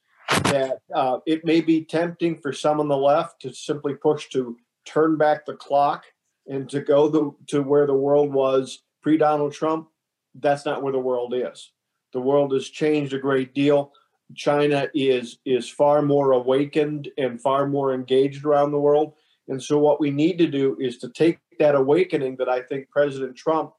that 0.44 0.78
uh, 0.94 1.18
it 1.26 1.44
may 1.44 1.60
be 1.60 1.84
tempting 1.84 2.38
for 2.38 2.52
some 2.52 2.80
on 2.80 2.88
the 2.88 2.96
left 2.96 3.40
to 3.42 3.52
simply 3.52 3.94
push 3.94 4.28
to 4.30 4.56
turn 4.84 5.16
back 5.16 5.44
the 5.44 5.54
clock 5.54 6.04
and 6.46 6.68
to 6.70 6.80
go 6.80 7.08
the, 7.08 7.30
to 7.48 7.62
where 7.62 7.86
the 7.86 7.94
world 7.94 8.32
was 8.32 8.82
pre 9.02 9.16
Donald 9.16 9.52
Trump. 9.52 9.88
That's 10.34 10.64
not 10.64 10.82
where 10.82 10.92
the 10.92 10.98
world 10.98 11.34
is. 11.34 11.72
The 12.12 12.20
world 12.20 12.52
has 12.52 12.68
changed 12.68 13.12
a 13.12 13.18
great 13.18 13.54
deal. 13.54 13.92
China 14.34 14.88
is 14.94 15.38
is 15.44 15.68
far 15.68 16.02
more 16.02 16.32
awakened 16.32 17.10
and 17.18 17.40
far 17.40 17.66
more 17.66 17.92
engaged 17.92 18.44
around 18.44 18.72
the 18.72 18.80
world. 18.80 19.14
And 19.48 19.62
so, 19.62 19.78
what 19.78 20.00
we 20.00 20.10
need 20.10 20.38
to 20.38 20.46
do 20.46 20.76
is 20.80 20.98
to 20.98 21.10
take 21.10 21.38
that 21.58 21.74
awakening 21.74 22.36
that 22.36 22.48
I 22.48 22.62
think 22.62 22.90
President 22.90 23.36
Trump 23.36 23.72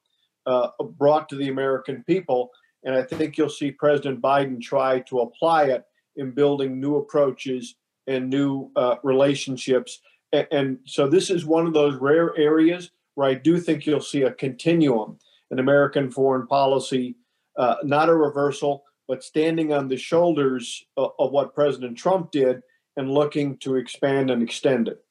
uh, 0.46 0.70
brought 0.98 1.28
to 1.30 1.36
the 1.36 1.50
American 1.50 2.04
people, 2.06 2.52
and 2.84 2.96
I 2.96 3.04
think 3.04 3.38
you'll 3.38 3.50
see 3.50 3.72
President 3.72 4.22
Biden 4.22 4.62
try 4.62 5.00
to 5.02 5.22
apply 5.22 5.66
it 5.66 5.86
in 6.16 6.32
building 6.32 6.80
new 6.80 6.98
approaches 6.98 7.76
and 8.08 8.30
new 8.30 8.72
uh, 8.76 8.96
relationships. 9.04 10.02
And, 10.52 10.80
so, 10.86 11.08
this 11.08 11.30
is 11.30 11.46
one 11.46 11.66
of 11.66 11.74
those 11.74 11.96
rare 11.96 12.38
areas 12.38 12.92
where 13.16 13.30
I 13.30 13.34
do 13.34 13.60
think 13.60 13.86
you'll 13.86 14.02
see 14.02 14.24
a 14.24 14.32
continuum 14.32 15.18
in 15.50 15.60
American 15.60 16.12
foreign 16.12 16.46
policy, 16.46 17.16
uh, 17.58 17.76
not 17.84 18.10
a 18.10 18.16
reversal 18.16 18.84
but 19.08 19.24
standing 19.24 19.74
on 19.74 19.88
the 19.88 19.98
shoulders 19.98 20.86
of, 20.98 21.12
of 21.20 21.32
what 21.32 21.54
President 21.54 21.98
Trump 21.98 22.32
did 22.32 22.62
and 22.98 23.12
looking 23.12 23.58
to 23.58 23.76
expand 23.76 24.32
and 24.32 24.42
extend 24.42 24.88
it. 24.88 25.04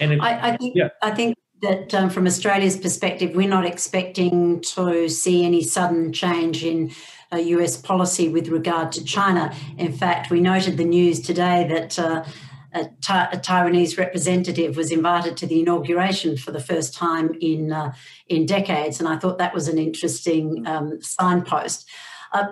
And 0.00 0.12
it, 0.12 0.20
I, 0.20 0.50
I, 0.50 0.56
think 0.56 0.76
yeah. 0.76 0.88
I 1.02 1.10
think 1.10 1.36
that 1.62 1.94
um, 1.94 2.10
from 2.10 2.26
Australia's 2.26 2.76
perspective, 2.76 3.34
we're 3.34 3.48
not 3.48 3.64
expecting 3.64 4.60
to 4.60 5.08
see 5.08 5.44
any 5.44 5.62
sudden 5.62 6.12
change 6.12 6.64
in 6.64 6.92
uh, 7.32 7.36
US 7.36 7.76
policy 7.76 8.28
with 8.28 8.48
regard 8.48 8.92
to 8.92 9.04
China. 9.04 9.54
In 9.76 9.92
fact, 9.92 10.30
we 10.30 10.40
noted 10.40 10.76
the 10.76 10.84
news 10.84 11.20
today 11.20 11.66
that. 11.68 11.98
Uh, 11.98 12.24
a, 12.74 12.80
a, 12.80 13.38
Taiwanese 13.38 13.96
representative 13.96 14.76
was 14.76 14.90
invited 14.90 15.38
to 15.38 15.46
the 15.46 15.60
inauguration 15.60 16.36
for 16.36 16.52
the 16.52 16.60
first 16.60 16.92
time 16.92 17.34
in 17.40 17.72
uh, 17.72 17.94
in 18.28 18.44
decades, 18.44 19.00
and 19.00 19.08
I 19.08 19.16
thought 19.16 19.38
that 19.38 19.54
was 19.54 19.68
an 19.68 19.78
interesting 19.78 20.66
um, 20.66 21.00
signpost. 21.00 21.88
Uh, 22.32 22.48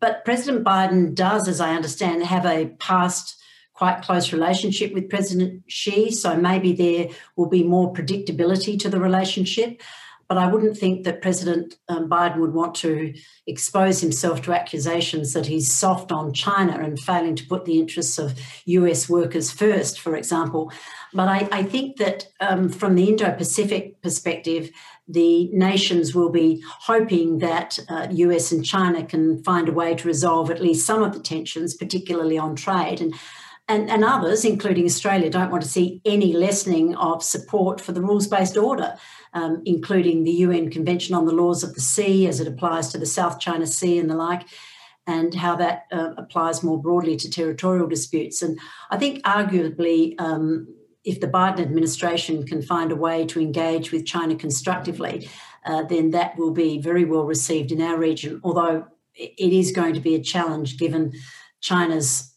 but 0.00 0.24
President 0.24 0.64
Biden 0.64 1.14
does, 1.14 1.48
as 1.48 1.60
I 1.60 1.74
understand, 1.74 2.24
have 2.24 2.44
a 2.44 2.66
past 2.78 3.40
quite 3.74 4.02
close 4.02 4.32
relationship 4.32 4.92
with 4.92 5.08
President 5.08 5.62
Xi, 5.66 6.10
so 6.10 6.36
maybe 6.36 6.72
there 6.72 7.08
will 7.36 7.48
be 7.48 7.62
more 7.62 7.92
predictability 7.92 8.78
to 8.80 8.88
the 8.88 9.00
relationship. 9.00 9.80
But 10.28 10.38
I 10.38 10.46
wouldn't 10.46 10.78
think 10.78 11.04
that 11.04 11.20
President 11.20 11.74
um, 11.88 12.08
Biden 12.08 12.38
would 12.38 12.54
want 12.54 12.74
to 12.76 13.12
expose 13.46 14.00
himself 14.00 14.40
to 14.42 14.54
accusations 14.54 15.34
that 15.34 15.46
he's 15.46 15.70
soft 15.70 16.10
on 16.10 16.32
China 16.32 16.78
and 16.78 16.98
failing 16.98 17.36
to 17.36 17.46
put 17.46 17.64
the 17.64 17.78
interests 17.78 18.18
of 18.18 18.38
US 18.64 19.10
workers 19.10 19.50
first, 19.50 20.00
for 20.00 20.16
example. 20.16 20.72
But 21.12 21.28
I, 21.28 21.48
I 21.52 21.62
think 21.64 21.98
that 21.98 22.28
um, 22.40 22.70
from 22.70 22.94
the 22.94 23.08
Indo 23.10 23.30
Pacific 23.32 24.00
perspective, 24.00 24.70
the 25.12 25.48
nations 25.52 26.14
will 26.14 26.30
be 26.30 26.62
hoping 26.80 27.38
that 27.38 27.78
uh, 27.88 28.08
US 28.10 28.50
and 28.50 28.64
China 28.64 29.04
can 29.04 29.42
find 29.44 29.68
a 29.68 29.72
way 29.72 29.94
to 29.94 30.08
resolve 30.08 30.50
at 30.50 30.62
least 30.62 30.86
some 30.86 31.02
of 31.02 31.12
the 31.12 31.20
tensions, 31.20 31.74
particularly 31.74 32.38
on 32.38 32.56
trade. 32.56 33.00
And 33.00 33.14
and, 33.68 33.88
and 33.88 34.04
others, 34.04 34.44
including 34.44 34.84
Australia, 34.84 35.30
don't 35.30 35.50
want 35.50 35.62
to 35.62 35.68
see 35.68 36.00
any 36.04 36.32
lessening 36.32 36.96
of 36.96 37.22
support 37.22 37.80
for 37.80 37.92
the 37.92 38.02
rules 38.02 38.26
based 38.26 38.56
order, 38.56 38.96
um, 39.34 39.62
including 39.64 40.24
the 40.24 40.32
UN 40.32 40.68
Convention 40.68 41.14
on 41.14 41.26
the 41.26 41.32
Laws 41.32 41.62
of 41.62 41.74
the 41.74 41.80
Sea 41.80 42.26
as 42.26 42.40
it 42.40 42.48
applies 42.48 42.88
to 42.88 42.98
the 42.98 43.06
South 43.06 43.38
China 43.38 43.66
Sea 43.66 43.98
and 43.98 44.10
the 44.10 44.16
like, 44.16 44.42
and 45.06 45.32
how 45.34 45.54
that 45.56 45.86
uh, 45.92 46.10
applies 46.18 46.62
more 46.62 46.80
broadly 46.80 47.16
to 47.16 47.30
territorial 47.30 47.86
disputes. 47.86 48.42
And 48.42 48.58
I 48.90 48.98
think, 48.98 49.22
arguably, 49.22 50.20
um, 50.20 50.66
if 51.04 51.20
the 51.20 51.26
Biden 51.26 51.60
administration 51.60 52.46
can 52.46 52.62
find 52.62 52.92
a 52.92 52.96
way 52.96 53.26
to 53.26 53.40
engage 53.40 53.92
with 53.92 54.06
China 54.06 54.36
constructively, 54.36 55.28
uh, 55.66 55.82
then 55.84 56.10
that 56.10 56.36
will 56.36 56.52
be 56.52 56.78
very 56.80 57.04
well 57.04 57.24
received 57.24 57.72
in 57.72 57.80
our 57.80 57.98
region, 57.98 58.40
although 58.44 58.86
it 59.14 59.52
is 59.52 59.72
going 59.72 59.94
to 59.94 60.00
be 60.00 60.14
a 60.14 60.22
challenge 60.22 60.78
given 60.78 61.12
China's 61.60 62.32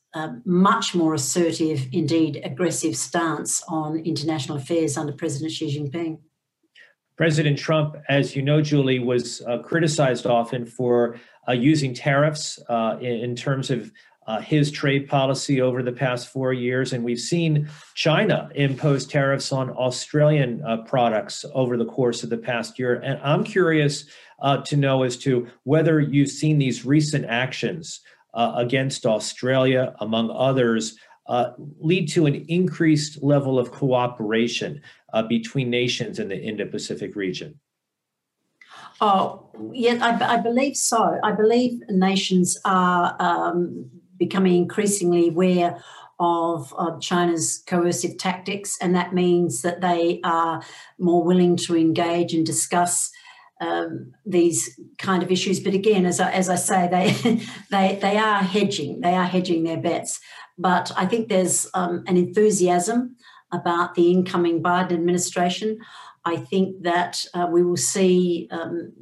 much 0.45 0.95
more 0.95 1.13
assertive, 1.13 1.88
indeed 1.91 2.41
aggressive 2.43 2.95
stance 2.95 3.61
on 3.68 3.99
international 3.99 4.57
affairs 4.57 4.97
under 4.97 5.11
President 5.11 5.51
Xi 5.51 5.78
Jinping. 5.78 6.20
President 7.18 7.57
Trump, 7.57 7.95
as 8.09 8.36
you 8.36 8.41
know, 8.41 8.61
Julie, 8.61 8.99
was 8.99 9.41
uh, 9.41 9.59
criticized 9.59 10.26
often 10.26 10.66
for 10.66 11.18
uh, 11.47 11.53
using 11.53 11.93
tariffs 11.93 12.59
uh, 12.68 12.97
in, 12.99 13.11
in, 13.11 13.36
terms 13.36 13.70
of 13.70 13.91
uh, 14.28 14.41
his 14.41 14.71
trade 14.71 15.07
policy 15.07 15.61
over 15.61 15.84
the 15.84 15.91
past 15.91 16.30
four 16.30 16.53
years. 16.53 16.93
And 16.93 17.03
we've 17.03 17.19
seen 17.19 17.69
China 17.93 18.49
impose 18.55 19.05
tariffs 19.05 19.51
on 19.51 19.69
Australian 19.71 20.63
uh, 20.65 20.78
products 20.78 21.45
over 21.53 21.78
the 21.78 21.86
course 21.86 22.23
of 22.23 22.30
the 22.30 22.38
past 22.38 22.80
year. 22.80 22.95
And 23.03 23.19
I'm 23.23 23.43
curious 23.43 24.05
uh, 24.39 24.57
to 24.63 24.78
know 24.78 25.03
as 25.03 25.17
to 25.17 25.47
whether 25.63 25.99
you've 25.99 26.30
seen 26.30 26.57
these 26.57 26.86
recent 26.86 27.26
actions 27.26 28.01
uh, 28.34 28.53
against 28.57 29.05
Australia, 29.05 29.95
among 29.99 30.30
others, 30.32 30.97
uh, 31.28 31.51
lead 31.80 32.07
to 32.09 32.26
an 32.26 32.36
increased 32.47 33.23
level 33.23 33.57
of 33.57 33.71
cooperation 33.71 34.82
uh, 35.13 35.23
between 35.23 35.69
nations 35.69 36.19
in 36.19 36.28
the 36.28 36.39
Indo 36.39 36.65
Pacific 36.65 37.15
region? 37.15 37.59
Oh, 39.01 39.49
yeah, 39.73 39.97
I, 40.01 40.36
I, 40.36 40.38
believe 40.38 40.78
so. 40.78 41.19
I 41.23 41.34
believe 41.34 41.82
nations 41.89 42.57
are 42.63 43.15
um, 43.19 43.89
becoming 44.18 44.55
increasingly 44.55 45.30
aware 45.30 45.82
of, 46.20 46.74
of, 46.78 47.01
China's 47.01 47.61
coercive 47.68 48.18
tactics, 48.18 48.78
and 48.82 48.95
that 48.95 49.13
means 49.13 49.61
that 49.63 49.82
they 49.82 50.22
are 50.24 50.61
more 50.97 51.24
willing 51.24 51.57
to 51.57 51.76
engage 51.76 52.34
and 52.34 52.45
discuss 52.45 53.11
um, 53.61 54.13
these 54.26 54.80
kind 54.97 55.24
of 55.24 55.32
issues. 55.32 55.59
But 55.59 55.74
again, 55.74 56.05
as 56.05 56.20
I, 56.20 56.32
as 56.32 56.49
I 56.49 56.55
say, 56.55 56.88
they 56.89 57.41
they 57.72 57.99
they 58.01 58.18
are 58.18 58.41
hedging. 58.41 59.01
They 59.01 59.13
are 59.13 59.26
hedging 59.26 59.63
their 59.63 59.78
bets. 59.78 60.20
But 60.57 60.91
I 60.95 61.05
think 61.05 61.28
there's 61.28 61.68
um, 61.74 62.03
an 62.07 62.18
enthusiasm 62.18 63.18
about 63.51 63.95
the 63.95 64.11
incoming 64.11 64.63
Biden 64.63 64.93
administration. 64.93 65.80
I 66.24 66.38
think 66.38 66.84
that 66.84 67.24
uh, 67.34 67.47
we 67.51 67.61
will 67.63 67.78
see 67.78 68.47
um, 68.51 68.93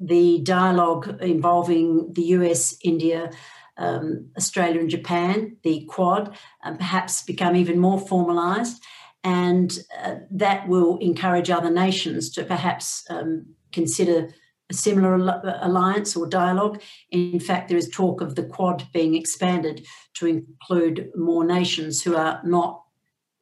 the 0.00 0.40
dialogue 0.42 1.20
involving 1.20 2.12
the 2.12 2.22
US, 2.22 2.76
India, 2.82 3.30
um, 3.78 4.28
Australia, 4.36 4.80
and 4.80 4.90
Japan, 4.90 5.56
the 5.62 5.84
Quad, 5.88 6.36
perhaps 6.62 7.22
become 7.22 7.56
even 7.56 7.78
more 7.78 7.98
formalised 7.98 8.78
and 9.24 9.78
uh, 10.02 10.16
that 10.30 10.68
will 10.68 10.96
encourage 10.98 11.50
other 11.50 11.70
nations 11.70 12.30
to 12.30 12.44
perhaps 12.44 13.04
um, 13.10 13.46
consider 13.72 14.28
a 14.70 14.74
similar 14.74 15.14
alliance 15.62 16.14
or 16.14 16.26
dialogue. 16.26 16.80
In 17.10 17.40
fact, 17.40 17.68
there 17.68 17.78
is 17.78 17.88
talk 17.88 18.20
of 18.20 18.34
the 18.34 18.44
Quad 18.44 18.86
being 18.92 19.14
expanded 19.14 19.86
to 20.14 20.26
include 20.26 21.10
more 21.16 21.44
nations 21.44 22.02
who 22.02 22.16
are 22.16 22.40
not 22.44 22.82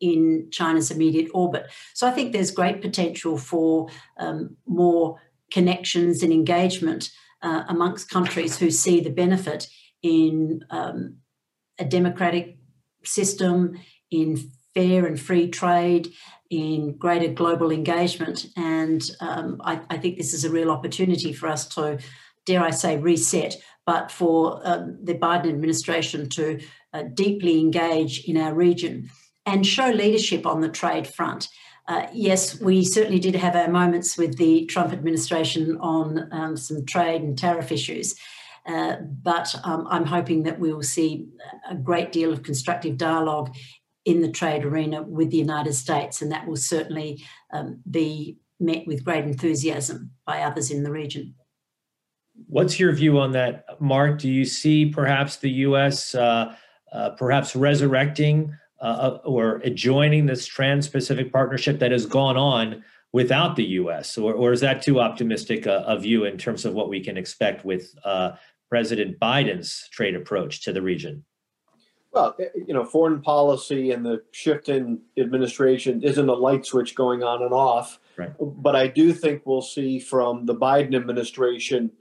in 0.00 0.48
China's 0.50 0.90
immediate 0.90 1.30
orbit. 1.34 1.66
So 1.94 2.06
I 2.06 2.10
think 2.10 2.32
there's 2.32 2.50
great 2.50 2.80
potential 2.80 3.38
for 3.38 3.88
um, 4.18 4.56
more 4.66 5.20
connections 5.50 6.22
and 6.22 6.32
engagement 6.32 7.10
uh, 7.42 7.64
amongst 7.68 8.10
countries 8.10 8.58
who 8.58 8.70
see 8.70 9.00
the 9.00 9.10
benefit 9.10 9.68
in 10.02 10.64
um, 10.70 11.16
a 11.78 11.84
democratic 11.84 12.58
system, 13.04 13.78
in 14.10 14.36
fair 14.74 15.06
and 15.06 15.18
free 15.18 15.48
trade, 15.48 16.12
in 16.50 16.96
greater 16.96 17.32
global 17.32 17.70
engagement. 17.70 18.46
And 18.56 19.02
um, 19.20 19.60
I, 19.64 19.80
I, 19.90 19.98
think 19.98 20.16
this 20.16 20.32
is 20.32 20.44
a 20.44 20.50
real 20.50 20.70
opportunity 20.70 21.32
for 21.32 21.48
us 21.48 21.66
to, 21.70 21.98
dare 22.44 22.62
I 22.62 22.70
say, 22.70 22.98
reset, 22.98 23.56
but 23.84 24.10
for 24.10 24.60
um, 24.64 24.98
the 25.02 25.14
Biden 25.14 25.48
administration 25.48 26.28
to 26.30 26.60
uh, 26.92 27.04
deeply 27.14 27.58
engage 27.58 28.24
in 28.24 28.36
our 28.36 28.54
region 28.54 29.10
and 29.44 29.66
show 29.66 29.88
leadership 29.88 30.46
on 30.46 30.60
the 30.60 30.68
trade 30.68 31.06
front. 31.06 31.48
Uh, 31.88 32.06
yes, 32.12 32.60
we 32.60 32.84
certainly 32.84 33.20
did 33.20 33.36
have 33.36 33.54
our 33.54 33.68
moments 33.68 34.18
with 34.18 34.36
the 34.38 34.66
Trump 34.66 34.92
administration 34.92 35.76
on 35.78 36.28
um, 36.32 36.56
some 36.56 36.84
trade 36.84 37.22
and 37.22 37.38
tariff 37.38 37.70
issues. 37.70 38.16
Uh, 38.66 38.96
but 39.22 39.54
um, 39.64 39.86
I'm 39.88 40.06
hoping 40.06 40.42
that 40.42 40.58
we 40.58 40.72
will 40.72 40.82
see 40.82 41.28
a 41.68 41.74
great 41.74 42.10
deal 42.10 42.32
of 42.32 42.42
constructive 42.42 42.96
dialogue 42.96 43.54
in 44.04 44.22
the 44.22 44.30
trade 44.30 44.64
arena 44.64 45.02
with 45.02 45.30
the 45.30 45.36
United 45.36 45.74
States, 45.74 46.22
and 46.22 46.32
that 46.32 46.46
will 46.46 46.56
certainly 46.56 47.22
um, 47.52 47.80
be 47.90 48.38
met 48.58 48.86
with 48.86 49.04
great 49.04 49.24
enthusiasm 49.24 50.10
by 50.24 50.42
others 50.42 50.70
in 50.70 50.82
the 50.82 50.90
region. 50.90 51.34
What's 52.48 52.78
your 52.78 52.92
view 52.92 53.18
on 53.18 53.32
that, 53.32 53.80
Mark? 53.80 54.18
Do 54.18 54.30
you 54.30 54.44
see 54.44 54.86
perhaps 54.86 55.36
the 55.36 55.50
U.S. 55.50 56.14
Uh, 56.14 56.54
uh, 56.92 57.10
perhaps 57.10 57.56
resurrecting 57.56 58.56
uh, 58.80 59.18
or 59.24 59.56
adjoining 59.64 60.26
this 60.26 60.46
Trans-Pacific 60.46 61.32
partnership 61.32 61.78
that 61.78 61.92
has 61.92 62.06
gone 62.06 62.36
on 62.36 62.84
without 63.12 63.56
the 63.56 63.64
U.S., 63.64 64.18
or, 64.18 64.34
or 64.34 64.52
is 64.52 64.60
that 64.60 64.82
too 64.82 65.00
optimistic 65.00 65.66
a, 65.66 65.84
a, 65.86 65.98
view 65.98 66.24
in 66.24 66.36
terms 66.36 66.64
of 66.64 66.74
what 66.74 66.88
we 66.88 67.00
can 67.00 67.16
expect 67.16 67.64
with 67.64 67.94
uh, 68.04 68.32
President 68.68 69.18
Biden's 69.20 69.88
trade 69.92 70.16
approach 70.16 70.62
to 70.64 70.72
the 70.72 70.82
region? 70.82 71.24
Well, 72.12 72.34
eh, 72.40 72.46
you 72.66 72.74
know, 72.74 72.84
foreign 72.84 73.20
policy 73.20 73.92
and 73.92 74.04
the 74.04 74.22
shift 74.32 74.68
in 74.68 75.00
administration 75.18 76.02
isn't 76.02 76.28
a 76.28 76.34
light 76.34 76.64
switch 76.64 76.94
going 76.94 77.22
on 77.22 77.42
and 77.42 77.52
off. 77.52 78.00
Right. 78.16 78.32
But 78.40 78.74
I 78.74 78.86
do 78.86 79.12
think 79.12 79.42
we'll 79.44 79.62
see 79.62 79.98
from 79.98 80.46
the 80.46 80.54
Biden 80.54 80.96
administration 80.96 81.92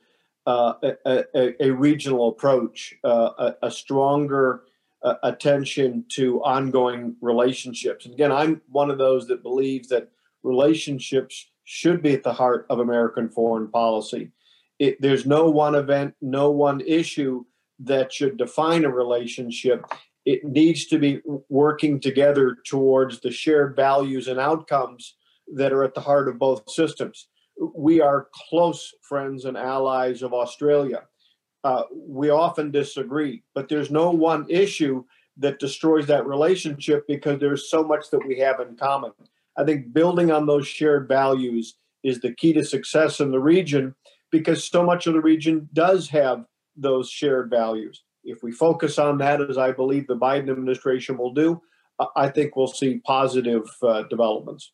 uh, 0.47 0.73
a, 0.83 1.23
a, 1.33 1.65
a, 1.65 1.69
regional 1.71 2.29
approach, 2.29 2.93
uh, 3.03 3.31
a, 3.39 3.67
a, 3.67 3.71
stronger 3.71 4.61
uh, 5.01 5.15
attention 5.23 6.05
to 6.09 6.39
ongoing 6.43 7.15
relationships. 7.19 8.05
And 8.05 8.13
again, 8.13 8.31
I'm 8.31 8.61
one 8.69 8.91
of 8.91 8.99
those 8.99 9.27
that 9.27 9.41
believes 9.41 9.87
that 9.87 10.11
relationships 10.43 11.49
should 11.63 12.03
be 12.03 12.13
at 12.13 12.21
the 12.21 12.33
heart 12.33 12.67
of 12.69 12.77
American 12.77 13.27
foreign 13.27 13.69
policy. 13.69 14.31
It, 14.79 15.01
there's 15.01 15.25
no 15.25 15.49
one 15.49 15.75
event, 15.75 16.15
no 16.21 16.51
one 16.51 16.81
issue 16.81 17.45
that 17.79 18.11
should 18.11 18.37
define 18.37 18.85
a 18.85 18.89
relationship. 18.89 19.85
It 20.25 20.43
needs 20.43 20.87
to 20.87 20.97
be 20.97 21.21
working 21.49 21.99
together 21.99 22.57
towards 22.65 23.19
the 23.19 23.31
shared 23.31 23.75
values 23.75 24.27
and 24.27 24.39
outcomes 24.39 25.15
that 25.53 25.71
are 25.71 25.83
at 25.83 25.93
the 25.93 26.01
heart 26.01 26.27
of 26.27 26.39
both 26.39 26.69
systems. 26.69 27.27
We 27.75 28.01
are 28.01 28.27
close 28.49 28.93
friends 29.01 29.45
and 29.45 29.55
allies 29.55 30.23
of 30.23 30.33
Australia. 30.33 31.03
Uh, 31.63 31.83
we 31.91 32.29
often 32.29 32.71
disagree, 32.71 33.43
but 33.53 33.69
there's 33.69 33.91
no 33.91 34.11
one 34.11 34.45
issue 34.49 35.03
that 35.37 35.59
destroys 35.59 36.05
that 36.07 36.25
relationship 36.25 37.05
because 37.07 37.39
there's 37.39 37.69
so 37.69 37.83
much 37.83 38.09
that 38.11 38.25
we 38.25 38.37
have 38.39 38.59
in 38.59 38.75
common. 38.75 39.11
I 39.57 39.63
think 39.63 39.93
building 39.93 40.31
on 40.31 40.45
those 40.45 40.67
shared 40.67 41.07
values 41.07 41.75
is 42.03 42.19
the 42.19 42.33
key 42.33 42.53
to 42.53 42.63
success 42.63 43.19
in 43.19 43.31
the 43.31 43.39
region 43.39 43.95
because 44.37 44.69
so 44.69 44.83
much 44.83 45.07
of 45.07 45.13
the 45.13 45.21
region 45.21 45.69
does 45.71 46.09
have 46.09 46.43
those 46.75 47.09
shared 47.09 47.49
values. 47.49 48.03
If 48.23 48.43
we 48.43 48.51
focus 48.51 48.99
on 48.99 49.17
that, 49.19 49.39
as 49.41 49.57
I 49.57 49.71
believe 49.71 50.07
the 50.07 50.17
Biden 50.17 50.51
administration 50.51 51.17
will 51.17 51.33
do, 51.33 51.61
I 52.15 52.29
think 52.29 52.55
we'll 52.55 52.67
see 52.67 52.99
positive 53.05 53.63
uh, 53.81 54.03
developments. 54.09 54.73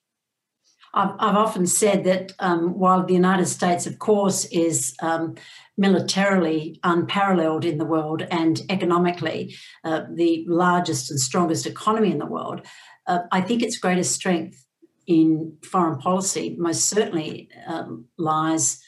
I've, 0.94 1.38
often 1.38 1.68
said 1.68 2.04
that 2.04 2.34
um, 2.40 2.78
while 2.78 3.06
the 3.06 3.14
United 3.14 3.46
States, 3.46 3.86
of 3.86 4.00
course, 4.00 4.44
is 4.46 4.94
um, 5.02 5.36
militarily 5.78 6.80
unparalleled 6.84 7.64
in 7.64 7.78
the 7.78 7.86
world 7.86 8.24
and 8.30 8.62
economically 8.70 9.56
uh, 9.86 10.02
the 10.14 10.44
largest 10.50 11.10
and 11.10 11.20
strongest 11.20 11.66
economy 11.66 12.12
in 12.12 12.18
the 12.18 12.26
world, 12.26 12.66
uh, 13.08 13.20
I 13.32 13.40
think 13.40 13.62
its 13.62 13.78
greatest 13.78 14.14
strength 14.14 14.66
in 15.08 15.56
foreign 15.64 15.98
policy 15.98 16.56
most 16.60 16.90
certainly 16.90 17.48
um, 17.68 18.06
lies 18.18 18.82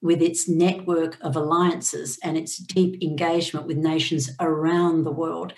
with 0.00 0.22
its 0.22 0.48
network 0.48 1.18
of 1.20 1.36
alliances 1.36 2.18
and 2.22 2.36
its 2.36 2.56
deep 2.56 3.02
engagement 3.02 3.66
with 3.66 3.76
nations 3.76 4.30
around 4.40 5.02
the 5.02 5.10
world. 5.10 5.52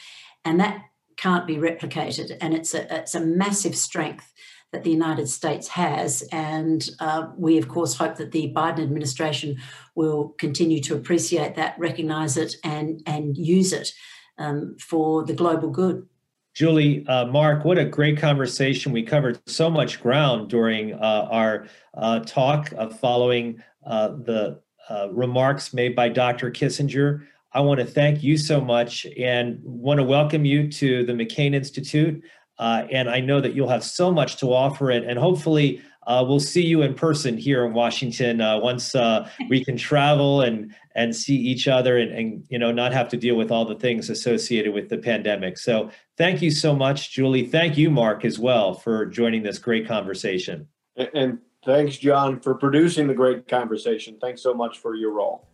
And 0.44 0.58
that 0.60 0.82
can't 1.16 1.46
be 1.46 1.56
replicated. 1.56 2.36
And 2.40 2.54
it's 2.54 2.72
a, 2.74 2.94
it's 2.94 3.14
a 3.14 3.20
massive 3.20 3.76
strength 3.76 4.32
that 4.72 4.84
the 4.84 4.90
United 4.90 5.28
States 5.28 5.68
has. 5.68 6.22
And 6.32 6.88
uh, 7.00 7.28
we, 7.36 7.58
of 7.58 7.68
course, 7.68 7.96
hope 7.96 8.16
that 8.16 8.32
the 8.32 8.52
Biden 8.54 8.80
administration 8.80 9.56
will 9.94 10.30
continue 10.38 10.80
to 10.82 10.94
appreciate 10.94 11.56
that, 11.56 11.78
recognize 11.78 12.36
it, 12.36 12.54
and, 12.64 13.02
and 13.04 13.36
use 13.36 13.72
it 13.72 13.92
um, 14.38 14.76
for 14.78 15.24
the 15.24 15.34
global 15.34 15.70
good. 15.70 16.06
Julie, 16.54 17.06
uh, 17.06 17.26
Mark, 17.26 17.64
what 17.64 17.78
a 17.78 17.84
great 17.84 18.18
conversation. 18.18 18.90
We 18.92 19.02
covered 19.02 19.40
so 19.46 19.70
much 19.70 20.00
ground 20.02 20.50
during 20.50 20.94
uh, 20.94 21.28
our 21.30 21.66
uh, 21.94 22.20
talk 22.20 22.72
following 23.00 23.62
the 23.84 24.60
uh, 24.88 25.08
remarks 25.12 25.72
made 25.72 25.94
by 25.94 26.08
Dr. 26.08 26.50
Kissinger. 26.50 27.26
I 27.52 27.60
want 27.60 27.80
to 27.80 27.86
thank 27.86 28.22
you 28.22 28.36
so 28.36 28.60
much 28.60 29.06
and 29.18 29.60
want 29.62 29.98
to 29.98 30.04
welcome 30.04 30.44
you 30.44 30.70
to 30.72 31.04
the 31.04 31.12
McCain 31.12 31.54
Institute. 31.54 32.22
Uh, 32.58 32.86
and 32.90 33.08
I 33.08 33.20
know 33.20 33.40
that 33.40 33.54
you'll 33.54 33.68
have 33.68 33.82
so 33.82 34.12
much 34.12 34.36
to 34.38 34.52
offer 34.52 34.90
it, 34.90 35.04
and 35.04 35.18
hopefully, 35.18 35.80
uh, 36.06 36.24
we'll 36.26 36.40
see 36.40 36.64
you 36.64 36.82
in 36.82 36.92
person 36.92 37.38
here 37.38 37.64
in 37.64 37.72
Washington 37.72 38.40
uh, 38.40 38.58
once 38.58 38.94
uh, 38.94 39.28
we 39.48 39.64
can 39.64 39.76
travel 39.76 40.42
and 40.42 40.74
and 40.94 41.14
see 41.14 41.36
each 41.36 41.68
other 41.68 41.98
and, 41.98 42.10
and 42.10 42.44
you 42.48 42.58
know 42.58 42.72
not 42.72 42.92
have 42.92 43.08
to 43.10 43.16
deal 43.16 43.36
with 43.36 43.50
all 43.50 43.64
the 43.64 43.76
things 43.76 44.10
associated 44.10 44.74
with 44.74 44.88
the 44.88 44.98
pandemic. 44.98 45.56
So 45.56 45.90
thank 46.18 46.42
you 46.42 46.50
so 46.50 46.74
much, 46.74 47.12
Julie. 47.12 47.46
Thank 47.46 47.78
you, 47.78 47.90
Mark, 47.90 48.24
as 48.24 48.38
well 48.38 48.74
for 48.74 49.06
joining 49.06 49.42
this 49.42 49.58
great 49.58 49.86
conversation. 49.86 50.66
And 51.14 51.38
thanks, 51.64 51.96
John, 51.96 52.40
for 52.40 52.54
producing 52.54 53.06
the 53.06 53.14
great 53.14 53.48
conversation. 53.48 54.16
Thanks 54.20 54.42
so 54.42 54.54
much 54.54 54.78
for 54.78 54.94
your 54.94 55.12
role. 55.12 55.46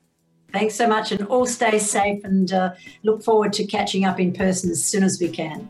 Thanks 0.52 0.74
so 0.74 0.86
much, 0.86 1.12
and 1.12 1.26
all 1.26 1.44
stay 1.44 1.78
safe 1.78 2.24
and 2.24 2.52
uh, 2.52 2.74
look 3.02 3.22
forward 3.22 3.52
to 3.54 3.66
catching 3.66 4.04
up 4.04 4.20
in 4.20 4.32
person 4.32 4.70
as 4.70 4.82
soon 4.82 5.02
as 5.02 5.20
we 5.20 5.28
can. 5.28 5.68